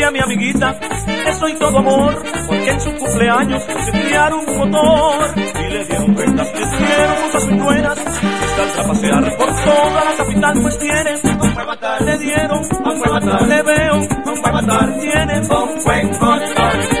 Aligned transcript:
Dile 0.00 0.08
a 0.08 0.12
mi 0.12 0.20
amiguita 0.20 0.80
que 0.80 1.32
soy 1.34 1.52
todo 1.58 1.76
amor, 1.76 2.22
porque 2.46 2.70
en 2.70 2.80
su 2.80 2.90
cumpleaños 2.94 3.62
se 3.62 3.92
criaron 4.00 4.48
un 4.48 4.56
motor. 4.56 5.34
Y 5.36 5.72
le 5.74 5.84
dieron 5.84 6.14
prendas, 6.14 6.48
le 6.54 6.86
dieron 6.86 7.16
muchas 7.22 7.64
buenas, 7.64 7.98
y 7.98 8.80
a 8.80 8.88
pasear 8.88 9.36
por 9.36 9.46
toda 9.46 10.04
la 10.06 10.16
capital, 10.16 10.62
pues 10.62 10.78
tiene 10.78 11.20
un 11.38 11.54
matar. 11.66 12.00
Le 12.00 12.18
dieron 12.18 12.60
un 12.60 12.82
buen 12.82 13.12
matar, 13.12 13.42
le 13.46 13.62
veo 13.62 13.94
un 13.94 14.08
buen 14.42 15.00
tiene 15.00 15.40
un 15.40 15.84
buen 15.84 16.10
matar. 16.18 17.00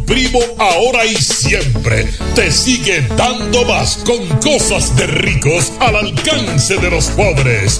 primo 0.11 0.39
ahora 0.57 1.05
y 1.05 1.15
siempre 1.15 2.05
te 2.35 2.51
sigue 2.51 2.99
dando 3.15 3.63
más 3.63 4.03
con 4.05 4.27
cosas 4.39 4.93
de 4.97 5.07
ricos 5.07 5.71
al 5.79 5.95
alcance 5.95 6.75
de 6.75 6.91
los 6.91 7.05
pobres. 7.11 7.79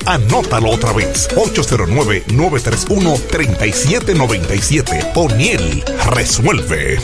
Anótalo 0.05 0.69
otra 0.71 0.93
vez. 0.93 1.27
809 1.35 2.23
809-931-3797. 2.27 5.11
O'Neill 5.15 5.83
resuelve. 6.11 6.99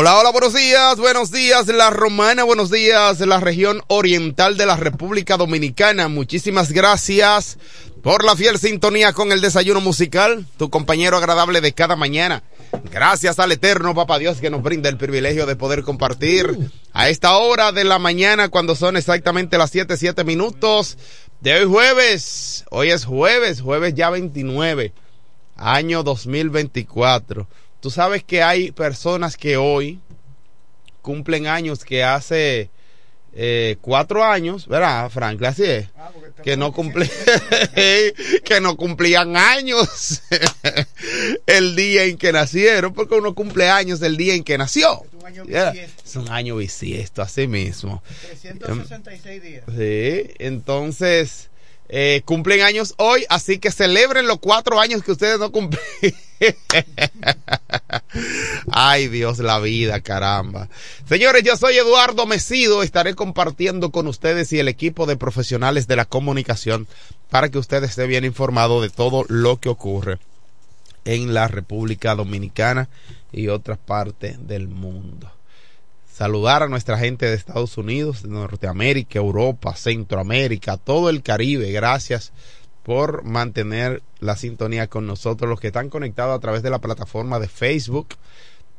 Hola, 0.00 0.16
hola, 0.16 0.30
buenos 0.30 0.54
días, 0.54 0.96
buenos 0.96 1.32
días 1.32 1.66
la 1.66 1.90
romana, 1.90 2.44
buenos 2.44 2.70
días 2.70 3.18
la 3.18 3.40
región 3.40 3.82
oriental 3.88 4.56
de 4.56 4.64
la 4.64 4.76
República 4.76 5.36
Dominicana. 5.36 6.06
Muchísimas 6.06 6.70
gracias 6.70 7.58
por 8.00 8.24
la 8.24 8.36
fiel 8.36 8.60
sintonía 8.60 9.12
con 9.12 9.32
el 9.32 9.40
desayuno 9.40 9.80
musical, 9.80 10.46
tu 10.56 10.70
compañero 10.70 11.16
agradable 11.16 11.60
de 11.60 11.72
cada 11.72 11.96
mañana. 11.96 12.44
Gracias 12.92 13.40
al 13.40 13.50
eterno 13.50 13.92
Papá 13.92 14.20
Dios 14.20 14.40
que 14.40 14.50
nos 14.50 14.62
brinda 14.62 14.88
el 14.88 14.98
privilegio 14.98 15.46
de 15.46 15.56
poder 15.56 15.82
compartir 15.82 16.56
a 16.92 17.08
esta 17.08 17.36
hora 17.36 17.72
de 17.72 17.82
la 17.82 17.98
mañana 17.98 18.50
cuando 18.50 18.76
son 18.76 18.96
exactamente 18.96 19.58
las 19.58 19.72
7, 19.72 19.96
7 19.96 20.22
minutos 20.22 20.96
de 21.40 21.54
hoy 21.54 21.66
jueves. 21.66 22.64
Hoy 22.70 22.90
es 22.90 23.04
jueves, 23.04 23.62
jueves 23.62 23.94
ya 23.94 24.10
29, 24.10 24.92
año 25.56 26.04
2024. 26.04 27.48
Tú 27.80 27.90
sabes 27.90 28.24
que 28.24 28.42
hay 28.42 28.72
personas 28.72 29.36
que 29.36 29.56
hoy 29.56 30.00
cumplen 31.02 31.46
años 31.46 31.84
que 31.84 32.02
hace 32.02 32.70
eh, 33.32 33.76
cuatro 33.80 34.24
años, 34.24 34.66
¿verdad, 34.66 35.08
Frank? 35.10 35.40
Así 35.44 35.62
es. 35.64 35.86
que 36.42 36.56
no 36.56 36.72
cumplían, 36.72 37.10
que 38.44 38.60
no 38.60 38.76
cumplían 38.76 39.36
años 39.36 40.22
el 41.46 41.76
día 41.76 42.04
en 42.04 42.16
que 42.18 42.32
nacieron, 42.32 42.94
porque 42.94 43.14
uno 43.14 43.34
cumple 43.34 43.68
años 43.68 44.02
el 44.02 44.16
día 44.16 44.34
en 44.34 44.42
que 44.42 44.58
nació. 44.58 45.04
Es 45.04 45.14
un 45.14 45.26
año 45.26 45.44
bisiesto. 45.44 46.02
Es 46.04 46.16
un 46.16 46.28
año 46.30 46.56
bisiesto, 46.56 47.22
así 47.22 47.46
mismo. 47.46 48.02
366 48.42 49.42
días. 49.42 49.64
Sí, 49.68 50.34
entonces 50.38 51.47
eh, 51.88 52.22
cumplen 52.24 52.60
años 52.60 52.94
hoy, 52.98 53.24
así 53.30 53.58
que 53.58 53.70
celebren 53.70 54.26
los 54.26 54.38
cuatro 54.40 54.78
años 54.78 55.02
que 55.02 55.12
ustedes 55.12 55.38
no 55.38 55.50
cumplen. 55.50 55.80
Ay 58.70 59.08
Dios, 59.08 59.38
la 59.38 59.58
vida, 59.58 60.00
caramba. 60.00 60.68
Señores, 61.08 61.42
yo 61.44 61.56
soy 61.56 61.76
Eduardo 61.76 62.26
Mesido, 62.26 62.82
estaré 62.82 63.14
compartiendo 63.14 63.90
con 63.90 64.06
ustedes 64.06 64.52
y 64.52 64.58
el 64.58 64.68
equipo 64.68 65.06
de 65.06 65.16
profesionales 65.16 65.86
de 65.86 65.96
la 65.96 66.04
comunicación 66.04 66.86
para 67.30 67.48
que 67.48 67.58
ustedes 67.58 67.90
estén 67.90 68.08
bien 68.08 68.24
informados 68.24 68.82
de 68.82 68.90
todo 68.90 69.24
lo 69.28 69.58
que 69.58 69.70
ocurre 69.70 70.18
en 71.04 71.32
la 71.32 71.48
República 71.48 72.14
Dominicana 72.14 72.88
y 73.32 73.48
otras 73.48 73.78
partes 73.78 74.46
del 74.46 74.68
mundo 74.68 75.37
saludar 76.18 76.62
a 76.64 76.68
nuestra 76.68 76.98
gente 76.98 77.26
de 77.26 77.36
Estados 77.36 77.78
Unidos, 77.78 78.24
de 78.24 78.30
Norteamérica, 78.30 79.20
Europa, 79.20 79.76
Centroamérica, 79.76 80.76
todo 80.76 81.10
el 81.10 81.22
Caribe. 81.22 81.70
Gracias 81.70 82.32
por 82.82 83.22
mantener 83.22 84.02
la 84.18 84.34
sintonía 84.34 84.88
con 84.88 85.06
nosotros, 85.06 85.48
los 85.48 85.60
que 85.60 85.68
están 85.68 85.90
conectados 85.90 86.36
a 86.36 86.40
través 86.40 86.64
de 86.64 86.70
la 86.70 86.80
plataforma 86.80 87.38
de 87.38 87.46
Facebook, 87.46 88.16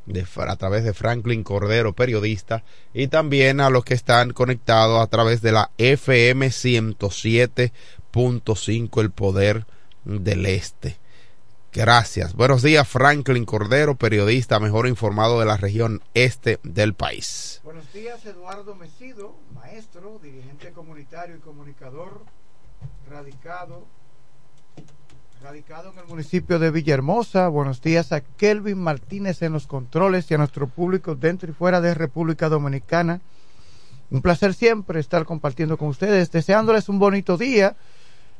de, 0.05 0.27
a 0.35 0.55
través 0.57 0.83
de 0.83 0.93
Franklin 0.93 1.45
Cordero, 1.45 1.93
periodista, 1.93 2.65
y 2.93 3.07
también 3.07 3.61
a 3.61 3.69
los 3.69 3.85
que 3.85 3.93
están 3.93 4.33
conectados 4.33 5.01
a 5.01 5.07
través 5.07 5.41
de 5.41 5.53
la 5.53 5.71
FM 5.77 6.47
107.5, 6.47 8.99
el 8.99 9.11
poder 9.11 9.65
del 10.03 10.45
este. 10.45 10.97
Gracias. 11.71 12.33
Buenos 12.33 12.63
días, 12.63 12.87
Franklin 12.87 13.45
Cordero, 13.45 13.95
periodista 13.95 14.59
mejor 14.59 14.87
informado 14.87 15.39
de 15.39 15.45
la 15.45 15.55
región 15.55 16.01
este 16.15 16.59
del 16.63 16.95
país. 16.95 17.61
Buenos 17.63 17.93
días, 17.93 18.25
Eduardo 18.25 18.73
Mesido, 18.73 19.35
maestro, 19.53 20.19
dirigente 20.21 20.71
comunitario 20.71 21.35
y 21.35 21.39
comunicador, 21.39 22.23
radicado, 23.07 23.85
radicado 25.43 25.91
en 25.91 25.99
el 25.99 26.05
municipio 26.05 26.57
de 26.57 26.71
Villahermosa. 26.71 27.47
Buenos 27.49 27.83
días 27.83 28.11
a 28.13 28.21
Kelvin 28.21 28.79
Martínez 28.79 29.43
en 29.43 29.53
los 29.53 29.67
controles 29.67 30.31
y 30.31 30.33
a 30.33 30.39
nuestro 30.39 30.67
público 30.67 31.13
dentro 31.13 31.51
y 31.51 31.53
fuera 31.53 31.81
de 31.81 31.93
República 31.93 32.49
Dominicana. 32.49 33.21
Un 34.09 34.23
placer 34.23 34.55
siempre 34.55 34.99
estar 34.99 35.23
compartiendo 35.23 35.77
con 35.77 35.89
ustedes, 35.89 36.31
deseándoles 36.31 36.89
un 36.89 36.97
bonito 36.97 37.37
día 37.37 37.75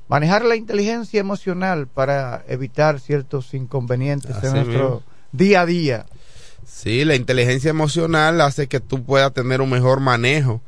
manejar 0.10 0.44
la 0.44 0.58
inteligencia 0.58 1.20
emocional 1.20 1.88
para 1.88 2.44
evitar 2.48 3.00
ciertos 3.00 3.54
inconvenientes 3.54 4.36
en 4.44 4.54
nuestro 4.54 5.04
día 5.32 5.62
a 5.62 5.66
día. 5.66 6.06
Sí, 6.66 7.06
la 7.06 7.16
inteligencia 7.16 7.70
emocional 7.70 8.42
hace 8.42 8.68
que 8.68 8.80
tú 8.80 9.04
puedas 9.04 9.34
tener 9.34 9.62
un 9.62 9.70
mejor 9.70 10.01
manejo, 10.01 10.62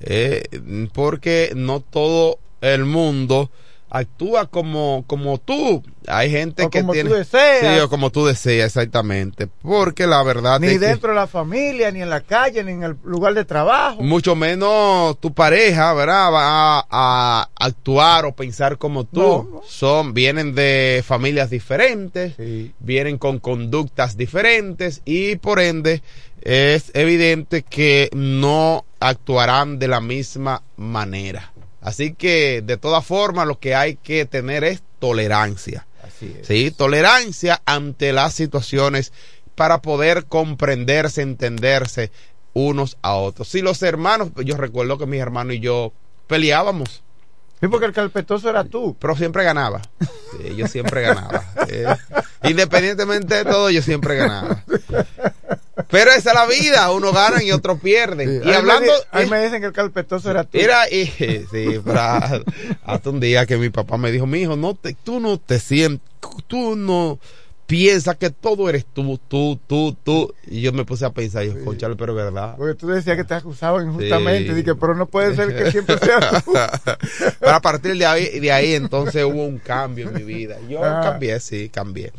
eh, 0.00 0.44
porque 0.92 1.52
no 1.56 1.80
todo 1.80 2.38
el 2.60 2.84
mundo 2.84 3.50
actúa 3.94 4.46
como, 4.46 5.04
como 5.06 5.36
tú. 5.38 5.82
Hay 6.08 6.30
gente 6.30 6.64
O 6.64 6.70
que 6.70 6.80
como 6.80 6.92
tú 6.92 7.00
tiene. 7.00 7.14
deseas. 7.14 7.74
Sí, 7.76 7.80
o 7.80 7.88
como 7.90 8.10
tú 8.10 8.24
deseas, 8.24 8.68
exactamente. 8.68 9.48
Porque 9.62 10.06
la 10.06 10.22
verdad 10.22 10.58
Ni 10.60 10.68
es 10.68 10.72
que 10.72 10.78
dentro 10.78 11.10
de 11.10 11.16
la 11.16 11.26
familia, 11.26 11.90
ni 11.92 12.00
en 12.00 12.08
la 12.08 12.22
calle, 12.22 12.64
ni 12.64 12.72
en 12.72 12.82
el 12.84 12.96
lugar 13.04 13.34
de 13.34 13.44
trabajo. 13.44 14.02
mucho 14.02 14.34
menos 14.34 15.20
tu 15.20 15.34
pareja, 15.34 15.92
¿verdad? 15.92 16.32
Va 16.32 16.78
a, 16.78 16.86
a 16.90 17.48
actuar 17.60 18.24
o 18.24 18.34
pensar 18.34 18.78
como 18.78 19.04
tú. 19.04 19.20
No, 19.20 19.48
no. 19.56 19.62
Son, 19.68 20.14
vienen 20.14 20.54
de 20.54 21.04
familias 21.06 21.50
diferentes, 21.50 22.34
vienen 22.80 23.18
con 23.18 23.38
conductas 23.40 24.16
diferentes 24.16 25.02
y 25.04 25.36
por 25.36 25.60
ende 25.60 26.02
es 26.40 26.90
evidente 26.94 27.62
que 27.62 28.08
no 28.14 28.84
actuarán 29.00 29.78
de 29.78 29.86
la 29.88 30.00
misma 30.00 30.62
manera. 30.76 31.51
Así 31.82 32.14
que 32.14 32.62
de 32.62 32.76
todas 32.76 33.04
formas 33.04 33.46
lo 33.46 33.58
que 33.58 33.74
hay 33.74 33.96
que 33.96 34.24
tener 34.24 34.64
es 34.64 34.82
tolerancia. 34.98 35.86
Así 36.02 36.34
es. 36.40 36.46
Sí, 36.46 36.70
tolerancia 36.70 37.60
ante 37.66 38.12
las 38.12 38.34
situaciones 38.34 39.12
para 39.54 39.82
poder 39.82 40.26
comprenderse, 40.26 41.22
entenderse 41.22 42.10
unos 42.54 42.96
a 43.02 43.14
otros. 43.14 43.48
Si 43.48 43.62
los 43.62 43.82
hermanos, 43.82 44.30
yo 44.44 44.56
recuerdo 44.56 44.98
que 44.98 45.06
mis 45.06 45.20
hermanos 45.20 45.56
y 45.56 45.60
yo 45.60 45.92
peleábamos. 46.26 47.02
Sí, 47.60 47.68
porque 47.68 47.86
el 47.86 47.92
carpetoso 47.92 48.50
era 48.50 48.64
tú. 48.64 48.96
Pero 48.98 49.16
siempre 49.16 49.44
ganaba. 49.44 49.82
Sí, 50.00 50.56
yo 50.56 50.66
siempre 50.66 51.02
ganaba. 51.02 51.44
Independientemente 52.42 53.36
de 53.36 53.44
todo, 53.44 53.70
yo 53.70 53.82
siempre 53.82 54.16
ganaba. 54.16 54.64
Pero 55.92 56.10
esa 56.10 56.30
es 56.30 56.34
la 56.34 56.46
vida, 56.46 56.90
uno 56.90 57.12
gana 57.12 57.42
y 57.44 57.52
otro 57.52 57.76
pierde. 57.78 58.40
Sí, 58.42 58.48
Y 58.48 58.52
hablando, 58.52 58.90
ahí 59.12 59.28
me 59.28 59.44
dicen 59.44 59.60
que 59.60 59.66
el 59.68 59.72
carpetoso 59.72 60.30
era 60.30 60.42
tú. 60.42 60.58
Y, 60.58 61.04
sí, 61.06 61.80
pero 61.84 62.00
hasta 62.84 63.10
un 63.10 63.20
día 63.20 63.46
que 63.46 63.58
mi 63.58 63.68
papá 63.70 63.98
me 63.98 64.10
dijo, 64.10 64.26
mi 64.26 64.40
hijo, 64.40 64.56
no 64.56 64.74
te, 64.74 64.94
tú 64.94 65.20
no 65.20 65.38
te 65.38 65.60
sientes, 65.60 66.08
tú 66.48 66.74
no 66.76 67.18
piensas 67.66 68.16
que 68.16 68.30
todo 68.30 68.68
eres 68.68 68.84
tú, 68.84 69.18
tú, 69.28 69.58
tú, 69.66 69.94
tú. 70.02 70.34
Y 70.46 70.60
yo 70.62 70.72
me 70.72 70.84
puse 70.84 71.04
a 71.04 71.10
pensar, 71.10 71.44
yo, 71.44 71.62
conchale, 71.64 71.94
pero 71.96 72.12
es 72.18 72.24
verdad. 72.24 72.54
Porque 72.56 72.74
tú 72.74 72.88
decías 72.88 73.16
que 73.16 73.24
te 73.24 73.34
acusaban 73.34 73.88
injustamente. 73.88 74.48
Sí. 74.50 74.54
Dije, 74.54 74.74
pero 74.74 74.94
no 74.94 75.06
puede 75.06 75.36
ser 75.36 75.54
que 75.54 75.70
siempre 75.70 75.98
sea 75.98 76.42
tú. 76.42 76.52
Pero 77.40 77.52
a 77.54 77.60
partir 77.60 77.96
de 77.96 78.06
ahí, 78.06 78.40
de 78.40 78.50
ahí 78.52 78.74
entonces 78.74 79.24
hubo 79.24 79.44
un 79.44 79.58
cambio 79.58 80.08
en 80.08 80.14
mi 80.14 80.22
vida. 80.22 80.56
Yo 80.68 80.82
Ah. 80.84 81.00
cambié, 81.02 81.38
sí, 81.40 81.68
cambié. 81.68 82.12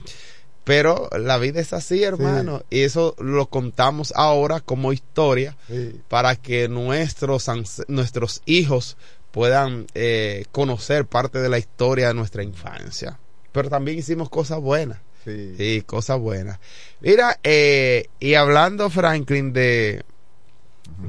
Pero 0.64 1.10
la 1.20 1.38
vida 1.38 1.60
es 1.60 1.74
así, 1.74 2.04
hermano. 2.04 2.64
Y 2.70 2.82
eso 2.82 3.16
lo 3.20 3.48
contamos 3.48 4.14
ahora 4.16 4.62
como 4.62 4.94
historia 4.94 5.58
Sí. 5.68 6.00
para 6.08 6.36
que 6.38 6.70
nuestros, 6.70 7.50
nuestros 7.90 8.42
hijos 8.46 8.96
puedan 9.32 9.88
eh, 9.94 10.46
conocer 10.52 11.06
parte 11.06 11.40
de 11.40 11.50
la 11.50 11.58
historia 11.58 12.08
de 12.08 12.14
nuestra 12.14 12.44
infancia. 12.44 13.20
Pero 13.52 13.70
también 13.70 13.98
hicimos 14.00 14.30
cosas 14.30 14.60
buenas. 14.62 15.00
Sí. 15.26 15.56
Sí, 15.58 15.82
cosas 15.86 16.20
buenas. 16.20 16.60
Mira, 17.02 17.40
eh, 17.44 18.08
y 18.20 18.36
hablando, 18.36 18.90
Franklin, 18.90 19.52
de, 19.54 20.04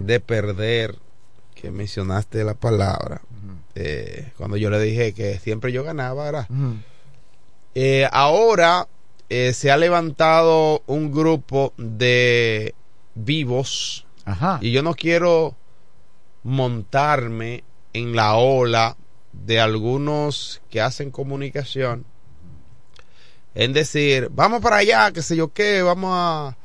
de 0.01 0.21
perder, 0.21 0.97
que 1.55 1.71
mencionaste 1.71 2.43
la 2.45 2.55
palabra, 2.55 3.23
eh, 3.75 4.33
cuando 4.37 4.57
yo 4.57 4.71
le 4.71 4.81
dije 4.81 5.13
que 5.15 5.39
siempre 5.39 5.71
yo 5.73 5.83
ganaba, 5.85 6.25
¿verdad? 6.25 6.49
Ahora 8.13 8.87
eh, 9.29 9.53
se 9.55 9.71
ha 9.71 9.77
levantado 9.77 10.83
un 10.87 11.11
grupo 11.13 11.73
de 11.77 12.75
vivos 13.15 14.07
Ajá. 14.25 14.59
y 14.61 14.71
yo 14.73 14.83
no 14.83 14.95
quiero 14.95 15.57
montarme 16.43 17.65
en 17.93 18.15
la 18.17 18.35
ola 18.37 18.97
de 19.33 19.61
algunos 19.61 20.61
que 20.71 20.81
hacen 20.81 21.11
comunicación 21.11 22.05
en 23.55 23.73
decir, 23.73 24.29
vamos 24.33 24.61
para 24.61 24.77
allá, 24.77 25.13
que 25.13 25.23
sé 25.23 25.37
yo 25.37 25.53
qué, 25.53 25.83
vamos 25.83 26.11
a, 26.13 26.57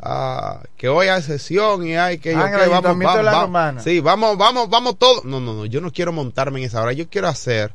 a- 0.00 0.62
que 0.76 0.88
hoy 0.88 1.08
hay 1.08 1.22
sesión 1.22 1.86
y 1.86 1.96
hay 1.96 2.18
que 2.18 2.32
yo 2.32 2.40
Ah, 2.40 2.50
qué, 2.50 2.56
vamos, 2.70 2.82
vamos, 2.82 3.24
vamos. 3.32 3.50
Sí, 3.82 4.00
vamos, 4.00 4.36
vamos, 4.36 4.68
vamos 4.68 4.98
todos. 4.98 5.24
No, 5.24 5.40
no, 5.40 5.54
no, 5.54 5.64
yo 5.66 5.80
no 5.80 5.90
quiero 5.90 6.12
montarme 6.12 6.58
en 6.60 6.66
esa 6.66 6.82
hora, 6.82 6.92
yo 6.92 7.08
quiero 7.08 7.28
hacer 7.28 7.74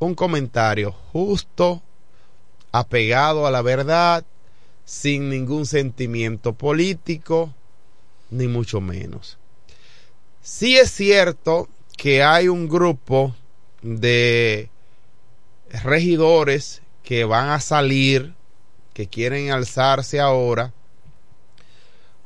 un 0.00 0.14
comentario 0.16 0.90
justo, 1.12 1.80
apegado 2.72 3.46
a 3.46 3.50
la 3.50 3.62
verdad, 3.62 4.24
sin 4.84 5.28
ningún 5.28 5.66
sentimiento 5.66 6.54
político, 6.54 7.54
ni 8.30 8.48
mucho 8.48 8.80
menos. 8.80 9.38
Sí 10.42 10.76
es 10.76 10.90
cierto 10.90 11.68
que 11.96 12.22
hay 12.22 12.48
un 12.48 12.68
grupo 12.68 13.34
de 13.82 14.70
regidores 15.82 16.82
que 17.02 17.24
van 17.24 17.50
a 17.50 17.60
salir, 17.60 18.34
que 18.94 19.08
quieren 19.08 19.50
alzarse 19.50 20.20
ahora, 20.20 20.72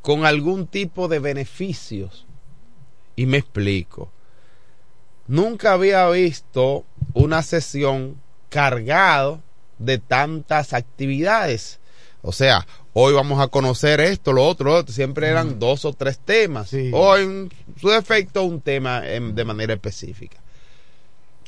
con 0.00 0.26
algún 0.26 0.66
tipo 0.66 1.08
de 1.08 1.18
beneficios. 1.18 2.26
Y 3.14 3.26
me 3.26 3.38
explico. 3.38 4.10
Nunca 5.26 5.72
había 5.72 6.08
visto 6.10 6.84
una 7.14 7.42
sesión 7.42 8.20
cargado 8.48 9.40
de 9.84 9.98
tantas 9.98 10.72
actividades. 10.72 11.80
O 12.22 12.32
sea, 12.32 12.66
hoy 12.92 13.12
vamos 13.12 13.40
a 13.40 13.48
conocer 13.48 14.00
esto, 14.00 14.32
lo 14.32 14.46
otro, 14.46 14.70
lo 14.70 14.76
otro. 14.76 14.94
Siempre 14.94 15.28
eran 15.28 15.58
dos 15.58 15.84
o 15.84 15.92
tres 15.92 16.18
temas. 16.18 16.70
Sí. 16.70 16.90
Hoy, 16.92 17.22
en 17.22 17.52
su 17.80 17.88
defecto, 17.88 18.44
un 18.44 18.60
tema 18.60 19.06
em, 19.08 19.34
de 19.34 19.44
manera 19.44 19.74
específica. 19.74 20.38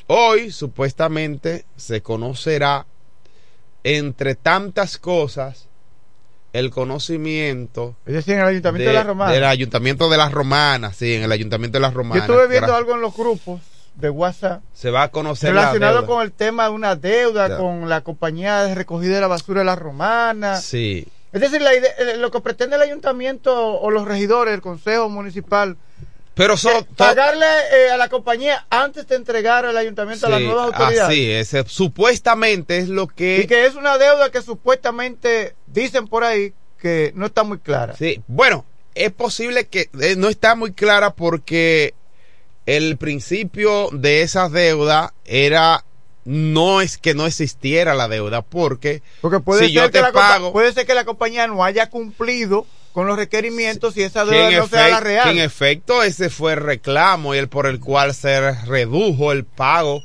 Hoy, 0.07 0.51
supuestamente, 0.51 1.65
se 1.77 2.01
conocerá, 2.01 2.85
entre 3.83 4.35
tantas 4.35 4.97
cosas, 4.97 5.67
el 6.53 6.69
conocimiento 6.71 7.95
Es 8.05 8.13
decir, 8.13 8.35
en 8.35 8.39
el 8.41 8.47
Ayuntamiento 8.47 8.89
de, 8.89 8.95
la 8.95 9.03
Romana. 9.03 9.31
del 9.31 9.43
Ayuntamiento 9.43 10.09
de 10.09 10.17
las 10.17 10.31
Romanas, 10.31 10.95
sí, 10.95 11.13
en 11.13 11.23
el 11.23 11.31
Ayuntamiento 11.31 11.77
de 11.77 11.81
las 11.81 11.91
Yo 11.91 11.97
Romanas. 11.97 12.29
estuve 12.29 12.47
viendo 12.47 12.75
algo 12.75 12.95
en 12.95 13.01
los 13.01 13.15
grupos 13.15 13.61
de 13.95 14.09
WhatsApp 14.09 14.61
Se 14.73 14.91
va 14.91 15.03
a 15.03 15.07
conocer 15.09 15.53
la 15.53 15.61
relacionado 15.61 16.05
con 16.05 16.21
el 16.21 16.31
tema 16.31 16.65
de 16.65 16.69
una 16.71 16.95
deuda 16.95 17.47
Ya. 17.49 17.57
con 17.57 17.87
la 17.89 18.01
compañía 18.01 18.63
de 18.63 18.75
recogida 18.75 19.15
de 19.15 19.21
la 19.21 19.27
basura 19.27 19.59
de 19.61 19.65
la 19.65 19.75
Romana. 19.75 20.57
Sí. 20.57 21.07
Es 21.31 21.41
decir, 21.41 21.61
la 21.61 21.73
idea- 21.75 21.91
eh, 21.97 22.17
lo 22.17 22.31
que 22.31 22.39
pretende 22.41 22.75
el 22.75 22.81
ayuntamiento 22.81 23.53
o 23.79 23.91
los 23.91 24.05
regidores, 24.05 24.53
el 24.53 24.61
consejo 24.61 25.09
municipal, 25.09 25.77
Pero 26.33 26.57
son 26.57 26.83
pagarle 26.97 27.45
eh, 27.45 27.91
a 27.91 27.97
la 27.97 28.09
compañía 28.09 28.65
antes 28.69 29.07
de 29.07 29.15
entregar 29.15 29.65
al 29.65 29.77
ayuntamiento 29.77 30.27
a 30.27 30.29
las 30.29 30.41
nuevas 30.41 30.65
autoridades. 30.67 31.01
Así 31.01 31.31
es, 31.31 31.53
supuestamente 31.67 32.77
es 32.77 32.89
lo 32.89 33.07
que... 33.07 33.39
Y 33.41 33.47
que 33.47 33.65
es 33.65 33.75
una 33.75 33.97
deuda 33.97 34.29
que 34.31 34.41
supuestamente 34.41 35.55
dicen 35.67 36.07
por 36.07 36.23
ahí 36.25 36.53
que 36.77 37.13
no 37.15 37.25
está 37.27 37.43
muy 37.43 37.59
clara. 37.59 37.95
Sí, 37.95 38.21
bueno, 38.27 38.65
es 38.95 39.11
posible 39.11 39.67
que 39.67 39.89
eh, 40.01 40.15
no 40.17 40.27
está 40.27 40.55
muy 40.55 40.73
clara 40.73 41.11
porque 41.11 41.93
el 42.65 42.97
principio 42.97 43.89
de 43.91 44.21
esa 44.21 44.49
deuda 44.49 45.13
era 45.25 45.83
no 46.25 46.81
es 46.81 46.97
que 46.97 47.13
no 47.13 47.27
existiera 47.27 47.93
la 47.93 48.07
deuda 48.07 48.41
porque, 48.41 49.03
Porque 49.21 49.39
puede, 49.39 49.61
si 49.61 49.65
ser 49.67 49.73
yo 49.75 49.81
que 49.83 49.89
te 49.89 50.01
la 50.01 50.11
pago 50.11 50.51
puede 50.51 50.73
ser 50.73 50.85
que 50.87 50.95
la 50.95 51.05
compañía 51.05 51.45
no 51.47 51.63
haya 51.63 51.89
cumplido 51.91 52.65
con 52.93 53.05
los 53.05 53.15
requerimientos 53.17 53.95
y 53.97 54.01
esa 54.03 54.25
deuda 54.25 54.49
no 54.59 54.67
sea 54.67 54.87
la 54.89 54.99
real. 55.01 55.23
que 55.25 55.29
en 55.31 55.39
efecto 55.45 56.01
ese 56.01 56.29
fue 56.31 56.53
el 56.53 56.61
reclamo 56.61 57.35
y 57.35 57.37
el 57.37 57.47
por 57.49 57.67
el 57.67 57.79
cual 57.79 58.13
se 58.15 58.51
redujo 58.63 59.31
el 59.33 59.43
pago 59.45 60.01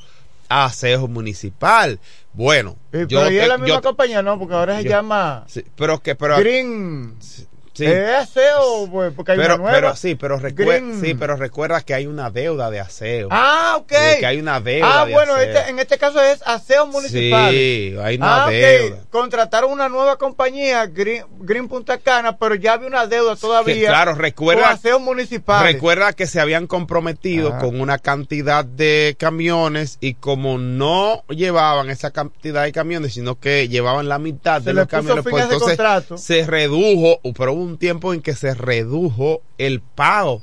a 0.51 0.67
aseo 0.67 1.07
municipal. 1.09 2.01
Bueno, 2.33 2.77
Eh, 2.93 3.07
yo 3.09 3.21
pero 3.21 3.31
y 3.31 3.39
es 3.39 3.49
la 3.49 3.57
misma 3.59 3.77
yo- 3.77 3.83
compañía, 3.83 4.23
¿no? 4.23 4.39
Porque 4.39 4.55
ahora 4.55 4.77
se 4.79 4.85
yo- 4.85 4.91
llama 4.91 5.45
sí, 5.49 5.65
pero 5.77 6.01
que 6.03 6.15
pero 6.17 6.37
Green. 6.39 7.15
sí. 7.21 7.47
¿Es 7.87 8.15
aseo? 8.17 8.89
Pues, 8.91 9.13
porque 9.15 9.33
hay 9.33 9.39
pero, 9.39 9.55
una 9.55 9.63
nueva. 9.63 9.75
pero 9.77 9.97
sí, 9.97 10.15
pero 10.15 10.39
recuer- 10.39 11.01
sí, 11.01 11.15
pero 11.15 11.37
recuerda 11.37 11.81
que 11.83 11.95
hay 11.95 12.07
una 12.07 12.31
deuda 12.31 12.71
de 12.71 12.81
aseo. 12.81 13.29
Ah, 13.31 13.77
ok. 13.79 13.93
Sí, 13.93 14.21
que 14.21 14.27
hay 14.27 14.39
una 14.41 14.61
deuda 14.61 15.03
Ah, 15.03 15.07
de 15.07 15.13
bueno, 15.13 15.35
aseo. 15.35 15.49
este- 15.51 15.71
en 15.71 15.79
este 15.79 15.99
caso 15.99 16.21
es 16.23 16.43
aseo 16.47 16.87
municipal. 16.87 17.51
Sí, 17.51 17.95
hay 18.03 18.17
una 18.17 18.45
ah, 18.45 18.51
deuda. 18.51 18.97
Contrataron 19.11 19.71
una 19.73 19.89
nueva 19.89 20.17
compañía, 20.17 20.87
Green, 20.87 21.25
Green 21.41 21.69
Punta 21.69 21.99
Cana, 21.99 22.37
pero 22.39 22.55
ya 22.55 22.75
había 22.75 22.89
una 22.89 23.07
deuda 23.07 23.37
todavía. 23.37 23.75
Que, 23.75 23.87
claro, 23.87 24.15
recuerda- 24.15 24.63
Con 24.63 24.73
aseo 24.73 25.01
municipal. 25.01 25.63
Recuerda 25.65 26.13
que 26.13 26.27
se 26.27 26.41
habían 26.41 26.67
comprometido 26.67 27.53
Ah. 27.55 27.59
con 27.59 27.81
una 27.81 27.99
cantidad 27.99 28.65
de 28.65 29.17
camiones 29.19 29.99
y 30.01 30.15
como 30.15 30.59
no 30.59 31.25
llevaban 31.29 31.91
esa 31.91 32.11
cantidad 32.11 32.63
de 32.65 32.73
camiones, 32.73 33.15
sino 33.15 33.39
que 33.39 33.69
llevaban 33.69 34.09
la 34.09 34.19
mitad 34.19 34.59
Se 34.63 34.67
de 34.71 34.75
los 34.75 34.87
camiones, 34.89 35.25
pues 35.29 35.45
entonces 35.45 35.69
contrato. 35.77 36.19
se 36.19 36.47
redujo, 36.47 37.21
pero 37.37 37.53
hubo 37.53 37.70
un 37.71 37.79
tiempo 37.79 38.13
en 38.13 38.21
que 38.23 38.35
se 38.35 38.55
redujo 38.55 39.43
el 39.59 39.81
pago, 39.81 40.43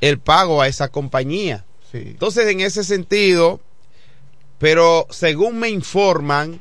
el 0.00 0.18
pago 0.18 0.60
a 0.62 0.68
esa 0.68 0.88
compañía. 0.88 1.64
Entonces, 1.92 2.46
en 2.48 2.60
ese 2.60 2.84
sentido, 2.84 3.60
pero 4.58 5.06
según 5.10 5.58
me 5.58 5.68
informan, 5.70 6.60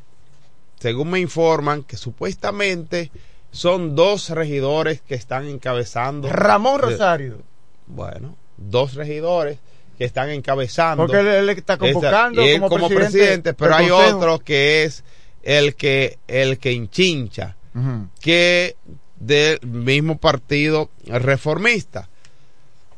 según 0.79 1.09
me 1.09 1.19
informan 1.19 1.83
que 1.83 1.97
supuestamente 1.97 3.11
son 3.51 3.95
dos 3.95 4.29
regidores 4.29 5.01
que 5.01 5.15
están 5.15 5.47
encabezando. 5.47 6.29
Ramón 6.29 6.79
Rosario. 6.81 7.39
bueno, 7.87 8.35
dos 8.57 8.93
regidores 8.93 9.59
que 9.97 10.05
están 10.05 10.29
encabezando. 10.29 11.03
Porque 11.05 11.19
él, 11.21 11.27
él 11.27 11.49
está 11.49 11.77
convocando 11.77 12.41
Esa- 12.41 12.49
y 12.51 12.53
él 12.55 12.59
como, 12.61 12.69
como 12.69 12.87
presidente, 12.89 13.53
presidente, 13.53 13.53
pero 13.55 13.75
hay 13.75 13.89
otro 13.89 14.39
que 14.39 14.83
es 14.83 15.03
el 15.43 15.75
que 15.75 16.19
el 16.27 16.59
que 16.59 16.71
hinchincha, 16.73 17.55
Ujú. 17.73 18.07
que 18.21 18.75
del 19.19 19.59
mismo 19.61 20.17
partido 20.17 20.89
reformista. 21.05 22.09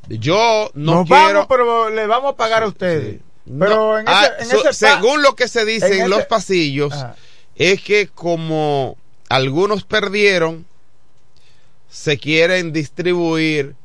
Yo 0.07 0.71
no 0.73 0.95
Nos 0.95 1.07
quiero 1.07 1.23
vamos, 1.23 1.45
pero 1.47 1.89
le 1.89 2.07
vamos 2.07 2.33
a 2.33 2.38
pagar 2.38 2.63
a 2.63 2.67
ustedes. 2.67 3.19
Pero 3.45 3.75
No, 3.75 3.99
en 3.99 4.05
ah, 4.07 4.29
ese, 4.39 4.43
en 4.43 4.49
so- 4.61 4.69
ese 4.69 4.85
pa- 4.85 4.95
según 4.95 5.21
lo 5.21 5.35
que 5.35 5.47
se 5.47 5.65
dice 5.65 5.95
en, 5.97 6.03
en 6.03 6.09
los 6.09 6.25
pasillos, 6.25 6.93
Ajá. 6.93 7.15
es 7.55 7.81
que 7.81 8.07
como 8.07 8.97
algunos 9.29 9.83
perdieron, 9.83 10.65
se 11.89 12.17
quieren 12.17 12.71
distribuir 12.73 13.75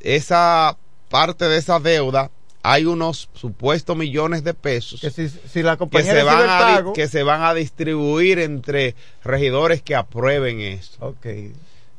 esa 0.00 0.76
parte 1.08 1.44
de 1.46 1.58
esa 1.58 1.78
deuda. 1.78 2.30
Hay 2.68 2.84
unos 2.84 3.28
supuestos 3.32 3.96
millones 3.96 4.42
de 4.42 4.52
pesos 4.52 5.00
que 5.00 5.12
si, 5.12 5.28
si 5.28 5.62
la 5.62 5.74
que 5.74 5.78
compañía 5.78 6.12
se, 6.12 6.22
van 6.24 6.48
a, 6.48 6.92
que 6.92 7.06
se 7.06 7.22
van 7.22 7.42
a 7.42 7.54
distribuir 7.54 8.40
entre 8.40 8.96
regidores 9.22 9.82
que 9.82 9.94
aprueben 9.94 10.58
eso. 10.58 10.96
Ok. 10.98 11.26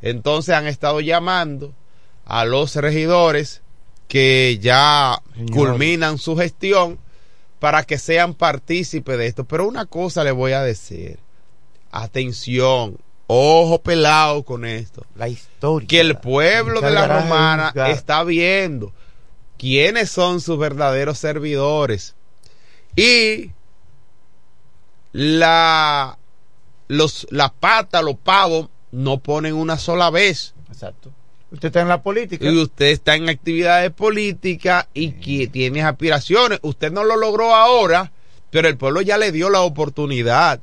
Entonces 0.01 0.53
han 0.53 0.67
estado 0.67 1.00
llamando 1.00 1.74
a 2.25 2.43
los 2.43 2.75
regidores 2.75 3.62
que 4.09 4.59
ya 4.62 5.21
Señor. 5.36 5.51
culminan 5.53 6.17
su 6.17 6.36
gestión 6.36 7.00
para 7.59 7.83
que 7.83 7.97
sean 7.97 8.33
partícipes 8.33 9.17
de 9.17 9.27
esto. 9.27 9.45
Pero 9.45 9.65
una 9.65 9.86
cosa 9.86 10.25
le 10.25 10.31
voy 10.31 10.51
a 10.51 10.63
decir. 10.63 11.17
Atención, 11.91 12.97
ojo 13.27 13.81
pelado 13.81 14.43
con 14.43 14.65
esto. 14.65 15.05
la 15.15 15.29
historia. 15.29 15.88
Que 15.88 16.01
el 16.01 16.17
pueblo 16.17 16.81
de 16.81 16.91
la 16.91 17.07
romana 17.07 17.74
está 17.88 18.25
viendo 18.25 18.91
quiénes 19.58 20.10
son 20.12 20.42
sus 20.42 20.58
verdaderos 20.58 21.18
servidores. 21.18 22.16
Y 22.96 23.52
la 25.12 26.18
los 26.88 27.28
la 27.32 27.50
pata, 27.54 28.02
los 28.02 28.16
pavos 28.18 28.70
no 28.92 29.20
ponen 29.20 29.54
una 29.54 29.78
sola 29.78 30.10
vez. 30.10 30.54
Exacto. 30.72 31.12
Usted 31.52 31.68
está 31.68 31.82
en 31.82 31.88
la 31.88 32.02
política. 32.04 32.46
Y 32.50 32.58
usted 32.58 32.88
está 32.88 33.16
en 33.16 33.30
actividades 33.30 33.92
políticas 33.92 34.88
y 34.94 35.12
que 35.14 35.48
tiene 35.48 35.82
aspiraciones. 35.82 36.60
Usted 36.62 36.92
no 36.92 37.04
lo 37.06 37.16
logró 37.16 37.56
ahora, 37.56 38.12
pero 38.50 38.68
el 38.68 38.78
pueblo 38.78 39.02
ya 39.02 39.18
le 39.18 39.32
dio 39.32 39.50
la 39.50 39.62
oportunidad. 39.62 40.60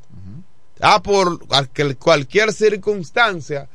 Ah, 0.80 1.02
por 1.02 1.46
cualquier- 1.46 1.96
cualquier 1.96 2.52
circunstancia. 2.52 3.68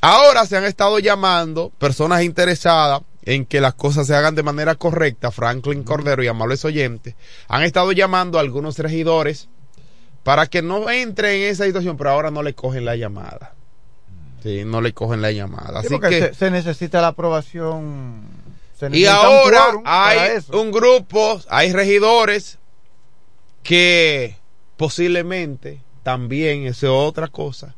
Ahora 0.00 0.46
se 0.46 0.56
han 0.56 0.64
estado 0.64 0.98
llamando 0.98 1.70
personas 1.78 2.22
interesadas 2.22 3.02
en 3.24 3.46
que 3.46 3.60
las 3.60 3.74
cosas 3.74 4.06
se 4.06 4.14
hagan 4.14 4.34
de 4.34 4.42
manera 4.42 4.74
correcta, 4.74 5.30
Franklin 5.30 5.84
Cordero 5.84 6.22
y 6.22 6.26
amables 6.26 6.64
oyentes, 6.64 7.14
han 7.48 7.62
estado 7.62 7.92
llamando 7.92 8.38
a 8.38 8.40
algunos 8.40 8.78
regidores 8.78 9.48
para 10.22 10.46
que 10.46 10.62
no 10.62 10.90
entre 10.90 11.36
en 11.36 11.50
esa 11.50 11.64
situación, 11.64 11.96
pero 11.96 12.10
ahora 12.10 12.30
no 12.30 12.42
le 12.42 12.54
cogen 12.54 12.84
la 12.84 12.96
llamada. 12.96 13.54
Sí, 14.42 14.64
no 14.64 14.80
le 14.80 14.92
cogen 14.92 15.22
la 15.22 15.30
llamada. 15.30 15.82
Sí, 15.82 15.86
Así 15.86 16.00
que 16.00 16.20
se, 16.20 16.34
se 16.34 16.50
necesita 16.50 17.00
la 17.00 17.08
aprobación. 17.08 18.22
se 18.76 18.88
y 18.92 19.04
un 19.04 19.10
ahora 19.10 19.64
hay 19.84 20.38
un 20.52 20.72
grupo, 20.72 21.40
hay 21.48 21.72
regidores 21.72 22.58
que 23.62 24.36
posiblemente 24.76 25.80
también, 26.02 26.66
eso 26.66 26.86
es 26.86 27.08
otra 27.08 27.28
cosa, 27.28 27.76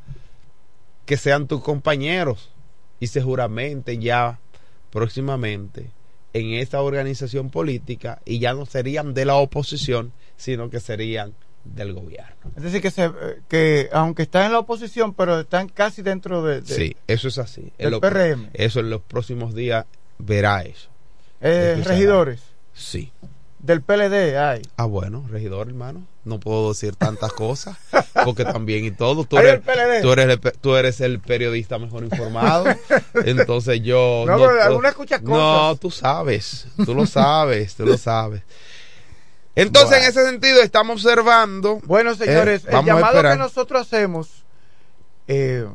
que 1.04 1.18
sean 1.18 1.46
tus 1.46 1.62
compañeros 1.62 2.50
y 2.98 3.08
se 3.08 3.20
juramenten 3.20 4.00
ya 4.00 4.38
próximamente 4.94 5.90
en 6.32 6.54
esta 6.54 6.80
organización 6.80 7.50
política 7.50 8.20
y 8.24 8.38
ya 8.38 8.54
no 8.54 8.64
serían 8.64 9.12
de 9.12 9.24
la 9.26 9.34
oposición, 9.34 10.12
sino 10.36 10.70
que 10.70 10.80
serían 10.80 11.34
del 11.64 11.92
gobierno. 11.92 12.34
Es 12.56 12.62
decir, 12.62 12.80
que, 12.80 12.90
se, 12.90 13.10
que 13.48 13.88
aunque 13.92 14.22
están 14.22 14.46
en 14.46 14.52
la 14.52 14.58
oposición, 14.60 15.14
pero 15.14 15.40
están 15.40 15.68
casi 15.68 16.02
dentro 16.02 16.42
de. 16.42 16.60
de- 16.62 16.74
Sí, 16.74 16.96
eso 17.06 17.28
es 17.28 17.38
así. 17.38 17.72
Lo- 17.78 18.00
PRM. 18.00 18.50
Eso 18.54 18.80
en 18.80 18.88
los 18.90 19.00
próximos 19.02 19.54
días 19.54 19.84
verá 20.18 20.62
eso. 20.62 20.88
eh, 21.40 21.82
regidores 21.84 22.42
Sí. 22.72 23.12
Del 23.64 23.82
PLD 23.82 24.36
hay. 24.36 24.62
Ah, 24.76 24.84
bueno, 24.84 25.24
regidor, 25.30 25.68
hermano. 25.68 26.06
No 26.24 26.38
puedo 26.40 26.70
decir 26.70 26.96
tantas 26.96 27.32
cosas, 27.32 27.76
porque 28.24 28.44
también 28.44 28.84
y 28.84 28.90
todo. 28.90 29.24
Tú 29.24 29.38
eres, 29.38 29.54
el 29.66 30.02
tú, 30.02 30.12
eres 30.12 30.28
el, 30.28 30.40
tú 30.60 30.76
eres 30.76 31.00
el 31.00 31.20
periodista 31.20 31.78
mejor 31.78 32.04
informado. 32.04 32.66
Entonces 33.24 33.80
yo. 33.82 34.24
No, 34.26 34.36
pero 34.38 34.62
alguna 34.62 34.90
escucha 34.90 35.18
No, 35.18 35.30
cosas. 35.30 35.80
tú 35.80 35.90
sabes. 35.90 36.66
Tú 36.84 36.94
lo 36.94 37.06
sabes, 37.06 37.74
tú 37.74 37.84
lo 37.86 37.96
sabes. 37.98 38.42
Entonces, 39.56 39.90
Bueno. 39.90 40.04
en 40.04 40.10
ese 40.10 40.24
sentido, 40.24 40.60
estamos 40.62 40.96
observando. 41.04 41.80
Bueno, 41.84 42.14
señores, 42.14 42.64
Eh, 42.64 42.68
el 42.68 42.72
vamos 42.74 42.90
a 42.90 42.94
llamado 42.94 43.22
que 43.22 43.36
nosotros 43.36 43.82
hacemos 43.82 44.44
eh, 45.28 45.66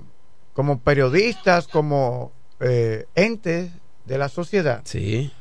como 0.54 0.80
periodistas, 0.82 1.68
como 1.68 2.34
eh, 2.60 3.06
entes 3.16 3.72
de 4.06 4.18
la 4.18 4.28
sociedad, 4.30 4.82
Sí. 4.84 5.32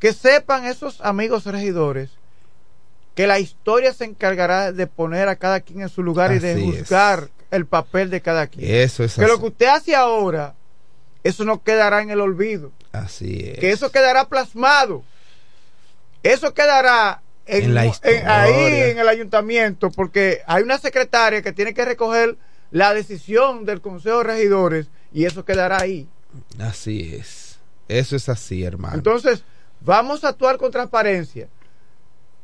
Que 0.00 0.12
sepan 0.12 0.64
esos 0.64 1.00
amigos 1.02 1.44
regidores 1.44 2.10
que 3.14 3.26
la 3.26 3.38
historia 3.38 3.92
se 3.92 4.04
encargará 4.06 4.72
de 4.72 4.86
poner 4.86 5.28
a 5.28 5.36
cada 5.36 5.60
quien 5.60 5.82
en 5.82 5.88
su 5.88 6.02
lugar 6.02 6.32
y 6.32 6.38
de 6.38 6.52
es. 6.52 6.60
juzgar 6.62 7.28
el 7.50 7.66
papel 7.66 8.08
de 8.10 8.20
cada 8.22 8.46
quien. 8.46 8.68
Eso 8.74 9.04
es 9.04 9.14
que 9.14 9.22
así. 9.22 9.30
lo 9.30 9.38
que 9.38 9.46
usted 9.46 9.66
hace 9.66 9.94
ahora, 9.94 10.54
eso 11.22 11.44
no 11.44 11.62
quedará 11.62 12.00
en 12.02 12.10
el 12.10 12.20
olvido, 12.20 12.72
Así 12.92 13.40
es. 13.52 13.58
que 13.58 13.70
eso 13.72 13.90
quedará 13.92 14.28
plasmado, 14.28 15.04
eso 16.22 16.54
quedará 16.54 17.22
en, 17.46 17.64
En 17.64 17.74
la 17.74 17.84
en- 17.84 18.28
ahí 18.28 18.90
en 18.90 18.98
el 18.98 19.08
ayuntamiento, 19.08 19.90
porque 19.90 20.40
hay 20.46 20.62
una 20.62 20.78
secretaria 20.78 21.42
que 21.42 21.52
tiene 21.52 21.74
que 21.74 21.84
recoger 21.84 22.36
la 22.70 22.94
decisión 22.94 23.64
del 23.64 23.80
Consejo 23.80 24.18
de 24.18 24.24
Regidores 24.24 24.86
y 25.12 25.24
eso 25.24 25.44
quedará 25.44 25.78
ahí. 25.80 26.08
Así 26.60 27.12
es. 27.14 27.58
Eso 27.88 28.14
es 28.14 28.28
así, 28.28 28.62
hermano. 28.62 28.94
Entonces, 28.94 29.42
vamos 29.80 30.24
a 30.24 30.28
actuar 30.28 30.56
con 30.56 30.70
transparencia. 30.70 31.48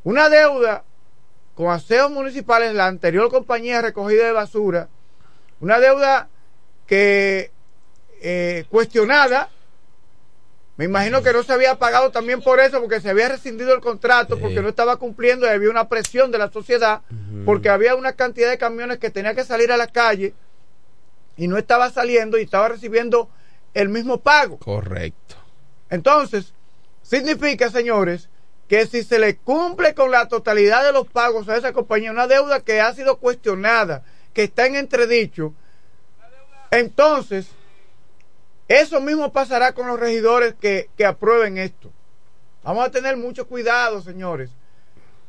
Una 0.03 0.29
deuda 0.29 0.83
con 1.55 1.69
aseos 1.69 2.11
municipales, 2.11 2.73
la 2.73 2.87
anterior 2.87 3.29
compañía 3.29 3.81
recogida 3.81 4.25
de 4.25 4.31
basura, 4.31 4.89
una 5.59 5.79
deuda 5.79 6.29
que 6.85 7.51
eh, 8.21 8.65
cuestionada, 8.69 9.49
me 10.77 10.85
imagino 10.85 11.23
que 11.23 11.33
no 11.33 11.41
se 11.41 11.53
había 11.53 11.79
pagado 11.79 12.11
también 12.11 12.41
por 12.41 12.59
eso, 12.59 12.79
porque 12.79 13.01
se 13.01 13.09
había 13.09 13.29
rescindido 13.29 13.73
el 13.73 13.81
contrato, 13.81 14.39
porque 14.39 14.61
no 14.61 14.69
estaba 14.69 14.97
cumpliendo 14.97 15.47
y 15.47 15.49
había 15.49 15.71
una 15.71 15.89
presión 15.89 16.31
de 16.31 16.37
la 16.37 16.51
sociedad, 16.51 17.01
porque 17.45 17.69
había 17.69 17.95
una 17.95 18.13
cantidad 18.13 18.51
de 18.51 18.59
camiones 18.59 18.99
que 18.99 19.09
tenía 19.09 19.33
que 19.33 19.43
salir 19.43 19.71
a 19.71 19.77
la 19.77 19.87
calle 19.87 20.35
y 21.35 21.47
no 21.47 21.57
estaba 21.57 21.89
saliendo 21.89 22.37
y 22.37 22.43
estaba 22.43 22.69
recibiendo 22.69 23.29
el 23.73 23.89
mismo 23.89 24.19
pago. 24.19 24.59
Correcto. 24.59 25.35
Entonces, 25.89 26.53
significa, 27.07 27.69
señores, 27.69 28.29
que 28.67 28.85
si 28.85 29.03
se 29.03 29.17
le 29.17 29.37
cumple 29.37 29.93
con 29.93 30.11
la 30.11 30.27
totalidad 30.27 30.83
de 30.83 30.91
los 30.91 31.07
pagos 31.07 31.47
a 31.47 31.55
esa 31.55 31.71
compañía, 31.71 32.11
una 32.11 32.27
deuda 32.27 32.59
que 32.59 32.81
ha 32.81 32.93
sido 32.93 33.17
cuestionada, 33.17 34.03
que 34.33 34.43
está 34.43 34.65
en 34.65 34.75
entredicho, 34.75 35.53
entonces, 36.69 37.47
eso 38.67 38.99
mismo 38.99 39.31
pasará 39.31 39.71
con 39.71 39.87
los 39.87 39.97
regidores 39.97 40.53
que, 40.59 40.89
que 40.97 41.05
aprueben 41.05 41.57
esto. 41.57 41.91
Vamos 42.63 42.85
a 42.85 42.91
tener 42.91 43.15
mucho 43.15 43.47
cuidado, 43.47 44.01
señores. 44.01 44.49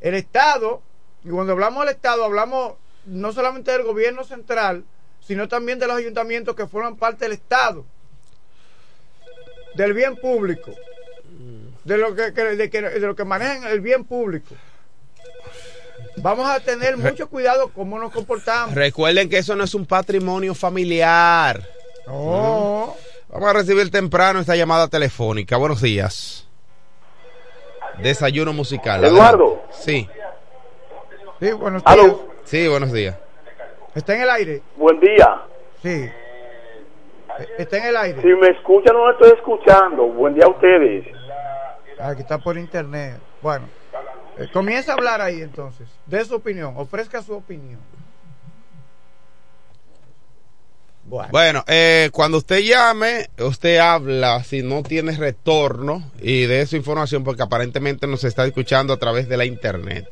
El 0.01 0.15
Estado, 0.15 0.83
y 1.23 1.29
cuando 1.29 1.53
hablamos 1.53 1.85
del 1.85 1.95
Estado, 1.95 2.25
hablamos 2.25 2.75
no 3.07 3.33
solamente 3.33 3.71
del 3.71 3.85
gobierno 3.85 4.25
central, 4.25 4.85
sino 5.21 5.47
también 5.47 5.79
de 5.79 5.87
los 5.87 5.97
ayuntamientos 5.97 6.57
que 6.57 6.67
forman 6.67 6.97
parte 6.97 7.25
del 7.27 7.33
Estado 7.33 7.85
del 9.79 9.93
bien 9.93 10.17
público, 10.17 10.73
de 11.89 11.99
lo 11.99 12.15
que, 12.15 12.33
que- 12.35 12.43
de, 12.57 12.71
que- 12.71 12.83
de 12.83 13.01
lo 13.01 13.15
que 13.17 13.25
manejan 13.25 13.65
el 13.65 13.81
bien 13.81 14.05
público. 14.05 14.55
Vamos 16.19 16.49
a 16.49 16.61
tener 16.61 16.97
mucho 16.97 17.29
cuidado 17.29 17.71
cómo 17.73 17.99
nos 17.99 18.13
comportamos. 18.13 18.75
Recuerden 18.75 19.29
que 19.29 19.39
eso 19.39 19.55
no 19.57 19.65
es 19.65 19.75
un 19.75 19.87
patrimonio 19.87 20.55
familiar. 20.55 21.63
No. 22.07 22.95
Vamos 23.29 23.51
a 23.51 23.53
recibir 23.53 23.91
temprano 23.91 24.41
esta 24.41 24.57
llamada 24.57 24.89
telefónica. 24.89 25.57
Buenos 25.57 25.81
días. 25.81 26.47
Desayuno 28.03 28.53
musical. 28.53 29.05
Eduardo. 29.05 29.63
Sí. 29.71 30.09
Sí, 31.41 31.53
buenos 31.53 31.83
Aló. 31.85 32.03
días. 32.05 32.17
Sí, 32.45 32.69
buenos 32.69 32.93
días. 32.93 33.17
¿Está 33.95 34.15
en 34.15 34.23
el 34.23 34.31
aire? 34.31 34.63
Buen 34.77 34.99
día. 35.01 35.43
Sí. 35.83 35.89
Eh, 35.89 36.15
Está 37.59 37.79
en 37.79 37.85
el 37.87 37.97
aire. 37.97 38.23
Si 38.23 38.29
me 38.29 38.49
escuchan, 38.49 38.97
no 38.97 39.07
me 39.07 39.13
estoy 39.13 39.31
escuchando. 39.37 40.05
Buen 40.07 40.35
día 40.35 40.45
a 40.47 40.49
ustedes. 40.49 41.07
Aquí 42.01 42.23
está 42.23 42.39
por 42.39 42.57
internet. 42.57 43.19
Bueno, 43.43 43.69
eh, 44.39 44.49
comienza 44.53 44.93
a 44.93 44.95
hablar 44.95 45.21
ahí 45.21 45.41
entonces. 45.41 45.89
De 46.07 46.25
su 46.25 46.37
opinión. 46.37 46.75
Ofrezca 46.77 47.23
su 47.23 47.35
opinión. 47.35 47.81
Bueno, 51.31 51.65
eh, 51.67 52.11
cuando 52.13 52.37
usted 52.37 52.59
llame, 52.59 53.31
usted 53.39 53.79
habla 53.79 54.45
si 54.45 54.63
no 54.63 54.83
tiene 54.83 55.17
retorno 55.17 56.03
y 56.21 56.45
de 56.45 56.61
esa 56.61 56.77
información 56.77 57.25
porque 57.25 57.43
aparentemente 57.43 58.07
nos 58.07 58.25
está 58.25 58.45
escuchando 58.45 58.93
a 58.93 58.99
través 58.99 59.27
de 59.27 59.39
la 59.39 59.47
internet. 59.47 60.07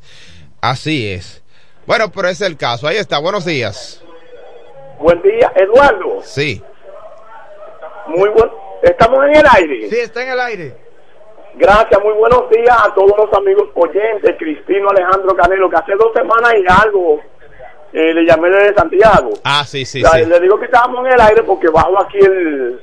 Así 0.62 1.07
es. 1.12 1.42
Bueno, 1.87 2.11
pero 2.11 2.29
ese 2.29 2.44
es 2.44 2.51
el 2.51 2.57
caso. 2.57 2.88
Ahí 2.88 2.96
está. 2.96 3.18
Buenos 3.18 3.44
días. 3.44 4.03
Buen 4.99 5.20
día, 5.20 5.53
Eduardo. 5.55 6.22
Sí. 6.22 6.62
Muy 8.09 8.31
buen. 8.31 8.51
¿Estamos 8.83 9.18
en 9.27 9.37
el 9.37 9.46
aire? 9.55 9.90
Sí, 9.90 9.96
está 9.96 10.22
en 10.22 10.31
el 10.31 10.40
aire. 10.40 10.86
Gracias, 11.59 12.03
muy 12.05 12.12
buenos 12.12 12.51
días 12.51 12.77
a 12.85 12.92
todos 12.92 13.12
los 13.16 13.33
amigos 13.33 13.71
oyentes, 13.75 14.37
Cristino 14.38 14.90
Alejandro 14.90 15.35
Canelo, 15.35 15.71
que 15.71 15.77
hace 15.77 15.95
dos 15.95 16.12
semanas 16.14 16.53
y 16.55 16.64
algo 16.83 17.19
eh, 17.95 18.12
le 18.12 18.27
llamé 18.27 18.51
desde 18.51 18.75
Santiago. 18.75 19.31
Ah, 19.42 19.64
sí, 19.66 19.87
sí, 19.87 20.05
O 20.05 20.07
sea, 20.07 20.23
sí. 20.23 20.29
Le 20.29 20.38
digo 20.40 20.59
que 20.59 20.66
estábamos 20.66 21.07
en 21.07 21.14
el 21.14 21.21
aire 21.21 21.42
porque 21.45 21.69
bajo 21.69 21.99
aquí 22.03 22.19
el, 22.19 22.79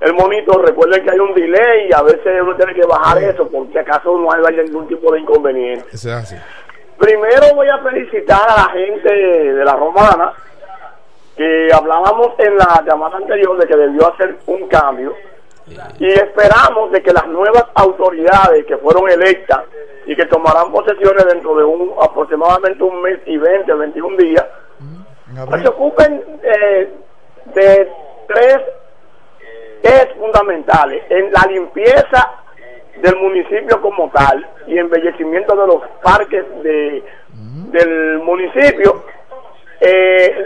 el 0.00 0.14
monitor. 0.14 0.66
Recuerden 0.66 1.04
que 1.04 1.12
hay 1.12 1.18
un 1.20 1.32
delay 1.32 1.90
y 1.90 1.94
a 1.94 2.02
veces 2.02 2.42
uno 2.42 2.56
tiene 2.56 2.74
que 2.74 2.84
bajar 2.86 3.22
eso 3.22 3.46
por 3.48 3.70
si 3.70 3.78
acaso 3.78 4.18
no 4.18 4.32
hay 4.32 4.56
ningún 4.64 4.88
tipo 4.88 5.12
de 5.12 5.20
inconveniente. 5.20 5.86
Eso 5.92 6.08
es 6.08 6.14
así. 6.16 6.36
Primero 6.98 7.54
voy 7.54 7.68
a 7.68 7.78
felicitar 7.78 8.50
a 8.50 8.56
la 8.56 8.70
gente 8.72 9.14
de 9.14 9.64
la 9.64 9.76
Romana, 9.76 10.32
que 11.36 11.68
hablábamos 11.72 12.32
en 12.38 12.56
la 12.56 12.82
llamada 12.84 13.18
anterior 13.18 13.56
de 13.58 13.66
que 13.68 13.76
debió 13.76 14.12
hacer 14.12 14.38
un 14.46 14.66
cambio 14.66 15.14
y 15.98 16.06
esperamos 16.06 16.90
de 16.92 17.02
que 17.02 17.12
las 17.12 17.26
nuevas 17.26 17.64
autoridades 17.74 18.64
que 18.66 18.76
fueron 18.78 19.08
electas 19.10 19.64
y 20.06 20.16
que 20.16 20.26
tomarán 20.26 20.72
posesiones 20.72 21.24
dentro 21.26 21.54
de 21.56 21.64
un 21.64 21.92
aproximadamente 22.00 22.82
un 22.82 23.02
mes 23.02 23.18
y 23.26 23.36
20, 23.36 23.72
21 23.72 24.16
días, 24.16 24.46
se 25.62 25.68
ocupen 25.68 26.22
eh, 26.42 26.92
de 27.54 27.92
tres 28.26 28.58
es 29.82 30.08
fundamentales 30.18 31.02
en 31.08 31.32
la 31.32 31.46
limpieza 31.48 32.30
del 33.00 33.16
municipio 33.16 33.80
como 33.80 34.10
tal 34.10 34.46
y 34.66 34.76
embellecimiento 34.78 35.54
de 35.54 35.66
los 35.66 35.82
parques 36.02 36.44
de, 36.62 37.04
del 37.70 38.18
municipio, 38.18 39.04
eh, 39.80 40.44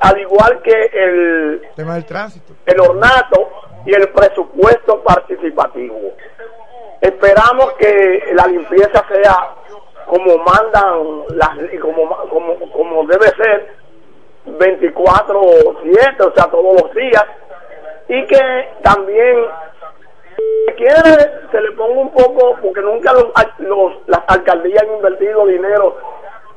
al 0.00 0.18
igual 0.18 0.62
que 0.62 0.90
el, 0.92 1.62
Tema 1.76 1.94
del 1.94 2.06
tránsito. 2.06 2.54
el 2.64 2.80
ornato 2.80 3.50
y 3.84 3.94
el 3.94 4.08
presupuesto 4.10 5.02
participativo. 5.02 6.12
Esperamos 7.00 7.72
que 7.74 8.22
la 8.34 8.46
limpieza 8.46 9.04
sea 9.10 9.54
como 10.06 10.38
mandan 10.38 11.22
las 11.36 11.50
como 11.80 12.08
como 12.28 12.58
como 12.72 13.06
debe 13.06 13.26
ser 13.36 13.74
24/7, 14.46 16.26
o 16.26 16.34
sea, 16.34 16.44
todos 16.50 16.82
los 16.82 16.94
días 16.94 17.24
y 18.08 18.26
que 18.26 18.68
también 18.82 19.46
quiere 20.76 21.30
se 21.50 21.60
le 21.60 21.72
ponga 21.72 22.00
un 22.00 22.10
poco 22.10 22.56
porque 22.60 22.80
nunca 22.80 23.12
los, 23.12 23.26
los 23.58 23.92
las 24.06 24.20
alcaldías 24.26 24.82
han 24.82 24.96
invertido 24.96 25.46
dinero 25.46 25.96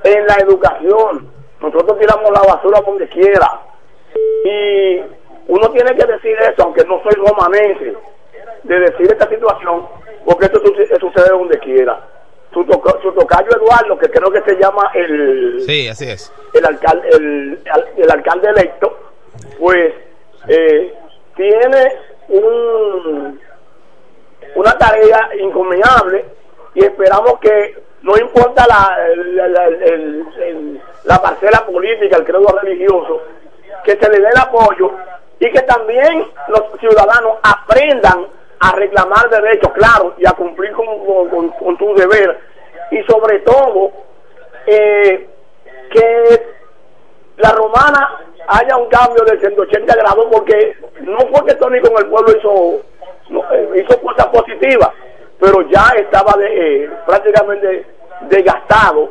en 0.03 0.27
la 0.27 0.36
educación. 0.36 1.31
Nosotros 1.62 1.97
tiramos 1.99 2.31
la 2.31 2.41
basura 2.41 2.81
donde 2.81 3.07
quiera. 3.07 3.62
Y 4.45 5.01
uno 5.47 5.69
tiene 5.71 5.95
que 5.95 6.06
decir 6.06 6.36
eso, 6.39 6.63
aunque 6.63 6.84
no 6.86 7.01
soy 7.03 7.13
romanense, 7.13 7.93
de 8.63 8.79
decir 8.79 9.12
esta 9.12 9.27
situación, 9.29 9.86
porque 10.25 10.45
esto 10.45 10.60
suce- 10.65 10.88
sucede 10.99 11.29
donde 11.29 11.60
quiera. 11.60 11.99
Su, 12.53 12.63
toca- 12.65 12.95
su 13.01 13.12
tocayo 13.13 13.49
Eduardo, 13.58 13.97
que 13.97 14.10
creo 14.10 14.32
que 14.32 14.41
se 14.41 14.56
llama 14.62 14.91
el, 14.93 15.62
Sí, 15.65 15.88
así 15.88 16.10
es. 16.10 16.32
el 16.53 16.65
alcalde 16.65 17.10
el, 17.10 17.60
el 17.97 18.12
alcalde 18.12 18.49
electo 18.49 18.95
pues 19.60 19.91
eh, 20.47 20.93
tiene 21.36 21.91
un 22.29 23.39
una 24.56 24.77
tarea 24.77 25.29
encomiable 25.39 26.25
y 26.75 26.86
esperamos 26.86 27.39
que 27.39 27.75
no 28.03 28.15
importa 28.17 28.65
la 28.67 28.99
la, 29.15 29.47
la- 29.47 29.65
el- 29.67 30.25
el- 30.43 30.82
la 31.06 31.19
parcela 31.21 31.65
política 31.65 32.17
el 32.17 32.23
credo 32.25 32.45
religioso 32.62 33.21
que 33.84 33.93
se 33.97 34.10
le 34.12 34.19
dé 34.19 34.27
el 34.27 34.38
apoyo 34.39 34.91
y 35.43 35.51
que 35.51 35.62
también 35.63 36.25
los 36.47 36.79
ciudadanos 36.79 37.38
aprendan 37.43 38.27
a 38.62 38.71
reclamar 38.71 39.29
derechos 39.29 39.73
claro 39.73 40.13
y 40.17 40.25
a 40.25 40.32
cumplir 40.32 40.71
con, 40.71 40.86
con, 41.29 41.49
con- 41.49 41.95
deber. 41.95 42.39
Y 42.91 43.03
sobre 43.03 43.39
todo 43.39 43.91
eh, 44.65 45.27
que 45.91 46.47
la 47.36 47.49
romana 47.51 48.21
haya 48.47 48.77
un 48.77 48.88
cambio 48.88 49.25
de 49.25 49.38
180 49.38 49.95
grados 49.95 50.27
porque 50.32 50.77
no 51.01 51.19
fue 51.27 51.45
que 51.45 51.56
Tony 51.56 51.82
con 51.82 51.97
el 51.97 52.10
pueblo 52.10 52.38
hizo 52.38 52.79
no, 53.29 53.41
eh, 53.53 53.84
hizo 53.84 53.99
cosas 54.01 54.27
positivas 54.27 54.89
pero 55.39 55.62
ya 55.69 55.88
estaba 55.97 56.38
de, 56.38 56.84
eh, 56.86 56.89
prácticamente 57.06 57.86
desgastado 58.29 59.10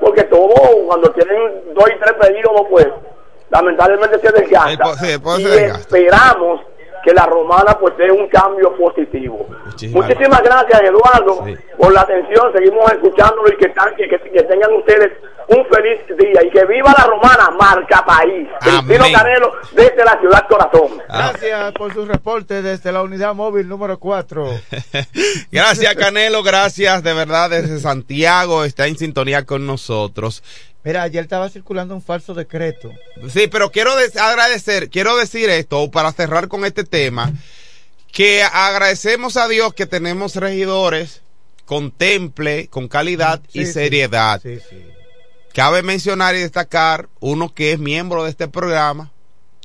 porque 0.00 0.24
todo 0.24 0.54
cuando 0.86 1.10
tienen 1.12 1.74
dos 1.74 1.84
y 1.94 1.98
tres 1.98 2.12
periodos 2.14 2.66
pues 2.70 2.88
lamentablemente 3.50 4.18
se 4.20 4.32
desgasta 4.32 4.92
El 5.02 5.12
el 5.12 5.40
y 5.40 5.44
desgasta. 5.44 5.78
esperamos 5.80 6.60
que 7.02 7.14
la 7.14 7.24
romana 7.24 7.78
pues 7.80 7.96
dé 7.96 8.10
un 8.12 8.28
cambio 8.28 8.76
positivo 8.76 9.46
Muchísimas 9.92 10.42
gracias, 10.42 10.82
Eduardo, 10.82 11.46
por 11.78 11.92
la 11.94 12.02
atención. 12.02 12.52
Seguimos 12.54 12.92
escuchándolo 12.92 13.48
y 13.50 13.56
que, 13.56 13.68
tan- 13.70 13.94
que, 13.96 14.06
que- 14.06 14.18
que 14.30 14.42
tengan 14.42 14.74
ustedes 14.74 15.10
un 15.48 15.64
feliz 15.66 16.00
día 16.18 16.42
y 16.44 16.50
que 16.50 16.64
viva 16.66 16.94
la 16.98 17.04
romana, 17.04 17.50
marca 17.58 18.04
país. 18.04 18.46
Cristino 18.60 19.04
Amén. 19.04 19.12
Canelo, 19.14 19.52
desde 19.72 20.04
la 20.04 20.18
ciudad 20.20 20.46
Corazón. 20.48 20.98
Gracias 21.08 21.72
por 21.72 21.94
su 21.94 22.04
reporte 22.04 22.60
desde 22.60 22.92
la 22.92 23.02
unidad 23.02 23.32
móvil 23.34 23.66
número 23.68 23.98
4. 23.98 24.46
Gracias, 25.50 25.94
Canelo. 25.94 26.42
Gracias, 26.42 27.02
de 27.02 27.14
verdad, 27.14 27.48
desde 27.50 27.80
Santiago 27.80 28.64
está 28.64 28.86
en 28.86 28.98
sintonía 28.98 29.46
con 29.46 29.66
nosotros. 29.66 30.42
Mira, 30.82 31.02
ayer 31.02 31.22
estaba 31.24 31.50
circulando 31.50 31.94
un 31.94 32.02
falso 32.02 32.32
decreto. 32.34 32.90
Sí, 33.32 33.48
pero 33.48 33.70
quiero 33.70 33.92
agradecer, 33.92 34.88
quiero 34.88 35.16
decir 35.16 35.50
esto 35.50 35.90
para 35.90 36.10
cerrar 36.12 36.48
con 36.48 36.64
este 36.64 36.84
tema, 36.84 37.32
que 38.10 38.42
agradecemos 38.42 39.36
a 39.36 39.46
Dios 39.46 39.74
que 39.74 39.86
tenemos 39.86 40.36
regidores 40.36 41.20
con 41.66 41.90
temple, 41.92 42.68
con 42.68 42.88
calidad 42.88 43.40
y 43.52 43.60
Sí, 43.60 43.66
sí. 43.66 43.72
seriedad. 43.72 44.40
Sí, 44.42 44.58
sí. 44.68 44.82
Cabe 45.52 45.82
mencionar 45.82 46.34
y 46.34 46.38
destacar 46.40 47.08
uno 47.20 47.52
que 47.52 47.72
es 47.72 47.78
miembro 47.78 48.24
de 48.24 48.30
este 48.30 48.48
programa, 48.48 49.12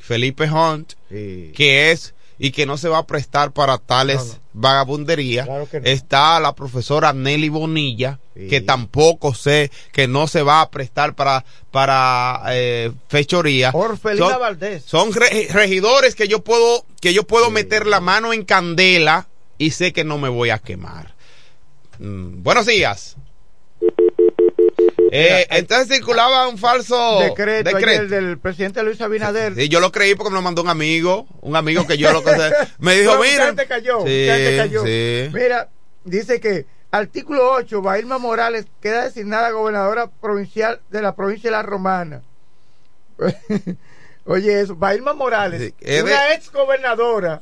Felipe 0.02 0.50
Hunt, 0.52 0.94
que 1.10 1.92
es 1.92 2.14
y 2.38 2.52
que 2.52 2.66
no 2.66 2.78
se 2.78 2.90
va 2.90 2.98
a 3.00 3.06
prestar 3.08 3.52
para 3.52 3.78
tales 3.78 4.40
vagabunderías. 4.54 5.48
no. 5.48 5.68
Está 5.84 6.40
la 6.40 6.54
profesora 6.54 7.14
Nelly 7.14 7.50
Bonilla, 7.50 8.20
que 8.34 8.62
tampoco 8.62 9.34
sé 9.34 9.72
que 9.94 10.08
no 10.08 10.28
se 10.28 10.42
va 10.42 10.62
a 10.62 10.70
prestar 10.70 11.16
para 11.16 11.46
para 11.72 12.42
eh, 12.50 12.92
fechoría. 13.08 13.72
Orfelina 13.74 14.30
Son- 14.32 14.40
Valdés. 14.40 14.84
son 14.86 15.14
re- 15.14 15.48
regidores 15.52 16.16
que 16.16 16.28
yo 16.28 16.44
puedo 16.44 16.86
que 17.02 17.14
yo 17.14 17.24
puedo 17.24 17.50
meter 17.52 17.86
la 17.88 18.00
mano 18.02 18.34
en 18.34 18.44
candela 18.44 19.28
y 19.58 19.72
sé 19.72 19.94
que 19.94 20.04
no 20.04 20.18
me 20.18 20.30
voy 20.30 20.50
a 20.50 20.58
quemar. 20.60 21.14
Mm, 22.00 22.44
buenos 22.44 22.66
días. 22.66 23.16
Eh, 25.18 25.48
entonces 25.52 25.88
circulaba 25.96 26.48
un 26.48 26.58
falso 26.58 27.20
decreto, 27.20 27.70
decreto. 27.70 28.02
ayer 28.02 28.10
del 28.10 28.38
presidente 28.38 28.84
Luis 28.84 29.00
Abinader. 29.02 29.56
Sí, 29.56 29.70
yo 29.70 29.80
lo 29.80 29.92
creí 29.92 30.16
porque 30.16 30.30
me 30.32 30.36
lo 30.36 30.42
mandó 30.42 30.62
un 30.62 30.70
amigo, 30.70 31.28
un 31.42 31.56
amigo 31.56 31.86
que 31.88 31.98
yo 31.98 32.12
lo 32.12 32.22
me 32.80 32.96
dijo, 32.96 33.16
mucha 33.18 33.52
mira, 33.52 33.66
cayó, 33.68 34.00
Sí, 34.06 34.28
cayó. 34.58 34.84
sí. 34.84 35.30
Mira, 35.34 35.70
dice 36.04 36.40
que 36.40 36.66
artículo 36.92 37.52
8, 37.52 37.82
Bailma 37.82 38.18
Morales 38.18 38.66
queda 38.82 39.04
designada 39.06 39.52
gobernadora 39.52 40.08
provincial 40.08 40.82
de 40.90 41.02
la 41.02 41.16
provincia 41.16 41.50
de 41.50 41.56
La 41.58 41.64
Romana. 41.64 42.22
Oye, 44.26 44.60
eso, 44.62 44.76
Bailma 44.76 45.14
Morales, 45.14 45.74
es 45.80 46.04
una 46.04 46.26
de- 46.28 46.34
ex 46.34 46.52
gobernadora. 46.52 47.42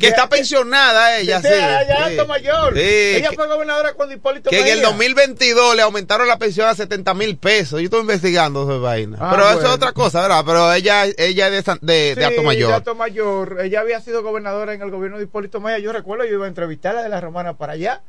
Que 0.00 0.08
está 0.08 0.28
pensionada 0.28 1.18
ella, 1.18 1.40
sí. 1.40 1.48
sí. 1.48 1.92
Alto 2.02 2.26
Mayor. 2.26 2.74
Sí, 2.74 2.80
Ella 2.82 3.30
fue 3.34 3.46
gobernadora 3.46 3.92
cuando 3.94 4.14
Hipólito 4.14 4.50
que 4.50 4.58
en 4.60 4.66
el 4.66 4.78
Mejía. 4.78 4.88
2022 4.88 5.76
le 5.76 5.82
aumentaron 5.82 6.26
la 6.26 6.38
pensión 6.38 6.66
a 6.68 6.74
70 6.74 7.14
mil 7.14 7.36
pesos. 7.36 7.80
Yo 7.80 7.84
estoy 7.84 8.00
investigando 8.00 8.64
esa 8.64 8.78
vaina. 8.80 9.16
Ah, 9.20 9.28
Pero 9.30 9.50
eso 9.50 9.60
es 9.68 9.72
otra 9.74 9.92
cosa, 9.92 10.22
¿verdad? 10.22 10.42
Pero 10.44 10.72
ella, 10.72 11.04
ella 11.04 11.48
es 11.48 11.64
de, 11.64 11.78
de, 11.82 12.14
de 12.16 12.24
Alto 12.24 12.40
de 12.40 12.46
Mayor. 12.46 12.72
Alto 12.72 12.94
Mayor. 12.94 13.58
Ella 13.62 13.80
había 13.80 14.00
sido 14.00 14.22
gobernadora 14.22 14.74
en 14.74 14.82
el 14.82 14.90
gobierno 14.90 15.18
de 15.18 15.24
Hipólito 15.24 15.60
Mejía. 15.60 15.78
Yo 15.78 15.92
recuerdo, 15.92 16.24
yo 16.24 16.34
iba 16.34 16.46
a 16.46 16.48
entrevistarla 16.48 17.02
de 17.02 17.08
la 17.08 17.20
Romana 17.20 17.54
para 17.54 17.74
allá. 17.74 18.02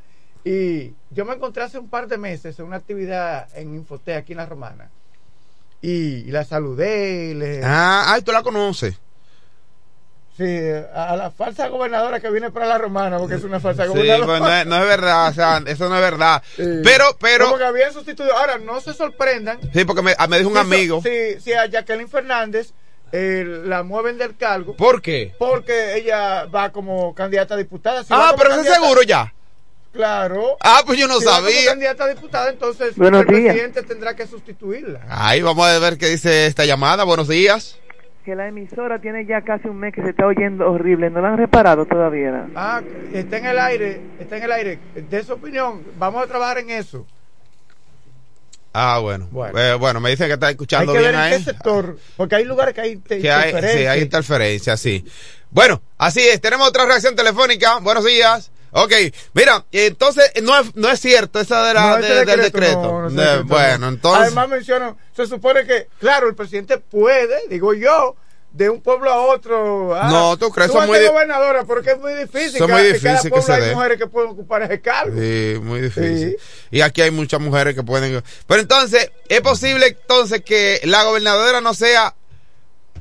Y 0.44 0.94
yo 1.12 1.24
me 1.26 1.36
encontré 1.36 1.62
hace 1.64 1.78
un 1.78 1.90
par 1.90 2.08
de 2.08 2.18
meses 2.18 2.58
en 2.58 2.66
una 2.66 2.78
actividad 2.78 3.48
en 3.56 3.76
Infote 3.76 4.16
aquí 4.16 4.34
en 4.34 4.38
la 4.38 4.48
Romana. 4.48 4.90
Y, 5.84 6.18
y 6.28 6.32
la 6.32 6.44
saludé. 6.46 7.30
y 7.32 7.34
le, 7.36 7.62
Ah, 7.64 8.06
ay, 8.14 8.22
tú 8.22 8.32
la 8.32 8.42
conoces. 8.44 8.96
Sí, 10.42 10.88
a, 10.96 11.16
la 11.16 11.30
falsa 11.30 11.68
gobernadora 11.68 12.20
que 12.20 12.32
viene 12.32 12.50
para 12.50 12.66
la 12.66 12.78
Romana, 12.80 13.20
porque 13.20 13.36
es 13.36 13.44
una 13.44 13.60
falsa 13.60 13.84
Sí, 13.84 13.90
gobernadora. 13.90 14.26
pues 14.26 14.40
no 14.42 14.52
es, 14.54 14.66
no 14.66 14.78
es 14.82 14.88
verdad, 14.88 15.30
o 15.30 15.34
sea, 15.34 15.62
eso 15.68 15.88
no 15.88 15.96
es 15.96 16.02
verdad. 16.02 16.42
Pero, 16.84 17.16
pero, 17.20 17.46
Como 17.46 17.58
que 17.60 17.64
habían 17.66 17.94
sustituido. 17.94 18.36
Ahora, 18.36 18.58
no 18.58 18.82
se 18.82 18.94
sorprendan. 18.94 19.60
sí, 19.74 19.86
porque 19.86 20.02
me, 20.02 20.16
me 20.30 20.38
dijo 20.40 20.50
un 20.50 20.56
si 20.56 20.62
so- 20.62 20.68
amigo. 20.68 21.02
Si, 21.04 21.40
si 21.42 21.54
a 21.54 21.68
Jacqueline 21.68 22.10
Fernández 22.10 22.72
eh, 23.12 23.44
la 23.66 23.84
mueven 23.84 24.18
del 24.18 24.36
cargo. 24.36 24.76
¿Por 24.76 25.02
qué? 25.02 25.36
Porque 25.38 25.96
ella 25.98 26.46
va 26.46 26.72
como 26.72 27.14
candidata 27.14 27.54
a 27.54 27.58
diputada. 27.58 28.04
Si 28.04 28.10
ah, 28.12 28.34
pero 28.38 28.54
eso 28.54 28.64
seguro 28.64 29.04
ya. 29.04 29.34
Claro. 29.94 30.56
Ah, 30.62 30.84
pues 30.86 30.98
yo 30.98 31.08
no 31.08 31.20
Si 31.20 31.26
va 31.26 31.36
como 31.36 31.50
sabía. 31.50 31.66
candidata 31.72 32.06
a 32.06 32.08
diputada, 32.08 32.50
entonces 32.50 32.96
Buenos 32.96 33.22
el 33.22 33.28
días. 33.28 33.42
presidente 33.54 33.84
tendrá 33.84 34.16
que 34.16 34.26
sustituirla. 34.26 35.02
Ahí 35.10 35.42
vamos 35.42 35.68
a 35.68 35.78
ver 35.80 35.98
qué 35.98 36.08
dice 36.08 36.46
esta 36.46 36.64
llamada. 36.64 37.04
Buenos 37.04 37.28
días. 37.28 37.78
Que 38.26 38.36
la 38.36 38.48
emisora 38.48 39.00
tiene 39.02 39.26
ya 39.26 39.42
casi 39.42 39.68
un 39.68 39.78
mes 39.78 39.94
que 39.94 40.04
se 40.04 40.12
está 40.12 40.28
oyendo 40.28 40.70
horrible. 40.70 41.10
¿No 41.10 41.22
la 41.22 41.30
han 41.30 41.38
reparado 41.38 41.86
todavía? 41.86 42.48
Ah, 42.56 42.82
está 43.14 43.38
en 43.38 43.46
el 43.48 43.60
aire, 43.60 44.02
está 44.20 44.38
en 44.38 44.44
el 44.44 44.52
aire. 44.52 44.80
De 45.10 45.24
su 45.24 45.34
opinión, 45.34 45.82
vamos 45.98 46.24
a 46.24 46.28
trabajar 46.28 46.60
en 46.60 46.70
eso. 46.70 47.06
Ah, 48.74 49.00
bueno. 49.00 49.28
Bueno, 49.32 49.80
bueno 49.80 50.00
me 50.00 50.12
dicen 50.12 50.28
que 50.28 50.34
está 50.34 50.48
Hay 50.48 50.52
escuchando 50.52 50.94
que 50.94 51.00
ver 51.00 51.12
bien 51.12 51.24
en 51.24 51.32
qué 51.32 51.44
sector, 51.44 51.98
porque 52.16 52.36
hay 52.36 52.46
lugares 52.46 52.74
que 52.74 52.82
hay 52.82 52.98
Que 52.98 53.32
hay, 53.32 53.54
sí, 53.54 53.86
hay 53.86 54.02
interferencia, 54.02 54.78
sí. 54.78 55.04
Bueno, 55.50 55.82
así 55.98 56.22
es. 56.22 56.40
Tenemos 56.40 56.70
otra 56.70 56.86
reacción 56.86 57.16
telefónica. 57.16 57.80
Buenos 57.80 58.06
días. 58.06 58.51
Ok, 58.74 58.94
mira, 59.34 59.66
entonces 59.72 60.32
no 60.44 60.58
es, 60.58 60.76
no 60.76 60.90
es 60.90 61.00
cierto 61.00 61.40
esa 61.42 61.66
de 61.68 61.74
la, 61.74 61.90
No, 61.90 61.98
de- 61.98 62.26
del 62.26 62.42
decreto. 62.42 62.82
no, 62.82 63.10
no, 63.10 63.10
De- 63.10 63.28
decreto 63.28 63.46
bueno, 63.48 63.78
no. 63.80 63.88
entonces. 63.90 64.22
Además 64.28 64.48
mencionan, 64.50 64.98
se 65.16 65.28
supone 65.28 65.66
que, 65.66 65.88
claro, 66.00 66.30
el 66.30 66.36
presidente 66.36 66.78
puede, 66.78 67.48
digo 67.50 67.74
yo, 67.74 68.16
de 68.54 68.70
un 68.70 68.82
pueblo 68.82 69.10
a 69.12 69.22
otro. 69.28 69.96
ah, 69.96 70.10
No, 70.10 70.38
¿tú 70.38 70.50
crees? 70.52 70.72
Son 70.72 70.86
muy 70.88 71.06
gobernadora, 71.06 71.64
porque 71.64 71.92
es 71.92 72.00
muy 72.00 72.14
difícil. 72.14 72.58
Son 72.60 72.68
cada- 72.68 72.82
muy 72.82 72.90
en 72.92 73.00
cada 73.00 73.12
difícil 73.14 73.32
que 73.32 73.40
pueblo 73.42 73.56
se 73.56 73.70
hay 73.70 73.76
mujeres 73.76 73.98
que 73.98 74.08
pueden 74.08 74.30
ocupar 74.32 74.62
ese 74.64 74.82
cargo. 74.82 75.18
Sí, 75.20 75.56
muy 75.62 75.82
difícil. 75.82 76.38
Y 76.70 76.82
aquí 76.82 77.02
hay 77.02 77.12
muchas 77.12 77.40
mujeres 77.40 77.76
que 77.76 77.84
pueden. 77.84 78.22
Pero 78.48 78.62
entonces, 78.62 79.12
¿es 79.30 79.42
posible 79.42 79.88
entonces 79.88 80.42
que 80.44 80.82
la 80.84 81.04
gobernadora 81.04 81.60
no 81.62 81.74
sea 81.74 82.14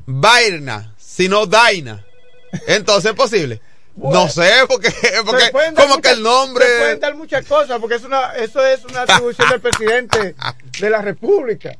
Bairna, 0.05 0.93
sino 0.97 1.45
Daina? 1.45 2.05
Entonces 2.67 3.11
es 3.11 3.15
posible. 3.17 3.61
No 3.95 4.29
sé, 4.29 4.49
porque, 4.67 4.89
porque 5.25 5.51
como 5.75 6.01
que 6.01 6.11
el 6.11 6.23
nombre. 6.23 6.65
Se 6.65 6.79
pueden 6.79 6.99
dar 6.99 7.15
muchas 7.15 7.45
cosas, 7.45 7.79
porque 7.79 7.95
es 7.95 8.03
una, 8.03 8.33
eso 8.35 8.65
es 8.65 8.85
una 8.85 9.01
atribución 9.01 9.49
del 9.49 9.59
presidente 9.61 10.35
de 10.79 10.89
la 10.89 11.01
República. 11.01 11.77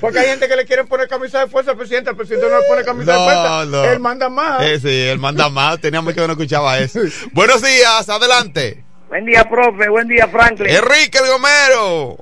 Porque 0.00 0.20
hay 0.20 0.26
gente 0.28 0.48
que 0.48 0.56
le 0.56 0.64
quieren 0.64 0.86
poner 0.86 1.08
camisa 1.08 1.40
de 1.40 1.46
fuerza 1.48 1.72
al 1.72 1.76
presidente, 1.76 2.10
el 2.10 2.16
presidente 2.16 2.48
no 2.48 2.60
le 2.60 2.66
pone 2.66 2.84
camisa 2.84 3.12
de 3.12 3.18
fuerza. 3.18 3.64
no. 3.66 3.84
Él 3.84 4.00
manda 4.00 4.28
más. 4.28 4.62
Eh, 4.62 4.80
sí, 4.80 5.08
él 5.08 5.18
manda 5.18 5.48
más. 5.48 5.80
Tenía 5.80 6.00
mucho 6.00 6.20
que 6.20 6.26
no 6.26 6.32
escuchaba 6.32 6.78
eso. 6.78 7.00
Buenos 7.32 7.62
días, 7.62 8.08
adelante. 8.08 8.84
Buen 9.08 9.26
día, 9.26 9.44
profe. 9.48 9.88
Buen 9.88 10.08
día, 10.08 10.28
Franklin. 10.28 10.68
Enrique 10.70 11.18
el 11.18 11.30
Gomero. 11.30 12.18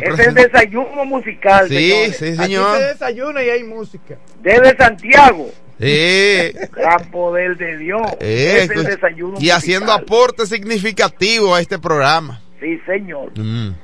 Es 0.00 0.18
el 0.26 0.34
desayuno 0.34 1.04
musical. 1.04 1.68
Sí, 1.68 1.90
señores. 1.90 2.16
sí, 2.16 2.36
señor. 2.36 2.70
Aquí 2.70 2.78
se 2.78 2.88
desayuna 2.88 3.42
y 3.42 3.50
hay 3.50 3.64
música. 3.64 4.16
Desde 4.40 4.76
Santiago. 4.76 5.50
Sí. 5.80 6.52
Gran 6.72 7.10
poder 7.10 7.56
de 7.56 7.76
Dios. 7.78 8.02
Es 8.20 8.70
el 8.70 8.84
desayuno 8.84 9.38
y 9.40 9.50
haciendo 9.50 9.92
aporte 9.92 10.46
significativo 10.46 11.54
a 11.54 11.60
este 11.60 11.78
programa. 11.78 12.40
Sí, 12.60 12.78
señor. 12.86 13.32
Mm. 13.38 13.74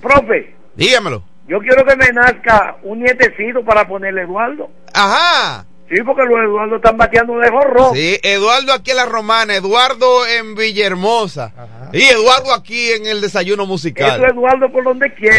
Profe, 0.00 0.54
Dígamelo. 0.74 1.22
yo 1.46 1.58
quiero 1.60 1.84
que 1.84 1.96
me 1.96 2.08
nazca 2.12 2.76
un 2.82 3.00
nietecito 3.00 3.64
para 3.64 3.86
ponerle 3.86 4.22
Eduardo. 4.22 4.70
Ajá. 4.92 5.66
Sí, 5.88 5.96
porque 6.04 6.22
los 6.22 6.38
Eduardo 6.42 6.76
están 6.76 6.96
bateando 6.96 7.36
de 7.38 7.50
jorro. 7.50 7.92
Sí, 7.94 8.18
Eduardo 8.22 8.72
aquí 8.72 8.90
en 8.92 8.96
la 8.96 9.04
Romana, 9.04 9.54
Eduardo 9.54 10.26
en 10.26 10.54
Villahermosa. 10.54 11.52
Y 11.92 12.02
Eduardo 12.02 12.52
aquí 12.54 12.90
en 12.92 13.06
el 13.06 13.20
desayuno 13.20 13.66
musical. 13.66 14.16
Eso 14.24 14.32
Eduardo 14.32 14.72
por 14.72 14.82
donde 14.82 15.12
quiera. 15.14 15.36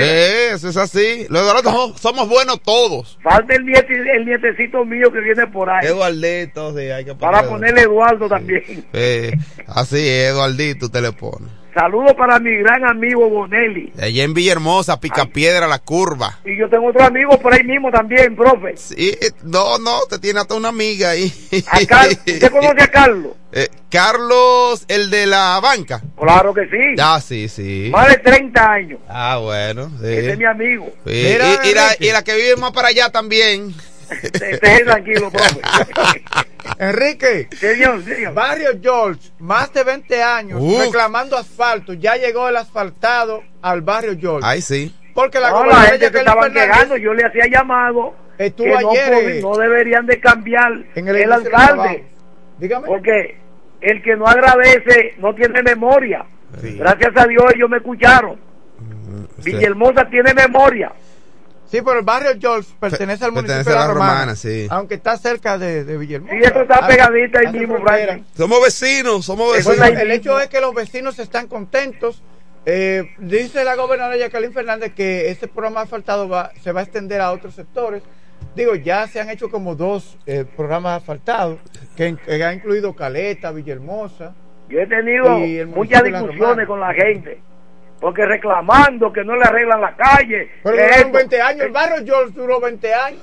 Eso 0.54 0.70
es 0.70 0.78
así. 0.78 1.26
Los 1.30 1.42
Eduardo 1.42 1.64
somos, 1.72 2.00
somos 2.00 2.30
buenos 2.30 2.62
todos. 2.62 3.18
Falta 3.24 3.56
el, 3.56 3.66
niete- 3.66 4.16
el 4.16 4.26
nietecito 4.26 4.86
mío 4.86 5.12
que 5.12 5.20
viene 5.20 5.48
por 5.48 5.70
ahí. 5.70 5.88
Eduardito, 5.88 6.74
sí, 6.78 6.90
hay 6.92 7.04
que 7.06 7.16
para 7.16 7.44
ponerle- 7.50 7.82
Eduardo 7.82 8.30
también. 8.30 8.86
Eh, 8.94 9.32
así 9.68 10.08
Eduardito 10.08 10.90
te 10.90 11.02
le 11.02 11.12
pone. 11.12 11.48
Saludos 11.76 12.14
para 12.14 12.40
mi 12.40 12.56
gran 12.56 12.86
amigo 12.86 13.30
Bonelli. 13.30 13.92
Allá 14.02 14.24
en 14.24 14.34
Villahermosa, 14.34 14.98
Picapiedra, 14.98 15.68
la 15.68 15.80
curva. 15.80 16.40
Y 16.46 16.58
yo 16.58 16.70
tengo 16.70 16.88
otro 16.88 17.04
amigo 17.04 17.38
por 17.38 17.54
ahí 17.54 17.64
mismo 17.66 17.92
también, 17.92 18.34
profe. 18.34 18.78
Sí, 18.78 19.14
no, 19.44 19.78
no, 19.80 20.00
te 20.10 20.18
tiene 20.18 20.40
hasta 20.40 20.56
una 20.56 20.70
amiga 20.70 21.10
ahí. 21.10 21.26
¿Usted 21.52 22.50
conoce 22.50 22.82
a 22.82 22.88
Carlos? 22.88 23.34
Eh, 23.58 23.70
Carlos, 23.90 24.84
el 24.90 25.10
de 25.10 25.28
la 25.28 25.62
banca. 25.62 26.02
Claro 26.20 26.54
que 26.54 26.64
sí. 26.64 27.02
Ah, 27.02 27.22
sí, 27.26 27.48
sí. 27.48 27.88
Más 27.90 28.10
de 28.10 28.18
30 28.18 28.70
años. 28.70 29.00
Ah, 29.08 29.38
bueno, 29.42 29.90
sí. 30.02 30.08
Ese 30.08 30.32
es 30.32 30.38
mi 30.38 30.44
amigo. 30.44 30.92
Sí, 31.06 31.14
y, 31.14 31.70
y 31.70 31.74
la, 31.74 31.96
y 31.98 32.12
la 32.12 32.22
que 32.22 32.36
vive 32.36 32.58
más 32.58 32.74
para 32.74 32.90
allá 32.90 33.10
también. 33.12 33.74
Esté 34.12 34.84
tranquilo, 34.84 35.32
profe. 35.32 35.62
Enrique. 36.80 37.48
Señor, 37.56 38.04
señor. 38.04 38.34
Barrio 38.34 38.72
George, 38.82 39.32
más 39.40 39.72
de 39.74 39.84
20 39.84 40.24
años 40.24 40.60
Uf. 40.62 40.80
reclamando 40.86 41.38
asfalto. 41.38 41.94
Ya 41.94 42.16
llegó 42.16 42.50
el 42.50 42.58
asfaltado 42.58 43.44
al 43.62 43.82
barrio 43.82 44.18
George. 44.20 44.48
Ay, 44.48 44.62
sí. 44.62 44.94
Porque 45.14 45.40
la 45.40 45.52
No, 45.52 45.66
la 45.66 45.76
gente 45.82 46.00
Jacqueline 46.00 46.28
estaban 46.28 46.54
quejando. 46.54 46.98
Yo 46.98 47.14
le 47.14 47.26
hacía 47.26 47.48
llamado. 47.48 48.16
Estuvo 48.38 48.78
que 48.78 48.84
no, 48.84 48.92
ayer, 48.92 49.42
no 49.42 49.56
deberían 49.56 50.06
de 50.06 50.20
cambiar 50.20 50.74
en 50.96 51.08
el 51.08 51.32
alcalde. 51.32 52.06
Dígame. 52.58 52.88
Porque 52.88 53.38
el 53.80 54.02
que 54.02 54.16
no 54.18 54.28
agradece 54.28 55.14
no 55.20 55.34
tiene 55.34 55.64
memoria. 55.64 56.26
Gracias 56.62 57.12
a 57.16 57.28
Dios 57.28 57.44
ellos 57.56 57.70
me 57.70 57.78
escucharon. 57.78 58.38
Villahermosa 59.44 60.10
tiene 60.10 60.34
memoria. 60.34 60.92
Sí, 61.68 61.82
pero 61.82 62.00
el 62.00 62.06
barrio 62.06 62.32
George 62.40 62.70
pertenece 62.80 63.26
al 63.26 63.32
municipio 63.32 63.64
pertenece 63.64 63.70
de 63.72 63.76
a 63.76 63.80
la 63.80 63.88
la 63.88 63.94
Romana, 63.94 64.14
Romana, 64.14 64.36
sí. 64.36 64.68
aunque 64.70 64.96
está 64.96 65.18
cerca 65.18 65.58
de, 65.58 65.84
de 65.84 65.98
Villahermosa. 65.98 66.36
Sí, 66.36 66.42
eso 66.44 66.62
está 66.62 66.88
pegadita 66.88 67.40
ahí 67.40 67.48
mismo, 67.48 67.76
frontera. 67.78 68.06
Franklin. 68.14 68.26
Somos 68.38 68.62
vecinos, 68.64 69.26
somos 69.26 69.48
Bueno, 69.64 69.82
vecinos. 69.82 70.02
el 70.02 70.12
hecho 70.12 70.40
es 70.40 70.48
que 70.48 70.62
los 70.62 70.74
vecinos 70.74 71.18
están 71.20 71.48
contentos. 71.48 72.22
Eh, 72.68 73.04
dice 73.20 73.64
la 73.64 73.76
gobernadora 73.76 74.18
Jacqueline 74.18 74.54
Fernández 74.54 74.94
que 74.94 75.30
este 75.30 75.48
programa 75.48 75.82
asfaltado 75.82 76.28
va, 76.30 76.52
se 76.62 76.72
va 76.72 76.80
a 76.80 76.84
extender 76.84 77.20
a 77.22 77.32
otros 77.32 77.54
sectores. 77.56 78.02
Digo, 78.56 78.76
ya 78.76 79.08
se 79.08 79.20
han 79.20 79.30
hecho 79.30 79.50
como 79.50 79.76
dos 79.76 80.18
eh, 80.26 80.46
programas 80.56 81.02
asfaltados, 81.02 81.60
que, 81.96 82.16
que 82.16 82.44
ha 82.44 82.54
incluido 82.54 82.96
Caleta, 82.96 83.52
Villahermosa. 83.52 84.34
Yo 84.70 84.80
he 84.80 84.88
tenido 84.88 85.40
Y 85.46 85.66
muchas 85.66 86.04
discusiones 86.04 86.68
con 86.68 86.80
la 86.80 86.94
gente. 86.94 87.40
Porque 88.00 88.26
reclamando 88.26 89.12
que 89.14 89.24
no 89.24 89.36
le 89.36 89.44
arreglan 89.44 89.82
la 89.82 89.96
calle. 89.96 90.52
Pero 90.64 90.76
duraron 90.76 90.96
esto. 90.98 91.12
20 91.12 91.42
años, 91.42 91.62
el 91.66 91.72
barrio 91.72 92.06
George 92.06 92.34
duró 92.36 92.60
20 92.60 92.94
años. 92.94 93.22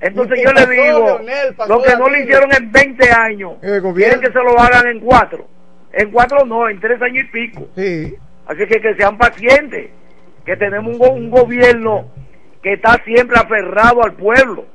Entonces 0.00 0.40
yo 0.42 0.52
le 0.52 0.66
digo, 0.66 1.06
Leonel, 1.06 1.54
lo 1.68 1.82
que 1.82 1.96
no 1.96 2.08
le 2.08 2.22
hicieron 2.22 2.52
en 2.52 2.72
20 2.72 3.10
años, 3.12 3.52
El 3.62 3.80
gobierno. 3.80 3.94
quieren 3.94 4.20
que 4.20 4.26
se 4.38 4.44
lo 4.44 4.58
hagan 4.58 4.86
en 4.88 5.00
cuatro. 5.00 5.46
En 5.92 6.10
cuatro 6.10 6.44
no, 6.44 6.68
en 6.68 6.80
tres 6.80 7.00
años 7.02 7.26
y 7.28 7.30
pico. 7.30 7.68
Sí. 7.76 8.14
Así 8.46 8.66
que 8.66 8.80
que 8.80 8.94
sean 8.96 9.16
pacientes, 9.18 9.90
que 10.44 10.56
tenemos 10.56 10.92
un, 10.94 10.98
go- 10.98 11.10
un 11.12 11.30
gobierno 11.30 12.10
que 12.62 12.72
está 12.74 13.00
siempre 13.04 13.36
aferrado 13.38 14.02
al 14.02 14.14
pueblo, 14.14 14.66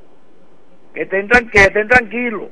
que 0.94 1.02
estén, 1.04 1.28
tran- 1.28 1.50
que 1.50 1.60
estén 1.64 1.88
tranquilos, 1.90 2.50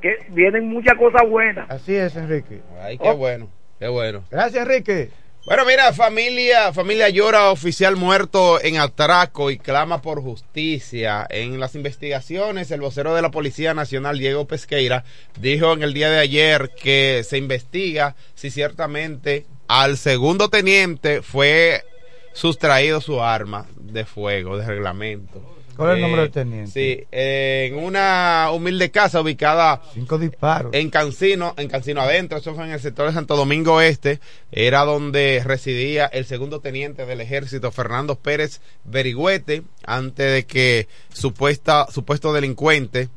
que 0.00 0.16
vienen 0.30 0.68
muchas 0.68 0.94
cosas 0.94 1.28
buenas. 1.28 1.68
Así 1.70 1.94
es, 1.94 2.16
Enrique. 2.16 2.60
Ay, 2.80 2.96
qué 2.98 3.12
bueno, 3.12 3.48
qué 3.78 3.88
bueno. 3.88 4.24
Gracias, 4.30 4.64
Enrique. 4.66 5.10
Bueno, 5.46 5.66
mira, 5.66 5.92
familia, 5.92 6.72
familia 6.72 7.10
llora 7.10 7.50
oficial 7.50 7.96
muerto 7.96 8.58
en 8.62 8.78
atraco 8.78 9.50
y 9.50 9.58
clama 9.58 10.00
por 10.00 10.22
justicia. 10.22 11.26
En 11.28 11.60
las 11.60 11.74
investigaciones, 11.74 12.70
el 12.70 12.80
vocero 12.80 13.14
de 13.14 13.20
la 13.20 13.30
Policía 13.30 13.74
Nacional, 13.74 14.18
Diego 14.18 14.46
Pesqueira, 14.46 15.04
dijo 15.38 15.74
en 15.74 15.82
el 15.82 15.92
día 15.92 16.08
de 16.08 16.18
ayer 16.18 16.70
que 16.70 17.22
se 17.28 17.36
investiga 17.36 18.16
si 18.34 18.50
ciertamente 18.50 19.44
al 19.68 19.98
segundo 19.98 20.48
teniente 20.48 21.20
fue 21.20 21.84
sustraído 22.32 23.02
su 23.02 23.22
arma 23.22 23.66
de 23.76 24.06
fuego, 24.06 24.56
de 24.56 24.66
reglamento. 24.66 25.42
¿Cuál 25.76 25.90
es 25.90 25.94
el 25.96 26.00
nombre 26.02 26.20
Eh, 26.20 26.24
del 26.24 26.30
teniente? 26.32 26.70
Sí, 26.70 27.06
eh, 27.12 27.70
en 27.72 27.78
una 27.84 28.50
humilde 28.52 28.90
casa 28.90 29.20
ubicada 29.20 29.82
Cinco 29.92 30.18
disparos. 30.18 30.72
en 30.74 30.90
Cancino, 30.90 31.54
en 31.56 31.68
Cancino 31.68 32.00
adentro, 32.00 32.38
eso 32.38 32.54
fue 32.54 32.64
en 32.64 32.70
el 32.72 32.80
sector 32.80 33.06
de 33.06 33.12
Santo 33.12 33.36
Domingo 33.36 33.80
Este, 33.80 34.20
era 34.52 34.84
donde 34.84 35.42
residía 35.44 36.06
el 36.06 36.24
segundo 36.26 36.60
teniente 36.60 37.06
del 37.06 37.20
ejército, 37.20 37.72
Fernando 37.72 38.16
Pérez 38.16 38.60
Berigüete, 38.84 39.62
antes 39.86 40.32
de 40.32 40.44
que 40.46 40.88
supuesta, 41.12 41.86
supuesto 41.90 42.32
delincuente 42.32 43.08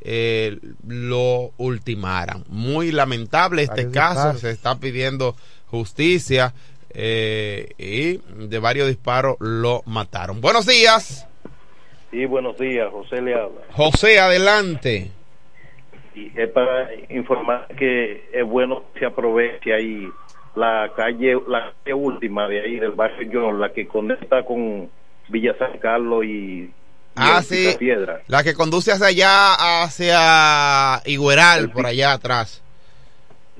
eh, 0.00 0.58
lo 0.86 1.52
ultimaran. 1.58 2.44
Muy 2.48 2.90
lamentable 2.90 3.62
este 3.62 3.84
Varios 3.86 3.94
caso, 3.94 4.14
disparos. 4.14 4.40
se 4.40 4.50
está 4.50 4.78
pidiendo 4.78 5.36
justicia 5.66 6.52
eh, 6.90 7.68
y 7.78 8.18
de 8.48 8.58
varios 8.58 8.88
disparos 8.88 9.36
lo 9.40 9.82
mataron. 9.86 10.40
Buenos 10.40 10.66
días, 10.66 11.26
Sí, 12.12 12.26
buenos 12.26 12.58
días, 12.58 12.88
José 12.92 13.22
le 13.22 13.34
habla. 13.34 13.62
José, 13.72 14.20
adelante. 14.20 15.10
Y 16.14 16.30
es 16.38 16.50
para 16.50 16.90
informar 17.08 17.66
que 17.68 18.28
es 18.32 18.44
bueno 18.46 18.84
que 18.92 19.00
se 19.00 19.06
aproveche 19.06 19.74
ahí 19.74 20.06
la 20.54 20.92
calle, 20.94 21.38
la 21.48 21.72
calle 21.82 21.94
última 21.94 22.46
de 22.48 22.60
ahí 22.60 22.78
del 22.78 22.92
barrio 22.92 23.30
John, 23.32 23.58
la 23.58 23.72
que 23.72 23.88
conecta 23.88 24.44
con 24.44 24.90
Villa 25.30 25.56
San 25.58 25.78
Carlos 25.78 26.24
y 26.26 26.70
Ah, 27.14 27.42
sí. 27.42 27.76
La 28.26 28.42
que 28.42 28.54
conduce 28.54 28.92
hacia 28.92 29.06
allá, 29.06 29.82
hacia 29.82 31.02
Igueral, 31.04 31.70
por 31.70 31.86
allá 31.86 32.12
atrás. 32.12 32.62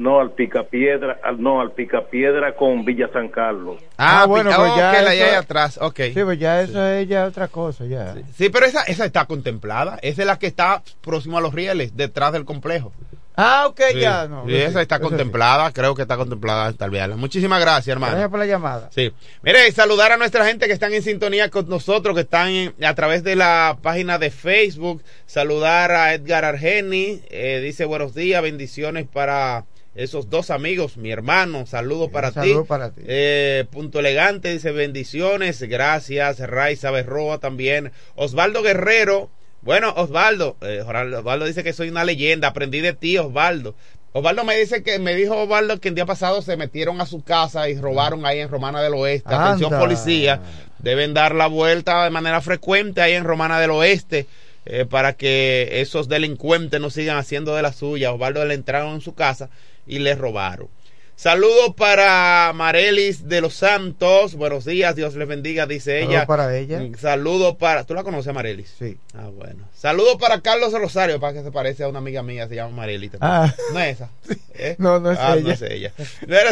No, 0.02 0.18
al 0.20 0.32
Picapiedra, 0.32 1.18
al, 1.22 1.40
no, 1.40 1.60
al 1.60 1.72
Picapiedra 1.72 2.54
con 2.56 2.84
Villa 2.84 3.08
San 3.12 3.28
Carlos. 3.28 3.80
Ah, 3.96 4.26
bueno, 4.26 4.50
pues 4.50 4.58
pues 4.70 4.76
ya 4.76 4.92
la 5.02 5.14
eso- 5.14 5.24
allá 5.24 5.38
atrás, 5.38 5.78
ok. 5.80 6.00
Sí, 6.12 6.20
pues 6.24 6.38
ya 6.38 6.60
eso 6.62 6.84
es 6.86 7.08
ya 7.08 7.24
otra 7.26 7.48
cosa, 7.48 7.84
ya. 7.86 8.14
Sí, 8.34 8.48
pero 8.48 8.66
esa, 8.66 8.82
esa 8.82 9.04
está 9.04 9.26
contemplada. 9.26 9.98
Esa 10.02 10.22
es 10.22 10.26
la 10.26 10.38
que 10.38 10.48
está 10.48 10.82
próximo 11.02 11.38
a 11.38 11.40
los 11.40 11.54
rieles, 11.54 11.96
detrás 11.96 12.32
del 12.32 12.44
complejo. 12.44 12.92
Ah, 13.34 13.64
ok, 13.66 13.80
Sí, 13.92 14.00
ya. 14.00 14.28
No, 14.28 14.44
sí, 14.46 14.54
esa 14.56 14.82
está 14.82 14.96
sí. 14.96 15.02
contemplada, 15.04 15.72
creo 15.72 15.94
que 15.94 16.02
está 16.02 16.16
contemplada 16.18 16.70
tal 16.74 16.90
vez. 16.90 17.08
Muchísimas 17.16 17.60
gracias, 17.60 17.88
hermano. 17.94 18.12
Gracias 18.12 18.30
por 18.30 18.38
la 18.40 18.46
llamada. 18.46 18.90
Sí. 18.92 19.10
Mire, 19.42 19.72
saludar 19.72 20.12
a 20.12 20.18
nuestra 20.18 20.44
gente 20.44 20.66
que 20.66 20.72
están 20.74 20.92
en 20.92 21.02
sintonía 21.02 21.48
con 21.48 21.66
nosotros, 21.68 22.14
que 22.14 22.20
están 22.22 22.48
en- 22.48 22.74
a 22.84 22.94
través 22.94 23.22
de 23.24 23.34
la 23.36 23.78
página 23.80 24.18
de 24.18 24.30
Facebook. 24.30 25.02
Saludar 25.26 25.92
a 25.92 26.12
Edgar 26.12 26.44
Argeni. 26.44 27.22
eh, 27.30 27.60
dice 27.64 27.86
buenos 27.86 28.14
días, 28.14 28.42
bendiciones 28.42 29.06
para 29.10 29.64
esos 29.94 30.30
dos 30.30 30.50
amigos, 30.50 30.96
mi 30.96 31.10
hermano. 31.10 31.66
Saludos 31.66 32.10
para 32.10 32.32
saludo 32.32 32.62
ti. 32.62 32.68
para 32.68 32.90
ti. 32.90 33.02
Eh, 33.06 33.66
Punto 33.70 34.00
Elegante 34.00 34.50
dice 34.50 34.72
bendiciones. 34.72 35.62
Gracias. 35.62 36.38
Raiza 36.38 36.90
Berroa 36.90 37.38
también. 37.38 37.92
Osvaldo 38.14 38.62
Guerrero. 38.62 39.30
Bueno, 39.60 39.92
Osvaldo, 39.96 40.56
eh, 40.62 40.80
Osvaldo 40.80 41.44
dice 41.44 41.62
que 41.62 41.72
soy 41.72 41.90
una 41.90 42.04
leyenda. 42.04 42.48
Aprendí 42.48 42.80
de 42.80 42.94
ti, 42.94 43.18
Osvaldo. 43.18 43.74
Osvaldo 44.14 44.44
me 44.44 44.56
dice 44.56 44.82
que 44.82 44.98
me 44.98 45.14
dijo 45.14 45.36
Osvaldo 45.36 45.80
que 45.80 45.88
el 45.88 45.94
día 45.94 46.04
pasado 46.04 46.42
se 46.42 46.56
metieron 46.56 47.00
a 47.00 47.06
su 47.06 47.22
casa 47.22 47.68
y 47.68 47.78
robaron 47.78 48.26
ahí 48.26 48.40
en 48.40 48.48
Romana 48.48 48.82
del 48.82 48.94
Oeste. 48.94 49.34
Atención 49.34 49.70
policía, 49.78 50.40
deben 50.78 51.14
dar 51.14 51.34
la 51.34 51.46
vuelta 51.46 52.04
de 52.04 52.10
manera 52.10 52.40
frecuente 52.42 53.00
ahí 53.00 53.12
en 53.12 53.24
Romana 53.24 53.58
del 53.58 53.70
Oeste 53.70 54.26
eh, 54.66 54.84
para 54.84 55.14
que 55.14 55.80
esos 55.80 56.08
delincuentes 56.08 56.78
no 56.78 56.90
sigan 56.90 57.16
haciendo 57.16 57.54
de 57.54 57.62
la 57.62 57.72
suya. 57.72 58.12
Osvaldo 58.12 58.44
le 58.44 58.52
entraron 58.52 58.94
en 58.94 59.00
su 59.00 59.14
casa 59.14 59.48
y 59.86 59.98
le 59.98 60.14
robaron. 60.14 60.68
Saludos 61.14 61.74
para 61.76 62.50
Marelis 62.54 63.28
de 63.28 63.40
los 63.42 63.54
Santos. 63.54 64.34
Buenos 64.34 64.64
días, 64.64 64.96
Dios 64.96 65.14
les 65.14 65.28
bendiga, 65.28 65.66
dice 65.66 66.00
Saludos 66.00 66.14
ella. 66.16 66.26
para 66.26 66.56
ella. 66.58 66.80
Mm, 66.80 66.94
Saludos 66.96 67.56
para. 67.56 67.84
¿Tú 67.84 67.94
la 67.94 68.02
conoces, 68.02 68.28
a 68.28 68.32
Marelis? 68.32 68.74
Sí. 68.76 68.96
Ah, 69.14 69.28
bueno. 69.32 69.68
Saludos 69.76 70.16
para 70.18 70.40
Carlos 70.40 70.72
Rosario, 70.72 71.20
para 71.20 71.34
que 71.34 71.42
se 71.44 71.52
parece 71.52 71.84
a 71.84 71.88
una 71.88 71.98
amiga 71.98 72.22
mía, 72.24 72.48
se 72.48 72.56
llama 72.56 72.74
Marelis. 72.74 73.12
Ah. 73.20 73.54
No 73.72 73.78
es 73.78 73.96
esa. 73.96 74.10
¿Eh? 74.54 74.74
No, 74.78 74.98
no 74.98 75.12
es 75.12 75.18
Ah, 75.20 75.34
ella. 75.36 75.42
No 75.44 75.50
es 75.52 75.62
ella. 75.62 75.92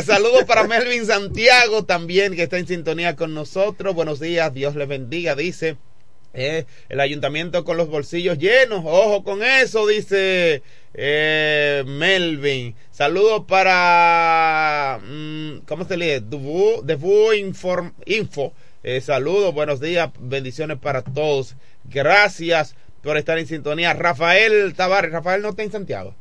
Saludos 0.05 0.45
para 0.45 0.65
Melvin 0.69 1.05
Santiago 1.07 1.85
también, 1.85 2.37
que 2.37 2.45
está 2.45 2.59
en 2.59 2.69
sintonía 2.69 3.17
con 3.17 3.35
nosotros. 3.35 3.95
Buenos 3.95 4.21
días, 4.21 4.53
Dios 4.55 4.77
les 4.77 4.87
bendiga, 4.87 5.35
dice. 5.35 5.79
Eh, 6.33 6.65
el 6.89 7.01
ayuntamiento 7.01 7.65
con 7.65 7.77
los 7.77 7.89
bolsillos 7.89 8.39
llenos, 8.39 8.83
ojo 8.87 9.25
con 9.25 9.43
eso, 9.43 9.87
dice 9.87 10.63
eh, 10.95 11.83
Melvin. 11.87 12.75
Saludos 12.93 13.45
para, 13.49 15.01
mm, 15.05 15.59
¿cómo 15.67 15.85
se 15.85 15.97
lee? 15.97 16.21
Debu, 16.21 16.83
Debu 16.85 17.33
Inform- 17.33 17.95
Info. 18.07 18.53
Eh, 18.83 19.01
saludos, 19.01 19.53
buenos 19.53 19.81
días, 19.81 20.11
bendiciones 20.19 20.79
para 20.79 21.03
todos. 21.03 21.57
Gracias 21.85 22.77
por 23.03 23.17
estar 23.17 23.39
en 23.39 23.47
sintonía. 23.47 23.93
Rafael 23.95 24.73
Tavares, 24.75 25.11
Rafael 25.13 25.43
no 25.43 25.51
está 25.51 25.63
en 25.65 25.73
Santiago. 25.73 26.15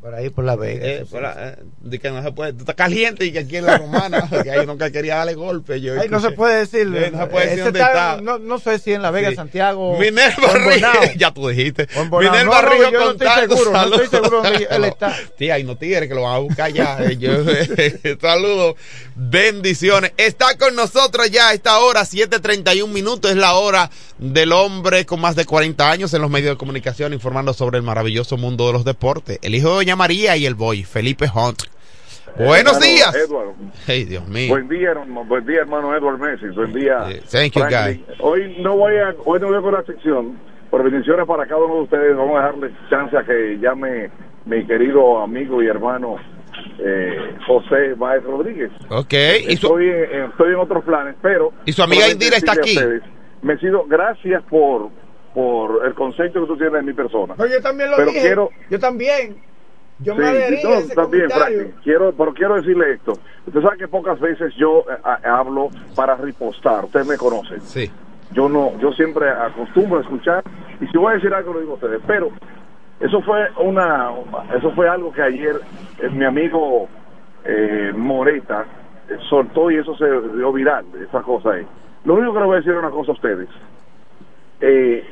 Por 0.00 0.14
ahí, 0.14 0.30
por 0.30 0.44
la 0.44 0.54
Vega. 0.54 0.86
Eh, 0.86 1.06
por 1.10 1.22
la- 1.22 1.34
eh, 1.48 1.56
de 1.80 1.98
que 1.98 2.10
no 2.10 2.22
se 2.22 2.30
puede, 2.30 2.52
tú 2.52 2.60
estás 2.60 2.76
caliente 2.76 3.24
y 3.24 3.32
que 3.32 3.40
aquí 3.40 3.56
en 3.56 3.66
la 3.66 3.76
romana, 3.78 4.28
que 4.44 4.50
ahí 4.52 4.64
nunca 4.64 4.90
quería 4.92 5.16
darle 5.16 5.34
golpe. 5.34 5.80
Yo 5.80 6.00
Ay, 6.00 6.08
no 6.08 6.20
se 6.20 6.30
puede 6.30 6.58
decir. 6.58 6.82
Eh, 6.94 7.10
no 7.10 7.18
se 7.18 7.26
puede 7.26 7.46
decir 7.46 7.58
Ese 7.60 7.64
dónde 7.64 7.80
está- 7.80 8.10
está. 8.12 8.22
No, 8.22 8.38
no 8.38 8.58
sé 8.60 8.78
si 8.78 8.92
en 8.92 9.02
La 9.02 9.10
Vega, 9.10 9.30
Sí. 9.30 9.34
Santiago. 9.36 9.98
Minerva 9.98 10.36
o 10.52 10.56
en 10.56 10.64
Bonao. 10.64 10.92
Ríos, 11.00 11.14
ya 11.16 11.34
tú 11.34 11.48
dijiste. 11.48 11.88
Minerva 11.96 12.62
No, 12.62 12.62
no, 12.62 12.68
Ríos 12.70 12.92
yo 12.92 13.00
no 13.00 13.10
estoy 13.12 13.28
seguro, 13.48 13.72
no 13.72 13.84
estoy 13.84 14.06
seguro 14.06 14.42
dónde 14.42 14.68
él 14.70 14.84
está. 14.84 15.16
Tía, 15.36 15.54
hay 15.54 15.64
no 15.64 15.76
tigres 15.76 16.08
que 16.08 16.14
lo 16.14 16.22
van 16.22 16.34
a 16.36 16.38
buscar 16.38 16.72
ya. 16.72 16.98
Eh, 17.00 18.16
Saludos, 18.20 18.76
bendiciones. 19.16 20.12
Está 20.16 20.56
con 20.56 20.76
nosotros 20.76 21.30
ya 21.30 21.48
a 21.48 21.52
esta 21.54 21.78
hora, 21.80 22.02
7:31 22.02 22.86
minutos, 22.88 23.30
es 23.30 23.36
la 23.36 23.54
hora 23.54 23.90
del 24.18 24.52
hombre 24.52 25.04
con 25.04 25.20
más 25.20 25.34
de 25.36 25.44
40 25.44 25.90
años 25.90 26.14
en 26.14 26.22
los 26.22 26.30
medios 26.30 26.50
de 26.54 26.56
comunicación 26.58 27.12
informando 27.12 27.52
sobre 27.52 27.76
el 27.78 27.82
maravilloso 27.82 28.36
mundo 28.36 28.66
de 28.68 28.72
los 28.72 28.84
deportes. 28.84 29.38
El 29.42 29.54
hijo 29.54 29.68
de 29.70 29.74
Doña 29.74 29.95
María 29.96 30.36
y 30.36 30.46
el 30.46 30.54
boy, 30.54 30.84
Felipe 30.84 31.26
Hunt. 31.34 31.62
Buenos 32.38 32.74
Hermano 32.74 32.86
días. 32.86 33.14
Edward. 33.14 33.54
Hey, 33.86 34.04
Dios 34.04 34.28
mío. 34.28 34.48
Buen 34.50 34.68
día, 34.68 34.90
hermano, 34.90 35.24
buen 35.24 35.46
día, 35.46 35.60
hermano 35.60 35.96
Edward 35.96 36.18
Messi. 36.18 36.46
Buen 36.54 36.72
día. 36.72 36.98
thank 37.30 37.52
you, 37.52 37.62
Franklin. 37.62 38.04
Hoy 38.20 38.56
no 38.60 38.76
voy 38.76 38.96
a, 38.98 39.14
hoy 39.24 39.40
no 39.40 39.48
voy 39.48 39.62
con 39.62 39.72
la 39.72 39.82
sección, 39.84 40.38
por 40.70 40.82
bendiciones 40.84 41.26
para 41.26 41.46
cada 41.46 41.62
uno 41.64 41.76
de 41.76 41.80
ustedes. 41.82 42.16
Vamos 42.16 42.38
a 42.38 42.42
darle 42.44 42.70
chance 42.90 43.16
a 43.16 43.24
que 43.24 43.58
llame 43.58 44.10
mi 44.44 44.66
querido 44.66 45.20
amigo 45.22 45.62
y 45.62 45.66
hermano 45.66 46.16
eh, 46.78 47.36
José 47.46 47.94
Báez 47.96 48.22
Rodríguez. 48.22 48.70
Ok. 48.90 49.14
¿Y 49.48 49.56
su, 49.56 49.66
Estoy, 49.78 49.88
en, 49.88 50.24
estoy 50.30 50.48
en 50.50 50.56
otros 50.56 50.84
planes, 50.84 51.14
pero 51.22 51.52
¿Y 51.64 51.72
su 51.72 51.82
amiga 51.82 52.06
Indira 52.08 52.36
está 52.36 52.52
a 52.52 52.54
aquí? 52.56 52.76
ustedes, 52.76 53.02
Me 53.42 53.56
sido 53.58 53.84
gracias 53.86 54.42
por 54.50 54.90
por 55.32 55.86
el 55.86 55.92
concepto 55.94 56.40
que 56.40 56.46
tú 56.46 56.56
tienes 56.56 56.72
de 56.74 56.82
mi 56.82 56.94
persona. 56.94 57.34
Pero 57.36 57.50
yo 57.50 57.60
también 57.60 57.90
lo 57.90 57.96
Pero 57.96 58.08
dije. 58.08 58.20
quiero- 58.22 58.50
Yo 58.70 58.78
también. 58.78 59.36
Yo 59.98 60.12
Sí, 60.14 60.20
me 60.20 60.26
adherí 60.26 60.62
no, 60.62 60.70
a 60.70 60.78
ese 60.78 60.94
también, 60.94 61.22
comentario. 61.30 61.56
Franklin. 61.58 61.80
Quiero, 61.82 62.12
pero 62.12 62.34
quiero 62.34 62.54
decirle 62.56 62.92
esto. 62.92 63.18
Usted 63.46 63.62
sabe 63.62 63.78
que 63.78 63.88
pocas 63.88 64.20
veces 64.20 64.54
yo 64.56 64.80
eh, 64.90 64.96
a- 65.02 65.38
hablo 65.38 65.70
para 65.94 66.16
ripostar. 66.16 66.84
Usted 66.84 67.04
me 67.06 67.16
conoce. 67.16 67.60
Sí. 67.60 67.90
Yo 68.32 68.48
no, 68.48 68.78
yo 68.78 68.92
siempre 68.92 69.28
acostumbro 69.30 69.98
a 69.98 70.02
escuchar 70.02 70.44
y 70.80 70.86
si 70.88 70.98
voy 70.98 71.12
a 71.12 71.14
decir 71.14 71.32
algo 71.32 71.54
lo 71.54 71.60
digo 71.60 71.72
a 71.72 71.74
ustedes. 71.76 72.00
Pero 72.06 72.30
eso 73.00 73.22
fue 73.22 73.48
una, 73.64 74.10
eso 74.56 74.70
fue 74.72 74.88
algo 74.88 75.12
que 75.12 75.22
ayer 75.22 75.60
eh, 76.02 76.08
mi 76.10 76.24
amigo 76.26 76.88
eh, 77.44 77.92
Moreta 77.96 78.66
eh, 79.08 79.16
soltó 79.30 79.70
y 79.70 79.76
eso 79.78 79.96
se 79.96 80.04
dio 80.36 80.52
viral. 80.52 80.84
Esa 81.08 81.22
cosa 81.22 81.52
ahí. 81.52 81.66
Lo 82.04 82.14
único 82.14 82.34
que 82.34 82.40
le 82.40 82.46
voy 82.46 82.54
a 82.54 82.58
decir 82.58 82.72
es 82.72 82.78
una 82.78 82.90
cosa 82.90 83.12
a 83.12 83.14
ustedes. 83.14 83.48
Eh, 84.60 85.04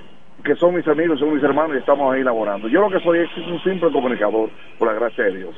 que 0.45 0.55
son 0.57 0.75
mis 0.75 0.87
amigos, 0.87 1.19
son 1.19 1.35
mis 1.35 1.43
hermanos 1.43 1.77
y 1.77 1.79
estamos 1.79 2.15
ahí 2.15 2.23
laborando. 2.23 2.69
Yo 2.69 2.81
lo 2.81 2.91
que 2.91 3.03
soy 3.03 3.21
es 3.21 3.29
un 3.39 3.63
simple 3.63 3.91
comunicador, 3.91 4.51
por 4.79 4.89
la 4.89 4.95
gracia 4.95 5.25
de 5.25 5.39
Dios. 5.39 5.55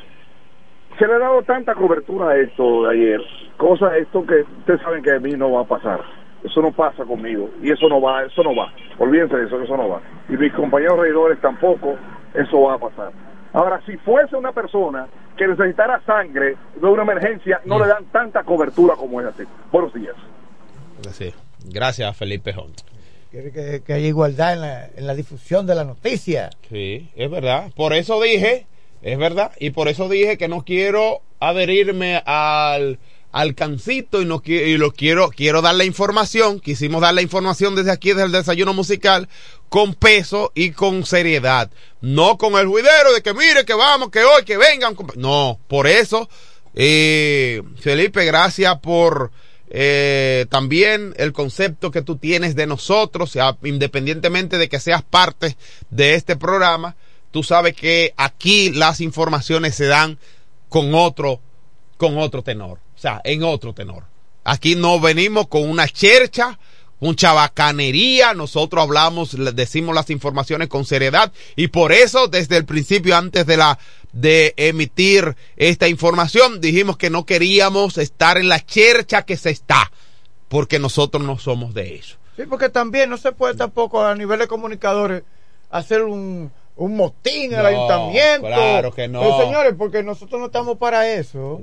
Se 0.99 1.07
le 1.07 1.15
ha 1.15 1.19
dado 1.19 1.43
tanta 1.43 1.75
cobertura 1.75 2.31
a 2.31 2.37
esto 2.37 2.85
de 2.85 2.95
ayer, 2.95 3.21
cosa 3.57 3.97
esto 3.99 4.25
que 4.25 4.43
ustedes 4.61 4.81
saben 4.81 5.03
que 5.03 5.13
a 5.13 5.19
mí 5.19 5.33
no 5.33 5.53
va 5.53 5.63
a 5.63 5.65
pasar. 5.65 6.01
Eso 6.45 6.63
no 6.63 6.71
pasa 6.71 7.05
conmigo 7.05 7.51
y 7.61 7.73
eso 7.73 7.89
no 7.89 8.01
va, 8.01 8.23
eso 8.25 8.43
no 8.43 8.55
va. 8.55 8.73
Olvídense 8.99 9.37
de 9.37 9.47
eso, 9.47 9.61
eso 9.61 9.77
no 9.77 9.89
va. 9.89 10.01
Y 10.29 10.37
mis 10.37 10.53
compañeros 10.53 10.99
reidores 10.99 11.41
tampoco, 11.41 11.97
eso 12.33 12.63
va 12.63 12.75
a 12.75 12.79
pasar. 12.79 13.11
Ahora, 13.53 13.81
si 13.85 13.97
fuese 13.99 14.37
una 14.37 14.53
persona 14.53 15.07
que 15.37 15.49
necesitara 15.49 16.01
sangre 16.07 16.57
de 16.77 16.87
una 16.87 17.03
emergencia, 17.03 17.61
no 17.65 17.79
le 17.79 17.89
dan 17.89 18.05
tanta 18.07 18.45
cobertura 18.45 18.95
como 18.95 19.21
es 19.21 19.27
así. 19.27 19.43
Buenos 19.73 19.93
días. 19.93 20.15
Sí. 21.11 21.33
Gracias, 21.65 22.17
Felipe 22.17 22.53
Hunt. 22.57 22.96
Quiere 23.37 23.53
que, 23.53 23.83
que 23.83 23.93
haya 23.93 24.07
igualdad 24.07 24.55
en 24.55 24.61
la, 24.63 24.89
en 24.97 25.07
la 25.07 25.15
difusión 25.15 25.67
de 25.67 25.75
la 25.75 25.85
noticia. 25.85 26.49
Sí, 26.71 27.11
es 27.15 27.31
verdad. 27.31 27.71
Por 27.77 27.93
eso 27.93 28.19
dije, 28.19 28.67
es 29.03 29.19
verdad, 29.19 29.53
y 29.61 29.73
por 29.73 29.89
eso 29.89 30.09
dije 30.09 30.39
que 30.39 30.49
no 30.49 30.65
quiero 30.65 31.21
adherirme 31.39 32.23
al, 32.25 32.99
al 33.33 33.55
cancito 33.55 34.23
y 34.23 34.25
no 34.25 34.41
y 34.43 34.79
lo 34.79 34.91
quiero, 34.93 35.29
quiero 35.29 35.61
dar 35.61 35.75
la 35.75 35.85
información, 35.85 36.61
quisimos 36.61 37.03
dar 37.03 37.13
la 37.13 37.21
información 37.21 37.77
desde 37.77 37.91
aquí, 37.91 38.09
desde 38.09 38.23
el 38.23 38.33
desayuno 38.33 38.73
musical, 38.73 39.29
con 39.69 39.93
peso 39.93 40.51
y 40.55 40.71
con 40.71 41.05
seriedad. 41.05 41.71
No 42.01 42.39
con 42.39 42.55
el 42.55 42.67
juidero 42.67 43.13
de 43.13 43.21
que 43.21 43.35
mire, 43.35 43.67
que 43.67 43.75
vamos, 43.75 44.09
que 44.09 44.25
hoy, 44.25 44.45
que 44.47 44.57
vengan. 44.57 44.97
No, 45.15 45.61
por 45.69 45.87
eso, 45.87 46.31
eh, 46.75 47.61
Felipe, 47.81 48.25
gracias 48.25 48.79
por 48.79 49.31
eh, 49.69 50.47
también 50.49 51.15
el 51.17 51.33
concepto 51.33 51.91
que 51.91 52.03
tú 52.03 52.17
tienes 52.17 52.55
de 52.55 52.67
nosotros, 52.67 53.33
ya, 53.35 53.57
independientemente 53.65 54.59
de 54.59 54.69
que 54.69 54.81
seas 54.81 55.03
parte 55.03 55.57
de 55.91 56.15
este 56.15 56.37
programa, 56.37 56.97
tú 57.31 57.43
sabes 57.43 57.75
que 57.75 58.15
aquí 58.17 58.71
las 58.71 59.01
informaciones 59.01 59.75
se 59.75 59.87
dan 59.87 60.19
con 60.69 60.95
otro, 60.95 61.41
con 61.97 62.19
otro 62.19 62.43
tenor, 62.43 62.79
o 62.95 62.99
sea, 62.99 63.21
en 63.25 63.43
otro 63.43 63.73
tenor. 63.73 64.05
Aquí 64.45 64.77
no 64.77 65.01
venimos 65.01 65.49
con 65.49 65.69
una 65.69 65.89
chercha, 65.89 66.59
mucha 67.01 67.33
bacanería, 67.33 68.35
nosotros 68.35 68.83
hablamos, 68.83 69.37
decimos 69.55 69.95
las 69.95 70.11
informaciones 70.11 70.69
con 70.69 70.85
seriedad 70.85 71.33
y 71.57 71.69
por 71.69 71.93
eso 71.93 72.27
desde 72.29 72.57
el 72.57 72.65
principio, 72.65 73.17
antes 73.17 73.47
de 73.47 73.57
la 73.57 73.79
de 74.13 74.55
emitir 74.57 75.37
esta 75.57 75.89
información, 75.89 76.61
dijimos 76.61 76.97
que 76.97 77.11
no 77.11 77.27
queríamos 77.27 77.99
estar 77.99 78.39
en 78.39 78.49
la 78.49 78.65
chercha 78.65 79.23
que 79.23 79.37
se 79.37 79.51
está, 79.51 79.91
porque 80.49 80.79
nosotros 80.79 81.23
no 81.23 81.39
somos 81.39 81.75
de 81.75 81.97
eso. 81.97 82.17
Sí, 82.37 82.45
porque 82.49 82.69
también 82.71 83.11
no 83.11 83.19
se 83.19 83.33
puede 83.33 83.55
tampoco 83.55 84.03
a 84.05 84.15
nivel 84.15 84.39
de 84.39 84.47
comunicadores 84.49 85.23
hacer 85.71 86.03
un, 86.03 86.51
un 86.77 86.97
motín 86.97 87.53
en 87.53 87.59
el 87.59 87.63
No, 87.63 87.67
ayuntamiento. 87.69 88.47
claro 88.47 88.93
que 88.95 89.09
no. 89.09 89.23
Eh, 89.23 89.45
señores, 89.45 89.75
porque 89.77 90.03
nosotros 90.03 90.41
no 90.41 90.47
estamos 90.47 90.79
para 90.79 91.11
eso. 91.13 91.61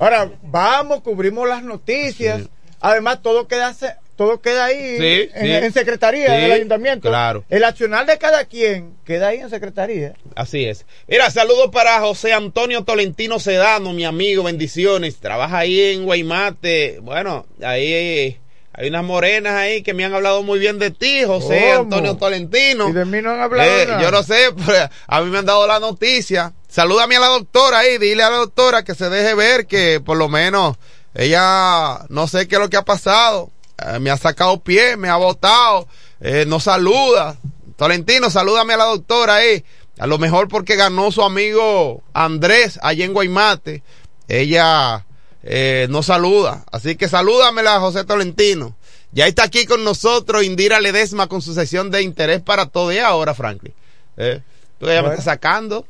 Ahora, 0.00 0.30
vamos, 0.42 1.00
cubrimos 1.02 1.48
las 1.48 1.62
noticias. 1.62 2.42
Además, 2.80 3.20
todo 3.22 3.46
queda, 3.48 3.74
todo 4.18 4.40
queda 4.42 4.66
ahí 4.66 4.98
Sí, 4.98 5.30
en, 5.32 5.46
sí. 5.46 5.52
en 5.66 5.72
secretaría 5.72 6.26
Sí, 6.26 6.42
del 6.42 6.52
ayuntamiento. 6.52 7.08
claro. 7.08 7.44
El 7.48 7.62
accionar 7.64 8.04
de 8.04 8.18
cada 8.18 8.44
quien 8.44 8.94
queda 9.06 9.28
ahí 9.28 9.38
en 9.38 9.48
secretaría. 9.48 10.12
Así 10.34 10.64
es. 10.64 10.84
Mira, 11.06 11.30
saludos 11.30 11.70
para 11.72 12.00
José 12.00 12.32
Antonio 12.34 12.82
Tolentino 12.84 13.38
Sedano, 13.38 13.92
mi 13.92 14.04
amigo, 14.04 14.42
bendiciones. 14.42 15.16
Trabaja 15.20 15.58
ahí 15.58 15.80
en 15.92 16.04
Guaymate. 16.04 16.98
Bueno, 17.00 17.46
ahí 17.62 18.36
hay 18.72 18.88
unas 18.88 19.04
morenas 19.04 19.54
ahí 19.54 19.82
que 19.82 19.94
me 19.94 20.04
han 20.04 20.12
hablado 20.14 20.42
muy 20.42 20.58
bien 20.58 20.78
de 20.78 20.90
ti, 20.90 21.22
José 21.24 21.70
¿Cómo? 21.70 21.82
Antonio 21.84 22.16
Tolentino. 22.16 22.88
Y 22.88 22.92
de 22.92 23.04
mí 23.04 23.22
no 23.22 23.30
han 23.30 23.40
hablado 23.40 23.70
Eh, 23.70 23.86
nada. 23.86 24.02
yo 24.02 24.10
no 24.10 24.22
sé, 24.24 24.50
pero 24.66 24.88
a 25.06 25.20
mí 25.22 25.30
me 25.30 25.38
han 25.38 25.46
dado 25.46 25.66
la 25.66 25.78
noticia. 25.80 26.52
Salúdame 26.68 27.16
a 27.16 27.20
la 27.20 27.28
doctora 27.28 27.78
ahí, 27.78 27.98
dile 27.98 28.22
a 28.24 28.30
la 28.30 28.36
doctora 28.38 28.82
que 28.82 28.94
se 28.94 29.08
deje 29.08 29.34
ver 29.34 29.66
que 29.66 30.00
por 30.00 30.16
lo 30.16 30.28
menos 30.28 30.76
ella 31.14 32.00
no 32.08 32.28
sé 32.28 32.46
qué 32.46 32.56
es 32.56 32.60
lo 32.60 32.68
que 32.68 32.76
ha 32.76 32.84
pasado. 32.84 33.50
Eh, 33.86 33.98
me 33.98 34.10
ha 34.10 34.16
sacado 34.16 34.60
pie, 34.60 34.96
me 34.96 35.08
ha 35.08 35.16
botado, 35.16 35.86
eh, 36.20 36.44
no 36.46 36.60
saluda. 36.60 37.36
Tolentino, 37.76 38.28
salúdame 38.30 38.74
a 38.74 38.78
la 38.78 38.84
doctora 38.84 39.36
ahí. 39.36 39.64
A 39.98 40.06
lo 40.06 40.18
mejor 40.18 40.48
porque 40.48 40.76
ganó 40.76 41.10
su 41.12 41.22
amigo 41.22 42.02
Andrés 42.12 42.78
allá 42.82 43.04
en 43.04 43.12
Guaymate. 43.12 43.82
Ella 44.28 45.04
eh, 45.42 45.86
no 45.90 46.02
saluda. 46.02 46.64
Así 46.70 46.96
que 46.96 47.08
salúdamela, 47.08 47.80
José 47.80 48.04
Tolentino. 48.04 48.76
Ya 49.12 49.26
está 49.26 49.44
aquí 49.44 49.64
con 49.64 49.84
nosotros 49.84 50.44
Indira 50.44 50.80
Ledesma 50.80 51.28
con 51.28 51.40
su 51.40 51.54
sesión 51.54 51.90
de 51.90 52.02
interés 52.02 52.42
para 52.42 52.66
todo. 52.66 52.92
Y 52.92 52.98
ahora, 52.98 53.34
Franklin. 53.34 53.74
Eh, 54.16 54.42
tú 54.78 54.86
ya 54.86 54.94
me 54.94 55.00
Bueno. 55.00 55.12
está 55.18 55.32
sacando. 55.32 55.86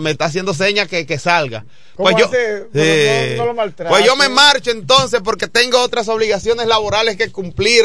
Me 0.00 0.10
está 0.10 0.26
haciendo 0.26 0.52
señas 0.54 0.88
que, 0.88 1.06
que 1.06 1.18
salga. 1.18 1.64
¿Cómo 1.96 2.10
Pues 2.10 2.16
yo, 2.24 2.30
eh, 2.74 3.34
no- 3.36 3.42
no 3.44 3.46
lo 3.50 3.54
maltrate. 3.54 3.88
pues 3.88 4.04
yo 4.04 4.16
me 4.16 4.28
marcho 4.28 4.70
entonces 4.72 5.20
porque 5.24 5.46
tengo 5.46 5.80
otras 5.80 6.08
obligaciones 6.08 6.66
laborales 6.66 7.16
que 7.16 7.30
cumplir 7.30 7.84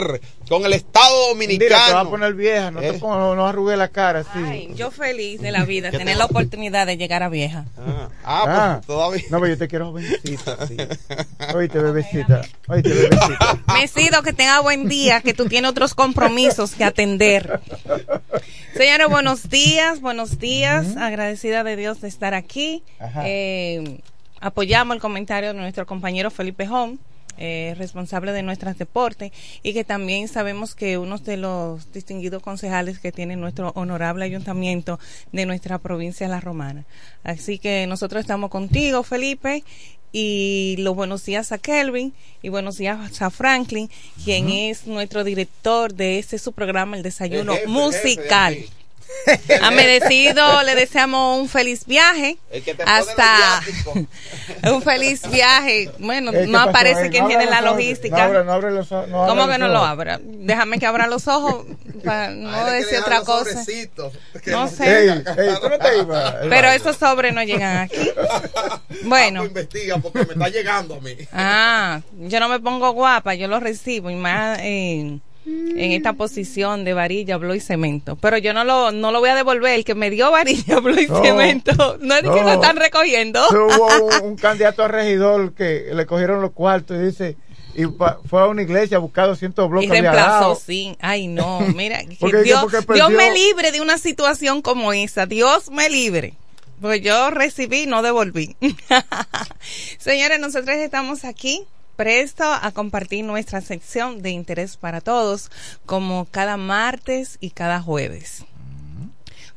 con 0.49 0.65
el 0.65 0.73
Estado 0.73 1.31
Indira, 1.39 1.59
te 1.85 1.93
va 1.93 2.01
a 2.01 2.03
dominicano. 2.03 2.09
poner 2.09 2.33
vieja, 2.33 2.71
no 2.71 2.79
te 2.79 2.89
Eh. 2.89 2.99
no 3.01 3.47
arrugues 3.47 3.77
la 3.77 3.87
cara 3.89 4.21
así. 4.21 4.39
Ay, 4.43 4.71
yo 4.75 4.89
feliz 4.89 5.39
de 5.41 5.51
la 5.51 5.63
vida, 5.63 5.91
¿Qué 5.91 5.99
tener 5.99 6.15
te- 6.15 6.19
la 6.19 6.25
oportunidad 6.25 6.87
de 6.87 6.97
llegar 6.97 7.21
a 7.21 7.29
vieja. 7.29 7.65
Ah, 8.25 8.79
pues 8.79 8.87
todavía. 8.87 9.23
No, 9.29 9.39
pero 9.39 9.53
yo 9.53 9.57
te 9.59 9.67
quiero 9.67 9.91
jovencita, 9.91 10.67
sí. 10.67 10.75
Oíste, 11.55 11.79
bebecita. 11.79 12.41
Oíste, 12.67 12.89
bebecita. 12.89 13.59
Mesido, 13.79 14.23
que 14.23 14.33
tenga 14.33 14.59
buen 14.61 14.89
día, 14.89 15.21
que 15.21 15.35
tú 15.35 15.45
tienes 15.45 15.69
otros 15.69 15.93
compromisos 15.93 16.71
que 16.71 16.83
atender. 16.83 17.59
Señores, 18.75 19.07
buenos 19.07 19.49
días, 19.49 20.01
buenos 20.01 20.39
días. 20.39 20.97
Agradecida 20.97 21.63
de 21.63 21.68
Dios 21.75 22.01
de 22.01 22.07
estar 22.07 22.33
aquí. 22.33 22.83
Ajá. 22.99 23.23
Eh, 23.25 24.01
apoyamos 24.41 24.95
el 24.95 25.01
comentario 25.01 25.53
de 25.53 25.59
nuestro 25.59 25.85
compañero 25.85 26.31
Felipe 26.31 26.67
Home. 26.67 26.97
eh, 27.41 27.73
responsable 27.77 28.33
de 28.33 28.43
nuestros 28.43 28.77
deportes 28.77 29.31
y 29.63 29.71
que 29.71 29.85
también 29.85 30.27
sabemos 30.27 30.75
que 30.75 30.97
uno 30.97 31.17
de 31.19 31.37
los 31.37 31.89
distinguidos 31.93 32.43
concejales 32.43 32.99
que 32.99 33.13
tiene 33.13 33.37
nuestro 33.37 33.71
honorable 33.75 34.25
ayuntamiento 34.25 34.99
de 35.31 35.45
nuestra 35.45 35.77
provincia 35.77 36.27
de 36.27 36.33
La 36.33 36.41
Romana. 36.41 36.83
Así 37.23 37.57
que 37.57 37.87
nosotros 37.87 38.19
estamos 38.19 38.49
contigo, 38.49 39.03
Felipe, 39.03 39.63
y 40.11 40.75
los 40.79 40.95
buenos 40.95 41.23
días 41.23 41.53
a 41.53 41.59
Kelvin 41.59 42.13
y 42.41 42.49
buenos 42.49 42.77
días 42.77 43.21
a 43.21 43.29
Franklin, 43.29 43.89
quien 44.25 44.49
es 44.49 44.85
nuestro 44.85 45.23
director 45.23 45.93
de 45.93 46.19
este 46.19 46.39
su 46.39 46.51
programa, 46.51 46.97
el 46.97 47.03
desayuno 47.03 47.53
El 47.53 47.59
jefe, 47.59 47.69
musical. 47.69 48.55
jefe, 48.55 48.69
Amedecido, 49.63 50.63
le 50.63 50.75
deseamos 50.75 51.39
un 51.39 51.49
feliz 51.49 51.85
viaje 51.85 52.37
El 52.51 52.63
que 52.63 52.73
te 52.73 52.83
pone 52.83 52.97
hasta 52.97 53.61
los 54.63 54.73
un 54.73 54.81
feliz 54.81 55.29
viaje. 55.29 55.91
Bueno, 55.99 56.31
Eh, 56.31 56.41
¿qué 56.41 56.47
no 56.47 56.59
aparece 56.59 57.01
ahí? 57.03 57.09
quien 57.09 57.23
No 57.23 57.27
tiene 57.29 57.45
la 57.45 57.61
los 57.61 57.71
ojos, 57.71 57.79
logística. 57.81 58.17
No 58.17 58.23
abre, 58.23 58.43
no 58.43 58.53
abre 58.53 58.71
los 58.71 58.91
ojos. 58.91 59.07
No 59.09 59.27
¿Cómo 59.27 59.47
que 59.47 59.57
no 59.57 59.67
los 59.67 59.73
lo 59.79 59.85
abra? 59.85 60.19
Déjame 60.23 60.79
que 60.79 60.85
abra 60.85 61.07
los 61.07 61.27
ojos 61.27 61.65
para 62.03 62.29
no 62.29 62.65
decir 62.65 62.99
otra 62.99 63.17
los 63.17 63.25
cosa. 63.25 63.63
No 64.47 64.67
sé. 64.67 65.01
Ey, 65.03 65.09
ey, 65.09 65.23
¿tú 65.61 65.69
no 65.69 65.77
te 65.79 65.97
ibas? 65.97 66.35
Pero 66.49 66.67
esos 66.69 66.95
sobres 66.97 67.33
no 67.33 67.43
llegan 67.43 67.77
aquí. 67.77 68.11
Bueno. 69.03 69.39
Ah, 69.43 69.47
pues 69.53 69.63
investiga 69.65 69.97
porque 69.99 70.25
me 70.25 70.33
está 70.33 70.49
llegando 70.49 70.95
a 70.95 70.99
mí. 70.99 71.15
Ah, 71.31 72.01
yo 72.19 72.39
no 72.41 72.49
me 72.49 72.59
pongo 72.59 72.91
guapa, 72.91 73.33
yo 73.33 73.47
lo 73.47 73.59
recibo 73.61 74.09
y 74.09 74.15
más 74.15 74.59
en, 74.61 75.21
en 75.75 75.91
esta 75.91 76.13
posición 76.13 76.83
de 76.83 76.93
varilla, 76.93 77.37
blog 77.37 77.55
y 77.55 77.59
cemento. 77.59 78.15
Pero 78.17 78.37
yo 78.37 78.53
no 78.53 78.63
lo, 78.63 78.91
no 78.91 79.11
lo 79.11 79.19
voy 79.19 79.29
a 79.29 79.35
devolver. 79.35 79.73
El 79.73 79.83
que 79.85 79.95
me 79.95 80.09
dio 80.09 80.31
varilla, 80.31 80.79
blog 80.81 80.99
y 80.99 81.07
No, 81.07 81.21
cemento, 81.21 81.97
no 82.01 82.15
es 82.15 82.23
de 82.23 82.29
que 82.29 82.35
no. 82.41 82.43
lo 82.43 82.51
están 82.53 82.75
recogiendo. 82.75 83.41
Hubo 83.49 84.17
un, 84.19 84.23
un 84.31 84.35
candidato 84.35 84.83
a 84.83 84.87
regidor 84.87 85.53
que 85.53 85.87
le 85.93 86.05
cogieron 86.05 86.41
los 86.41 86.51
cuartos 86.51 86.97
y 86.97 87.05
dice, 87.05 87.37
y 87.75 87.85
pa- 87.87 88.19
fue 88.27 88.41
a 88.41 88.47
una 88.47 88.61
iglesia 88.63 88.97
a 88.97 88.99
buscar 88.99 89.27
200 89.27 89.65
Y 89.65 89.69
bloques. 89.69 89.89
había 89.89 90.01
reemplazó, 90.11 90.55
sí. 90.55 90.95
Ay, 90.99 91.27
no, 91.27 91.59
mira, 91.75 92.01
Porque- 92.19 92.41
Dios, 92.43 92.61
porque 92.61 92.77
Dios 92.77 92.85
perdió- 93.09 93.09
me 93.17 93.31
libre 93.33 93.71
de 93.71 93.81
una 93.81 93.97
situación 93.97 94.61
como 94.61 94.91
esa. 94.93 95.25
Dios 95.25 95.69
me 95.71 95.89
libre. 95.89 96.33
Porque 96.81 97.01
yo 97.01 97.29
recibí, 97.29 97.87
no 97.87 98.01
devolví. 98.01 98.55
Señores, 99.97 100.39
nosotros 100.39 100.77
estamos 100.77 101.25
aquí 101.25 101.65
presto 101.99 102.45
a 102.45 102.71
compartir 102.71 103.25
nuestra 103.25 103.59
sección 103.59 104.21
de 104.21 104.29
interés 104.29 104.77
para 104.77 105.01
todos, 105.01 105.51
como 105.85 106.23
cada 106.31 106.55
martes 106.55 107.37
y 107.41 107.49
cada 107.49 107.81
jueves. 107.81 108.45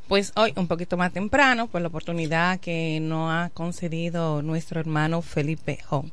Pues 0.09 0.33
hoy 0.35 0.51
un 0.57 0.67
poquito 0.67 0.97
más 0.97 1.13
temprano, 1.13 1.67
por 1.67 1.79
la 1.79 1.87
oportunidad 1.87 2.59
que 2.59 2.99
nos 3.01 3.31
ha 3.31 3.49
concedido 3.53 4.41
nuestro 4.41 4.81
hermano 4.81 5.21
Felipe 5.21 5.79
Home. 5.89 6.11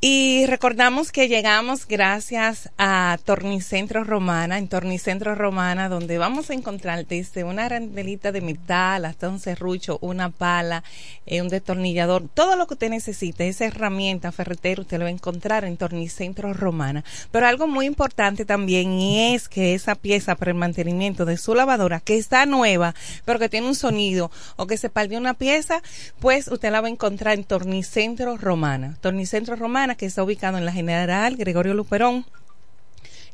Y 0.00 0.35
recordamos 0.46 1.10
que 1.10 1.28
llegamos 1.28 1.88
gracias 1.88 2.70
a 2.78 3.18
Tornicentro 3.24 4.04
Romana, 4.04 4.58
en 4.58 4.68
Tornicentro 4.68 5.34
Romana, 5.34 5.88
donde 5.88 6.18
vamos 6.18 6.50
a 6.50 6.54
encontrar 6.54 7.04
desde 7.04 7.42
una 7.42 7.64
arandelita 7.64 8.30
de 8.30 8.40
metal 8.40 9.04
hasta 9.06 9.28
un 9.28 9.40
serrucho, 9.40 9.98
una 10.00 10.30
pala, 10.30 10.84
eh, 11.26 11.42
un 11.42 11.48
destornillador, 11.48 12.28
todo 12.32 12.54
lo 12.54 12.68
que 12.68 12.74
usted 12.74 12.90
necesite, 12.90 13.48
esa 13.48 13.64
herramienta 13.64 14.30
ferretera, 14.30 14.82
usted 14.82 14.98
lo 14.98 15.04
va 15.04 15.08
a 15.08 15.12
encontrar 15.12 15.64
en 15.64 15.76
Tornicentro 15.76 16.52
Romana. 16.52 17.02
Pero 17.32 17.46
algo 17.48 17.66
muy 17.66 17.86
importante 17.86 18.44
también 18.44 18.92
es 19.00 19.48
que 19.48 19.74
esa 19.74 19.96
pieza 19.96 20.36
para 20.36 20.52
el 20.52 20.56
mantenimiento 20.56 21.24
de 21.24 21.38
su 21.38 21.56
lavadora, 21.56 21.98
que 21.98 22.16
está 22.16 22.46
nueva, 22.46 22.94
pero 23.24 23.40
que 23.40 23.48
tiene 23.48 23.66
un 23.66 23.74
sonido, 23.74 24.30
o 24.54 24.68
que 24.68 24.76
se 24.76 24.90
perdió 24.90 25.18
una 25.18 25.34
pieza, 25.34 25.82
pues 26.20 26.46
usted 26.46 26.70
la 26.70 26.80
va 26.80 26.86
a 26.86 26.90
encontrar 26.90 27.34
en 27.34 27.44
Tornicentro 27.44 28.36
Romana. 28.36 28.96
Tornicentro 29.00 29.56
Romana, 29.56 29.96
que 29.96 30.06
está 30.06 30.22
ubicado 30.22 30.35
en 30.42 30.64
la 30.64 30.72
General 30.72 31.34
Gregorio 31.36 31.72
Luperón, 31.72 32.26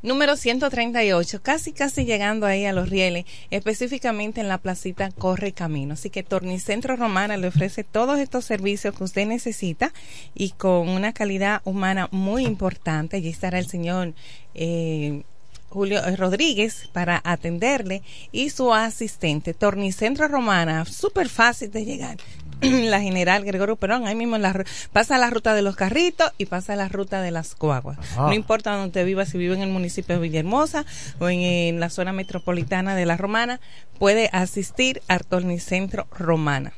número 0.02 0.36
138, 0.36 1.42
casi 1.42 1.72
casi 1.72 2.04
llegando 2.04 2.46
ahí 2.46 2.64
a 2.64 2.72
los 2.72 2.88
rieles, 2.88 3.24
específicamente 3.50 4.40
en 4.40 4.48
la 4.48 4.58
placita 4.58 5.10
Corre 5.10 5.52
Camino. 5.52 5.94
Así 5.94 6.10
que 6.10 6.22
Tornicentro 6.22 6.94
Romana 6.96 7.36
le 7.36 7.48
ofrece 7.48 7.82
todos 7.82 8.20
estos 8.20 8.44
servicios 8.44 8.94
que 8.94 9.04
usted 9.04 9.26
necesita 9.26 9.92
y 10.34 10.50
con 10.50 10.88
una 10.88 11.12
calidad 11.12 11.60
humana 11.64 12.08
muy 12.12 12.44
importante. 12.44 13.16
Allí 13.16 13.28
estará 13.28 13.58
el 13.58 13.66
señor 13.66 14.14
eh, 14.54 15.22
Julio 15.68 16.00
Rodríguez 16.16 16.88
para 16.92 17.20
atenderle 17.24 18.02
y 18.30 18.50
su 18.50 18.72
asistente. 18.72 19.54
Tornicentro 19.54 20.28
Romana, 20.28 20.84
súper 20.84 21.28
fácil 21.28 21.72
de 21.72 21.84
llegar. 21.84 22.16
la 22.90 23.00
general 23.00 23.44
Gregorio 23.44 23.76
Perón, 23.76 24.06
ahí 24.06 24.14
mismo 24.14 24.36
en 24.36 24.42
la, 24.42 24.64
pasa 24.92 25.18
la 25.18 25.30
ruta 25.30 25.54
de 25.54 25.62
los 25.62 25.76
carritos 25.76 26.30
y 26.38 26.46
pasa 26.46 26.76
la 26.76 26.88
ruta 26.88 27.22
de 27.22 27.30
las 27.30 27.56
guaguas. 27.56 27.98
Ajá. 27.98 28.28
No 28.28 28.32
importa 28.34 28.72
donde 28.72 28.88
usted 28.88 29.06
viva, 29.06 29.26
si 29.26 29.38
vive 29.38 29.54
en 29.54 29.62
el 29.62 29.70
municipio 29.70 30.14
de 30.14 30.20
Villahermosa 30.20 30.84
o 31.18 31.28
en, 31.28 31.40
en 31.40 31.80
la 31.80 31.90
zona 31.90 32.12
metropolitana 32.12 32.94
de 32.94 33.06
la 33.06 33.16
Romana, 33.16 33.60
puede 33.98 34.30
asistir 34.32 35.02
al 35.08 35.24
Tornicentro 35.24 36.06
Romana. 36.10 36.72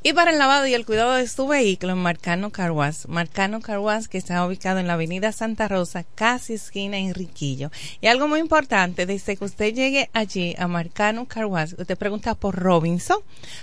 Y 0.00 0.12
para 0.12 0.30
el 0.30 0.38
lavado 0.38 0.64
y 0.68 0.74
el 0.74 0.86
cuidado 0.86 1.14
de 1.14 1.26
su 1.26 1.48
vehículo 1.48 1.92
en 1.92 1.98
Marcano 1.98 2.50
Carguas. 2.50 3.08
Marcano 3.08 3.60
Carguas 3.60 4.06
que 4.06 4.16
está 4.16 4.46
ubicado 4.46 4.78
en 4.78 4.86
la 4.86 4.92
avenida 4.92 5.32
Santa 5.32 5.66
Rosa, 5.66 6.04
casi 6.14 6.54
esquina 6.54 6.98
Enriquillo. 6.98 7.72
Y 8.00 8.06
algo 8.06 8.28
muy 8.28 8.38
importante, 8.38 9.06
desde 9.06 9.36
que 9.36 9.44
usted 9.44 9.74
llegue 9.74 10.08
allí 10.12 10.54
a 10.56 10.68
Marcano 10.68 11.26
Carguas, 11.26 11.74
usted 11.76 11.98
pregunta 11.98 12.36
por 12.36 12.54
Robinson. 12.54 13.18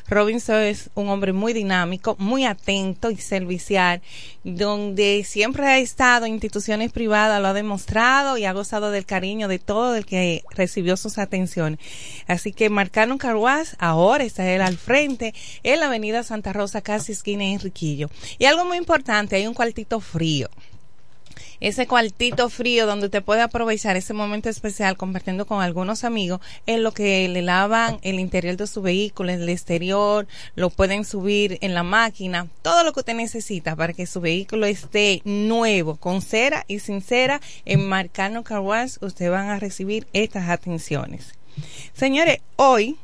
Robinson 0.10 0.62
es 0.62 0.90
un 0.94 1.08
hombre 1.08 1.32
muy 1.32 1.54
dinámico, 1.54 2.18
muy 2.20 2.44
atento 2.44 3.12
y 3.12 3.16
servicial, 3.16 4.02
donde 4.44 5.24
siempre 5.26 5.66
ha 5.68 5.78
estado 5.78 6.26
en 6.26 6.34
instituciones 6.34 6.92
privadas, 6.92 7.42
lo 7.42 7.48
ha 7.48 7.54
demostrado 7.54 8.38
y 8.38 8.44
ha 8.44 8.52
gozado 8.52 8.92
del 8.92 9.06
cariño 9.06 9.48
de 9.48 9.60
todo 9.60 9.96
el 9.96 10.06
que 10.06 10.44
recibió 10.50 10.98
sus 10.98 11.18
atenciones. 11.18 11.80
Así 12.28 12.52
que 12.52 12.70
Marcano 12.70 13.18
Carguas 13.18 13.78
ahora 13.80 14.26
está 14.26 14.46
él 14.52 14.62
al 14.62 14.78
frente 14.78 15.34
en 15.64 15.80
la 15.80 15.86
avenida 15.86 16.25
Santa 16.26 16.52
Rosa, 16.52 16.82
casi 16.82 17.14
esquina 17.14 17.46
Enriquillo. 17.46 18.10
Y 18.38 18.46
algo 18.46 18.66
muy 18.66 18.78
importante, 18.78 19.36
hay 19.38 19.48
un 19.48 19.54
cuartito 19.54 20.00
frío. 20.02 20.50
ese 21.60 21.88
cuartito 21.88 22.50
frío 22.50 22.86
donde 22.86 23.06
usted 23.06 23.24
puede 23.24 23.42
aprovechar 23.42 23.96
ese 23.96 24.14
momento 24.14 24.50
especial 24.50 24.98
compartiendo 24.98 25.46
con 25.46 25.62
algunos 25.62 26.04
amigos 26.04 26.42
en 26.66 26.84
lo 26.84 26.92
que 26.92 27.28
le 27.30 27.42
lavan 27.42 27.98
el 28.02 28.20
interior 28.20 28.58
de 28.58 28.68
su 28.68 28.82
vehículo, 28.82 29.32
el 29.32 29.48
exterior, 29.50 30.28
lo 30.56 30.70
pueden 30.70 31.06
subir 31.06 31.58
en 31.62 31.74
la 31.74 31.84
máquina, 31.84 32.48
todo 32.62 32.84
lo 32.84 32.94
que 32.94 33.00
usted 33.00 33.16
necesita 33.16 33.76
para 33.76 33.94
que 33.94 34.06
su 34.06 34.22
vehículo 34.22 34.66
esté 34.66 35.22
nuevo, 35.24 35.96
con 35.96 36.22
cera 36.22 36.66
y 36.68 36.80
sin 36.80 37.02
cera, 37.02 37.42
en 37.66 37.88
Marcano 37.88 38.44
Car 38.44 38.60
Wash 38.60 38.98
usted 39.02 39.32
van 39.32 39.50
a 39.50 39.60
recibir 39.60 40.08
estas 40.14 40.50
atenciones. 40.50 41.34
Señores, 41.94 42.40
hoy, 42.58 42.98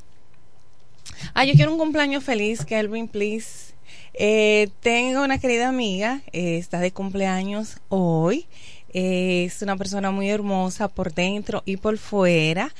ah, 1.34 1.45
yo 1.45 1.54
quiero 1.54 1.72
un 1.72 1.78
cumpleaños 1.78 2.24
feliz, 2.24 2.66
Kelvin, 2.66 3.08
please. 3.08 3.74
Eh, 4.14 4.70
tengo 4.82 5.24
una 5.24 5.38
querida 5.38 5.70
amiga, 5.70 6.22
eh, 6.34 6.58
está 6.58 6.80
de 6.80 6.91
cumpleaños 6.91 7.78
hoy. 7.89 8.47
Eh, 8.93 9.45
es 9.45 9.62
una 9.62 9.78
persona 9.78 10.12
muy 10.12 10.30
hermosa 10.30 10.89
por 10.89 11.14
dentro 11.14 11.64
y 11.66 11.78
por 11.78 11.97
fuera. 11.97 12.74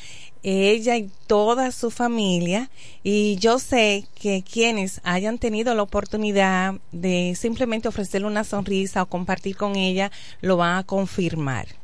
Ella 0.44 0.98
y 0.98 1.10
toda 1.28 1.72
su 1.72 1.92
familia. 1.92 2.70
Y 3.04 3.38
yo 3.38 3.60
sé 3.60 4.06
que 4.20 4.44
quienes 4.44 5.00
hayan 5.04 5.38
tenido 5.38 5.74
la 5.76 5.84
oportunidad 5.84 6.76
de 6.92 7.36
simplemente 7.38 7.88
ofrecerle 7.88 8.28
una 8.28 8.44
sonrisa 8.44 9.04
o 9.04 9.06
compartir 9.06 9.56
con 9.56 9.76
ella, 9.76 10.12
lo 10.42 10.58
van 10.58 10.78
a 10.78 10.84
confirmar. 10.84 11.81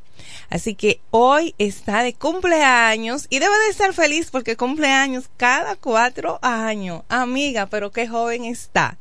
Así 0.49 0.75
que 0.75 1.01
hoy 1.11 1.53
está 1.57 2.03
de 2.03 2.13
cumpleaños 2.13 3.28
y 3.30 3.39
debe 3.39 3.57
de 3.59 3.69
estar 3.69 3.93
feliz 3.93 4.30
porque 4.32 4.55
cumpleaños 4.55 5.30
cada 5.38 5.75
cuatro 5.75 6.39
años. 6.41 7.03
Amiga, 7.09 7.67
pero 7.67 7.91
qué 7.91 8.07
joven 8.07 8.45
está. 8.45 8.97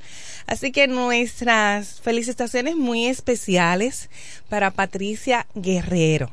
Así 0.47 0.72
que 0.72 0.89
nuestras 0.89 2.01
felicitaciones 2.01 2.77
muy 2.77 3.07
especiales 3.07 4.11
para 4.49 4.70
Patricia 4.70 5.47
Guerrero. 5.55 6.31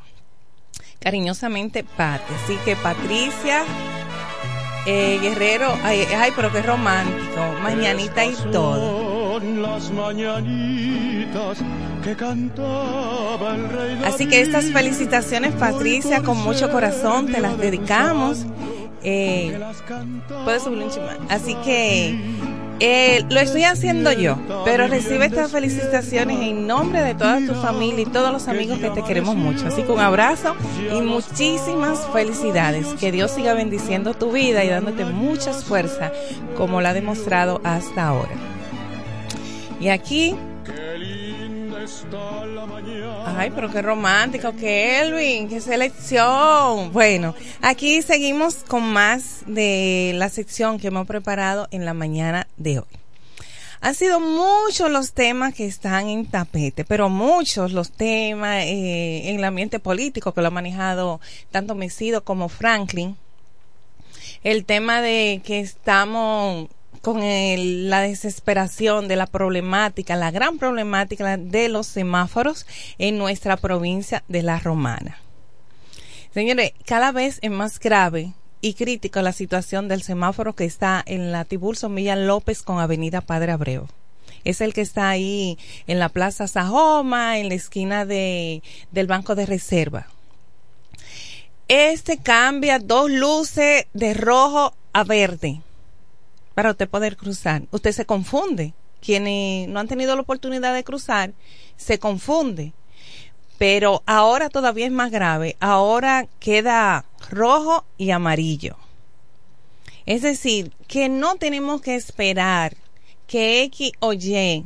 Cariñosamente, 0.99 1.83
Pati. 1.83 2.33
Así 2.43 2.55
que 2.63 2.75
Patricia 2.75 3.63
eh, 4.85 5.19
Guerrero, 5.21 5.77
ay, 5.83 6.05
ay, 6.15 6.31
pero 6.35 6.51
qué 6.51 6.61
romántico. 6.61 7.41
Mañanita 7.61 8.25
y 8.25 8.35
todo. 8.51 9.12
Las 9.41 9.91
mañanitas 9.91 11.57
que 12.03 12.15
cantaba 12.15 13.55
el 13.55 13.69
rey 13.69 14.01
Así 14.05 14.27
que 14.27 14.41
estas 14.41 14.65
felicitaciones, 14.65 15.53
Patricia, 15.53 16.21
con 16.21 16.37
mucho 16.43 16.71
corazón, 16.71 17.27
te 17.27 17.39
las 17.39 17.57
dedicamos. 17.57 18.45
Eh, 19.03 19.59
puedes 20.43 20.63
subir 20.63 20.83
un 20.83 20.89
chimán. 20.89 21.17
Así 21.29 21.55
que 21.65 22.17
eh, 22.79 23.23
lo 23.29 23.39
estoy 23.39 23.63
haciendo 23.63 24.11
yo, 24.11 24.37
pero 24.65 24.87
recibe 24.87 25.25
estas 25.25 25.51
felicitaciones 25.51 26.39
en 26.41 26.67
nombre 26.67 27.01
de 27.01 27.15
toda 27.15 27.39
tu 27.39 27.53
familia 27.55 28.01
y 28.01 28.05
todos 28.05 28.31
los 28.31 28.47
amigos 28.47 28.79
que 28.79 28.89
te 28.89 29.03
queremos 29.03 29.35
mucho. 29.35 29.67
Así 29.67 29.83
que 29.83 29.91
un 29.91 29.99
abrazo 29.99 30.55
y 30.91 31.01
muchísimas 31.01 31.99
felicidades. 32.11 32.87
Que 32.99 33.11
Dios 33.11 33.31
siga 33.31 33.53
bendiciendo 33.53 34.13
tu 34.13 34.31
vida 34.31 34.63
y 34.63 34.69
dándote 34.69 35.05
mucha 35.05 35.53
fuerza 35.53 36.11
como 36.57 36.81
la 36.81 36.89
ha 36.89 36.93
demostrado 36.93 37.61
hasta 37.63 38.07
ahora. 38.07 38.52
Y 39.79 39.89
aquí 39.89 40.35
Ay, 43.25 43.51
pero 43.53 43.69
qué 43.71 43.81
romántico, 43.81 44.53
Kelvin, 44.55 45.49
qué 45.49 45.59
selección. 45.59 46.93
Bueno, 46.93 47.35
aquí 47.61 48.01
seguimos 48.01 48.55
con 48.55 48.83
más 48.83 49.43
de 49.47 50.13
la 50.15 50.29
sección 50.29 50.79
que 50.79 50.87
hemos 50.87 51.07
preparado 51.07 51.67
en 51.71 51.83
la 51.83 51.93
mañana 51.93 52.47
de 52.57 52.79
hoy. 52.79 52.85
Han 53.81 53.95
sido 53.95 54.21
muchos 54.21 54.89
los 54.89 55.11
temas 55.11 55.53
que 55.53 55.65
están 55.65 56.07
en 56.07 56.25
tapete, 56.25 56.85
pero 56.85 57.09
muchos 57.09 57.73
los 57.73 57.91
temas 57.91 58.63
eh, 58.63 59.29
en 59.29 59.35
el 59.35 59.43
ambiente 59.43 59.79
político 59.79 60.33
que 60.33 60.39
lo 60.39 60.47
ha 60.47 60.51
manejado 60.51 61.19
tanto 61.51 61.75
Mesido 61.75 62.23
como 62.23 62.47
Franklin. 62.47 63.17
El 64.43 64.63
tema 64.63 65.01
de 65.01 65.41
que 65.43 65.59
estamos 65.59 66.69
con 67.03 67.21
el, 67.21 67.89
la 67.89 67.99
desesperación 67.99 69.09
de 69.09 69.17
la 69.17 69.27
problemática, 69.27 70.15
la 70.15 70.31
gran 70.31 70.57
problemática 70.57 71.35
de 71.35 71.67
los 71.67 71.85
semáforos 71.85 72.65
en 72.97 73.17
nuestra 73.17 73.57
provincia 73.57 74.23
de 74.29 74.41
La 74.41 74.57
Romana. 74.57 75.17
Señores, 76.33 76.71
cada 76.85 77.11
vez 77.11 77.39
es 77.41 77.51
más 77.51 77.77
grave 77.77 78.31
y 78.61 78.75
crítica 78.75 79.21
la 79.21 79.33
situación 79.33 79.89
del 79.89 80.01
semáforo 80.01 80.53
que 80.53 80.63
está 80.63 81.03
en 81.05 81.33
la 81.33 81.43
Tiburcio 81.43 81.89
Milla 81.89 82.15
López 82.15 82.63
con 82.63 82.79
Avenida 82.79 83.19
Padre 83.19 83.51
Abreu. 83.51 83.89
Es 84.45 84.61
el 84.61 84.73
que 84.73 84.79
está 84.79 85.09
ahí 85.09 85.57
en 85.87 85.99
la 85.99 86.07
Plaza 86.07 86.47
Sajoma, 86.47 87.37
en 87.37 87.49
la 87.49 87.55
esquina 87.55 88.05
de, 88.05 88.63
del 88.91 89.07
Banco 89.07 89.35
de 89.35 89.45
Reserva. 89.45 90.07
Este 91.67 92.17
cambia 92.17 92.79
dos 92.79 93.11
luces 93.11 93.87
de 93.93 94.13
rojo 94.13 94.73
a 94.93 95.03
verde 95.03 95.61
para 96.53 96.71
usted 96.71 96.89
poder 96.89 97.17
cruzar. 97.17 97.63
Usted 97.71 97.91
se 97.91 98.05
confunde. 98.05 98.73
Quienes 99.01 99.67
no 99.67 99.79
han 99.79 99.87
tenido 99.87 100.15
la 100.15 100.21
oportunidad 100.21 100.73
de 100.73 100.83
cruzar, 100.83 101.33
se 101.75 101.99
confunde. 101.99 102.73
Pero 103.57 104.01
ahora 104.05 104.49
todavía 104.49 104.85
es 104.85 104.91
más 104.91 105.11
grave. 105.11 105.57
Ahora 105.59 106.27
queda 106.39 107.05
rojo 107.29 107.85
y 107.97 108.11
amarillo. 108.11 108.77
Es 110.05 110.21
decir, 110.21 110.71
que 110.87 111.09
no 111.09 111.35
tenemos 111.35 111.81
que 111.81 111.95
esperar 111.95 112.75
que 113.27 113.63
X 113.63 113.91
o 113.99 114.13
Y 114.13 114.65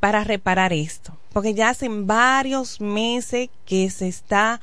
para 0.00 0.24
reparar 0.24 0.72
esto. 0.72 1.16
Porque 1.32 1.54
ya 1.54 1.70
hacen 1.70 2.06
varios 2.06 2.80
meses 2.80 3.50
que 3.64 3.90
se 3.90 4.08
está 4.08 4.60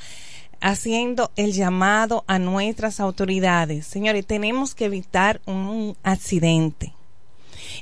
haciendo 0.61 1.31
el 1.35 1.53
llamado 1.53 2.23
a 2.27 2.39
nuestras 2.39 2.99
autoridades. 2.99 3.85
Señores, 3.87 4.25
tenemos 4.25 4.75
que 4.75 4.85
evitar 4.85 5.41
un 5.45 5.95
accidente. 6.03 6.93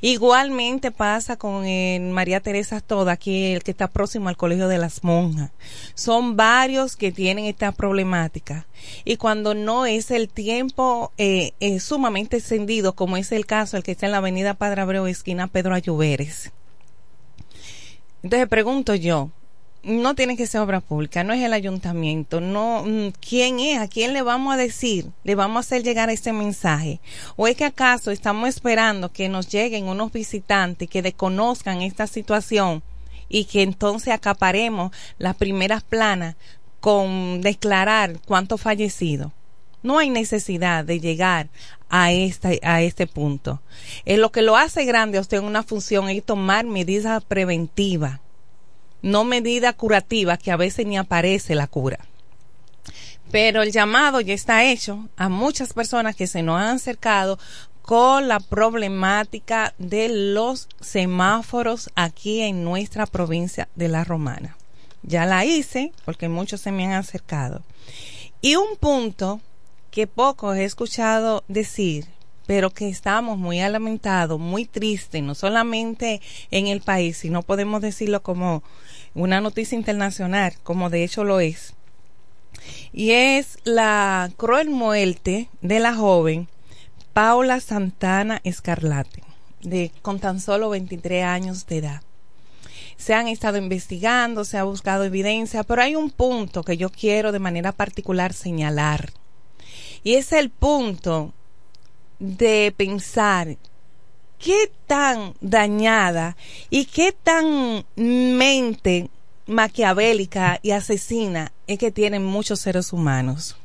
Igualmente 0.01 0.91
pasa 0.91 1.37
con 1.37 1.65
María 2.11 2.39
Teresa 2.39 2.81
Toda, 2.81 3.13
aquí 3.13 3.53
el 3.53 3.63
que 3.63 3.71
está 3.71 3.87
próximo 3.87 4.29
al 4.29 4.37
Colegio 4.37 4.67
de 4.67 4.77
las 4.77 5.03
Monjas. 5.03 5.51
Son 5.93 6.35
varios 6.35 6.95
que 6.95 7.11
tienen 7.11 7.45
esta 7.45 7.71
problemática. 7.71 8.67
Y 9.05 9.17
cuando 9.17 9.53
no 9.53 9.85
es 9.85 10.11
el 10.11 10.29
tiempo 10.29 11.11
eh, 11.17 11.53
eh, 11.59 11.79
sumamente 11.79 12.37
encendido, 12.37 12.93
como 12.93 13.17
es 13.17 13.31
el 13.31 13.45
caso, 13.45 13.77
el 13.77 13.83
que 13.83 13.91
está 13.91 14.05
en 14.07 14.11
la 14.11 14.17
avenida 14.17 14.55
Padre 14.55 14.81
Abreu, 14.81 15.05
esquina 15.07 15.47
Pedro 15.47 15.73
Ayuberes. 15.73 16.51
Entonces 18.23 18.47
pregunto 18.47 18.95
yo, 18.95 19.31
no 19.83 20.15
tiene 20.15 20.37
que 20.37 20.47
ser 20.47 20.61
obra 20.61 20.79
pública, 20.79 21.23
no 21.23 21.33
es 21.33 21.43
el 21.43 21.51
ayuntamiento, 21.51 22.39
no, 22.39 22.83
mm, 22.85 23.09
¿quién 23.19 23.59
es? 23.59 23.79
¿A 23.79 23.87
quién 23.87 24.13
le 24.13 24.21
vamos 24.21 24.53
a 24.53 24.57
decir? 24.57 25.07
¿Le 25.23 25.35
vamos 25.35 25.57
a 25.57 25.59
hacer 25.59 25.83
llegar 25.83 26.09
este 26.09 26.31
mensaje? 26.31 27.01
¿O 27.35 27.47
es 27.47 27.57
que 27.57 27.65
acaso 27.65 28.09
estamos 28.09 28.47
esperando 28.47 29.11
que 29.11 29.27
nos 29.27 29.49
lleguen 29.49 29.87
unos 29.87 30.13
visitantes 30.13 30.89
que 30.89 31.01
desconozcan 31.01 31.81
esta 31.81 32.07
situación 32.07 32.81
y 33.27 33.45
que 33.45 33.61
entonces 33.61 34.13
acaparemos 34.13 34.91
las 35.17 35.35
primeras 35.35 35.83
planas 35.83 36.35
con 36.79 37.41
declarar 37.41 38.19
cuántos 38.25 38.61
fallecidos? 38.61 39.33
No 39.81 39.97
hay 39.97 40.09
necesidad 40.09 40.85
de 40.85 41.01
llegar 41.01 41.49
a 41.89 42.13
este, 42.13 42.61
a 42.63 42.81
este 42.81 43.05
punto. 43.05 43.61
Es 44.05 44.17
lo 44.17 44.31
que 44.31 44.41
lo 44.41 44.55
hace 44.55 44.85
grande 44.85 45.17
a 45.17 45.21
usted 45.21 45.39
en 45.39 45.43
una 45.43 45.61
función 45.61 46.09
es 46.09 46.23
tomar 46.23 46.65
medidas 46.65 47.21
preventivas 47.25 48.22
no 49.03 49.23
medida 49.23 49.73
curativa, 49.73 50.37
que 50.37 50.51
a 50.51 50.57
veces 50.57 50.87
ni 50.87 50.97
aparece 50.97 51.53
la 51.53 51.67
cura. 51.67 51.99
Pero 53.29 53.61
el 53.61 53.71
llamado 53.71 54.21
ya 54.21 54.33
está 54.33 54.63
hecho 54.63 55.07
a 55.15 55.29
muchas 55.29 55.73
personas 55.73 56.15
que 56.15 56.25
se 56.25 56.41
nos 56.41 56.59
han 56.59 56.75
acercado 56.75 57.37
con 57.83 58.27
la 58.27 58.39
problemática 58.39 59.73
de 59.77 60.07
los 60.07 60.69
semáforos 60.79 61.89
aquí 61.95 62.41
en 62.41 62.63
nuestra 62.63 63.05
provincia 63.05 63.67
de 63.75 63.89
La 63.89 64.03
Romana. 64.03 64.57
Ya 65.03 65.25
la 65.25 65.43
hice 65.43 65.91
porque 66.05 66.29
muchos 66.29 66.61
se 66.61 66.71
me 66.71 66.85
han 66.85 66.93
acercado. 66.93 67.61
Y 68.41 68.55
un 68.55 68.77
punto 68.79 69.41
que 69.91 70.07
poco 70.07 70.53
he 70.53 70.63
escuchado 70.63 71.43
decir, 71.47 72.07
pero 72.45 72.69
que 72.69 72.87
estamos 72.87 73.37
muy 73.37 73.59
lamentados, 73.59 74.39
muy 74.39 74.65
tristes, 74.65 75.21
no 75.21 75.35
solamente 75.35 76.21
en 76.51 76.67
el 76.67 76.81
país, 76.81 77.17
sino 77.17 77.41
podemos 77.41 77.81
decirlo 77.81 78.23
como 78.23 78.63
una 79.15 79.41
noticia 79.41 79.77
internacional, 79.77 80.53
como 80.63 80.89
de 80.89 81.03
hecho 81.03 81.23
lo 81.23 81.39
es. 81.39 81.73
Y 82.91 83.11
es 83.11 83.57
la 83.63 84.31
cruel 84.37 84.69
muerte 84.69 85.49
de 85.61 85.79
la 85.79 85.95
joven 85.95 86.47
Paula 87.13 87.59
Santana 87.59 88.41
Escarlate, 88.43 89.23
de, 89.61 89.91
con 90.01 90.19
tan 90.19 90.39
solo 90.39 90.69
23 90.69 91.23
años 91.23 91.67
de 91.67 91.77
edad. 91.77 92.01
Se 92.97 93.13
han 93.13 93.27
estado 93.27 93.57
investigando, 93.57 94.45
se 94.45 94.57
ha 94.57 94.63
buscado 94.63 95.03
evidencia, 95.03 95.63
pero 95.63 95.81
hay 95.81 95.95
un 95.95 96.09
punto 96.09 96.63
que 96.63 96.77
yo 96.77 96.89
quiero 96.89 97.31
de 97.31 97.39
manera 97.39 97.71
particular 97.71 98.33
señalar. 98.33 99.11
Y 100.03 100.15
es 100.15 100.31
el 100.31 100.49
punto 100.49 101.33
de 102.19 102.73
pensar 102.75 103.57
qué 104.43 104.69
tan 104.87 105.35
dañada 105.39 106.35
y 106.69 106.85
qué 106.85 107.13
tan 107.13 107.85
mente 107.95 109.09
maquiavélica 109.47 110.59
y 110.61 110.71
asesina 110.71 111.53
es 111.65 111.79
que 111.79 111.91
tienen 111.91 112.25
muchos 112.25 112.59
seres 112.59 112.91
humanos. 112.91 113.55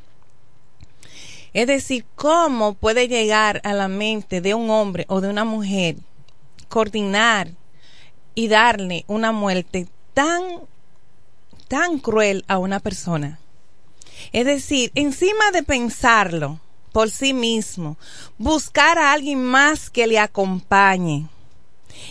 Es 1.53 1.67
decir, 1.67 2.05
cómo 2.15 2.75
puede 2.75 3.09
llegar 3.09 3.61
a 3.65 3.73
la 3.73 3.89
mente 3.89 4.41
de 4.41 4.55
un 4.55 4.71
hombre 4.71 5.05
o 5.09 5.21
de 5.21 5.29
una 5.29 5.45
mujer 5.45 5.97
coordinar 6.69 7.51
y 8.37 8.47
darle 8.47 9.05
una 9.09 9.33
muerte 9.33 9.89
tan, 10.15 10.43
tan 11.67 11.99
cruel 11.99 12.45
a 12.47 12.59
una 12.59 12.79
persona. 12.79 13.41
Es 14.33 14.47
decir, 14.47 14.93
encima 14.95 15.51
de 15.53 15.65
pensarlo 15.65 16.61
por 16.93 17.11
sí 17.11 17.33
mismo, 17.33 17.97
buscar 18.39 18.99
a 18.99 19.13
alguien 19.13 19.43
más 19.43 19.91
que 19.91 20.07
le 20.07 20.19
acompañe. 20.19 21.27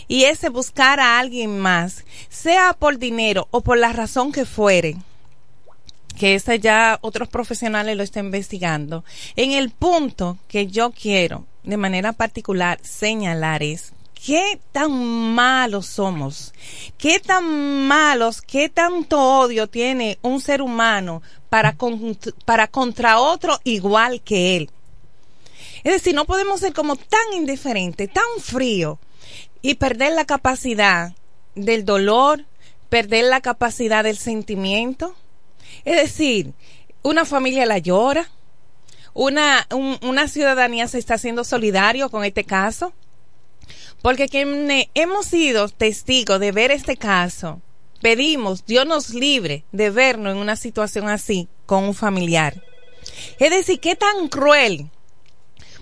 Y 0.06 0.24
ese 0.24 0.48
buscar 0.48 1.00
a 1.00 1.18
alguien 1.18 1.58
más, 1.58 2.04
sea 2.28 2.74
por 2.74 2.98
dinero 2.98 3.48
o 3.50 3.60
por 3.62 3.78
la 3.78 3.92
razón 3.92 4.32
que 4.32 4.44
fuere, 4.44 4.96
que 6.18 6.34
esa 6.34 6.56
ya 6.56 6.98
otros 7.00 7.28
profesionales 7.28 7.96
lo 7.96 8.02
están 8.02 8.26
investigando. 8.26 9.04
En 9.36 9.52
el 9.52 9.70
punto 9.70 10.38
que 10.48 10.66
yo 10.66 10.90
quiero 10.90 11.46
de 11.62 11.76
manera 11.76 12.12
particular 12.12 12.78
señalar 12.82 13.62
es 13.62 13.92
qué 14.14 14.58
tan 14.72 14.90
malos 15.34 15.86
somos, 15.86 16.52
qué 16.96 17.20
tan 17.20 17.86
malos, 17.86 18.42
qué 18.42 18.68
tanto 18.68 19.20
odio 19.20 19.68
tiene 19.68 20.18
un 20.22 20.40
ser 20.40 20.60
humano 20.60 21.22
para, 21.48 21.76
contra 22.68 23.18
otro 23.18 23.58
igual 23.64 24.20
que 24.20 24.56
él. 24.56 24.70
Es 25.84 25.92
decir, 25.92 26.14
no 26.14 26.24
podemos 26.24 26.60
ser 26.60 26.72
como 26.72 26.96
tan 26.96 27.32
indiferentes, 27.34 28.10
tan 28.12 28.24
frío 28.40 28.98
y 29.62 29.74
perder 29.74 30.12
la 30.12 30.24
capacidad 30.24 31.14
del 31.54 31.84
dolor, 31.84 32.44
perder 32.88 33.24
la 33.24 33.40
capacidad 33.40 34.04
del 34.04 34.18
sentimiento. 34.18 35.14
Es 35.84 35.96
decir, 35.96 36.52
una 37.02 37.24
familia 37.24 37.66
la 37.66 37.78
llora, 37.78 38.28
una, 39.14 39.66
una 40.02 40.28
ciudadanía 40.28 40.88
se 40.88 40.98
está 40.98 41.14
haciendo 41.14 41.44
solidario 41.44 42.10
con 42.10 42.24
este 42.24 42.44
caso, 42.44 42.92
porque 44.02 44.28
quienes 44.28 44.86
hemos 44.94 45.26
sido 45.26 45.68
testigos 45.68 46.38
de 46.40 46.52
ver 46.52 46.70
este 46.70 46.96
caso, 46.96 47.60
pedimos, 48.00 48.64
Dios 48.66 48.86
nos 48.86 49.10
libre 49.10 49.64
de 49.72 49.90
vernos 49.90 50.32
en 50.32 50.38
una 50.38 50.56
situación 50.56 51.08
así 51.08 51.48
con 51.66 51.84
un 51.84 51.94
familiar. 51.94 52.54
Es 53.38 53.50
decir, 53.50 53.80
qué 53.80 53.96
tan 53.96 54.28
cruel 54.28 54.90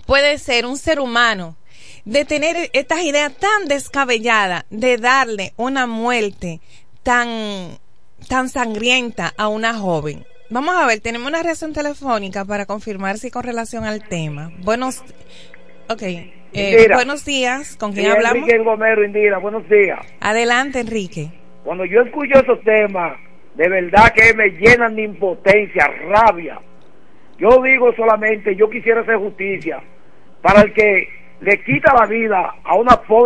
puede 0.05 0.37
ser 0.37 0.65
un 0.65 0.77
ser 0.77 0.99
humano 0.99 1.57
de 2.05 2.23
tener 2.25 2.69
estas 2.73 3.01
ideas 3.01 3.33
tan 3.33 3.65
descabelladas 3.67 4.65
de 4.69 4.97
darle 4.97 5.53
una 5.57 5.87
muerte 5.87 6.61
tan, 7.03 7.77
tan 8.29 8.49
sangrienta 8.49 9.33
a 9.37 9.49
una 9.49 9.73
joven. 9.73 10.25
Vamos 10.49 10.75
a 10.77 10.85
ver, 10.85 11.01
tenemos 11.01 11.27
una 11.27 11.43
reacción 11.43 11.73
telefónica 11.73 12.45
para 12.45 12.65
confirmar 12.65 13.17
si 13.17 13.29
con 13.29 13.43
relación 13.43 13.83
al 13.83 14.07
tema. 14.07 14.51
Buenos, 14.59 15.03
ok, 15.89 16.01
eh, 16.53 16.87
buenos 16.93 17.25
días, 17.25 17.75
¿con 17.75 17.91
quién 17.91 18.11
hablamos? 18.11 18.43
Enrique 18.43 18.63
Gomero, 18.63 19.03
Indira, 19.03 19.39
buenos 19.39 19.67
días. 19.67 19.99
Adelante, 20.21 20.79
Enrique. 20.79 21.31
Cuando 21.67 21.83
yo 21.83 21.99
escucho 21.99 22.39
esos 22.39 22.61
temas, 22.61 23.17
de 23.55 23.67
verdad 23.67 24.13
que 24.15 24.33
me 24.33 24.51
llenan 24.51 24.95
de 24.95 25.03
impotencia, 25.03 25.85
rabia. 26.07 26.61
Yo 27.37 27.61
digo 27.61 27.93
solamente, 27.93 28.55
yo 28.55 28.69
quisiera 28.69 29.01
hacer 29.01 29.17
justicia 29.17 29.83
para 30.41 30.61
el 30.61 30.71
que 30.71 31.09
le 31.41 31.61
quita 31.65 31.93
la 31.93 32.07
vida 32.07 32.55
a 32.63 32.75
una 32.77 32.95
pobre 33.01 33.07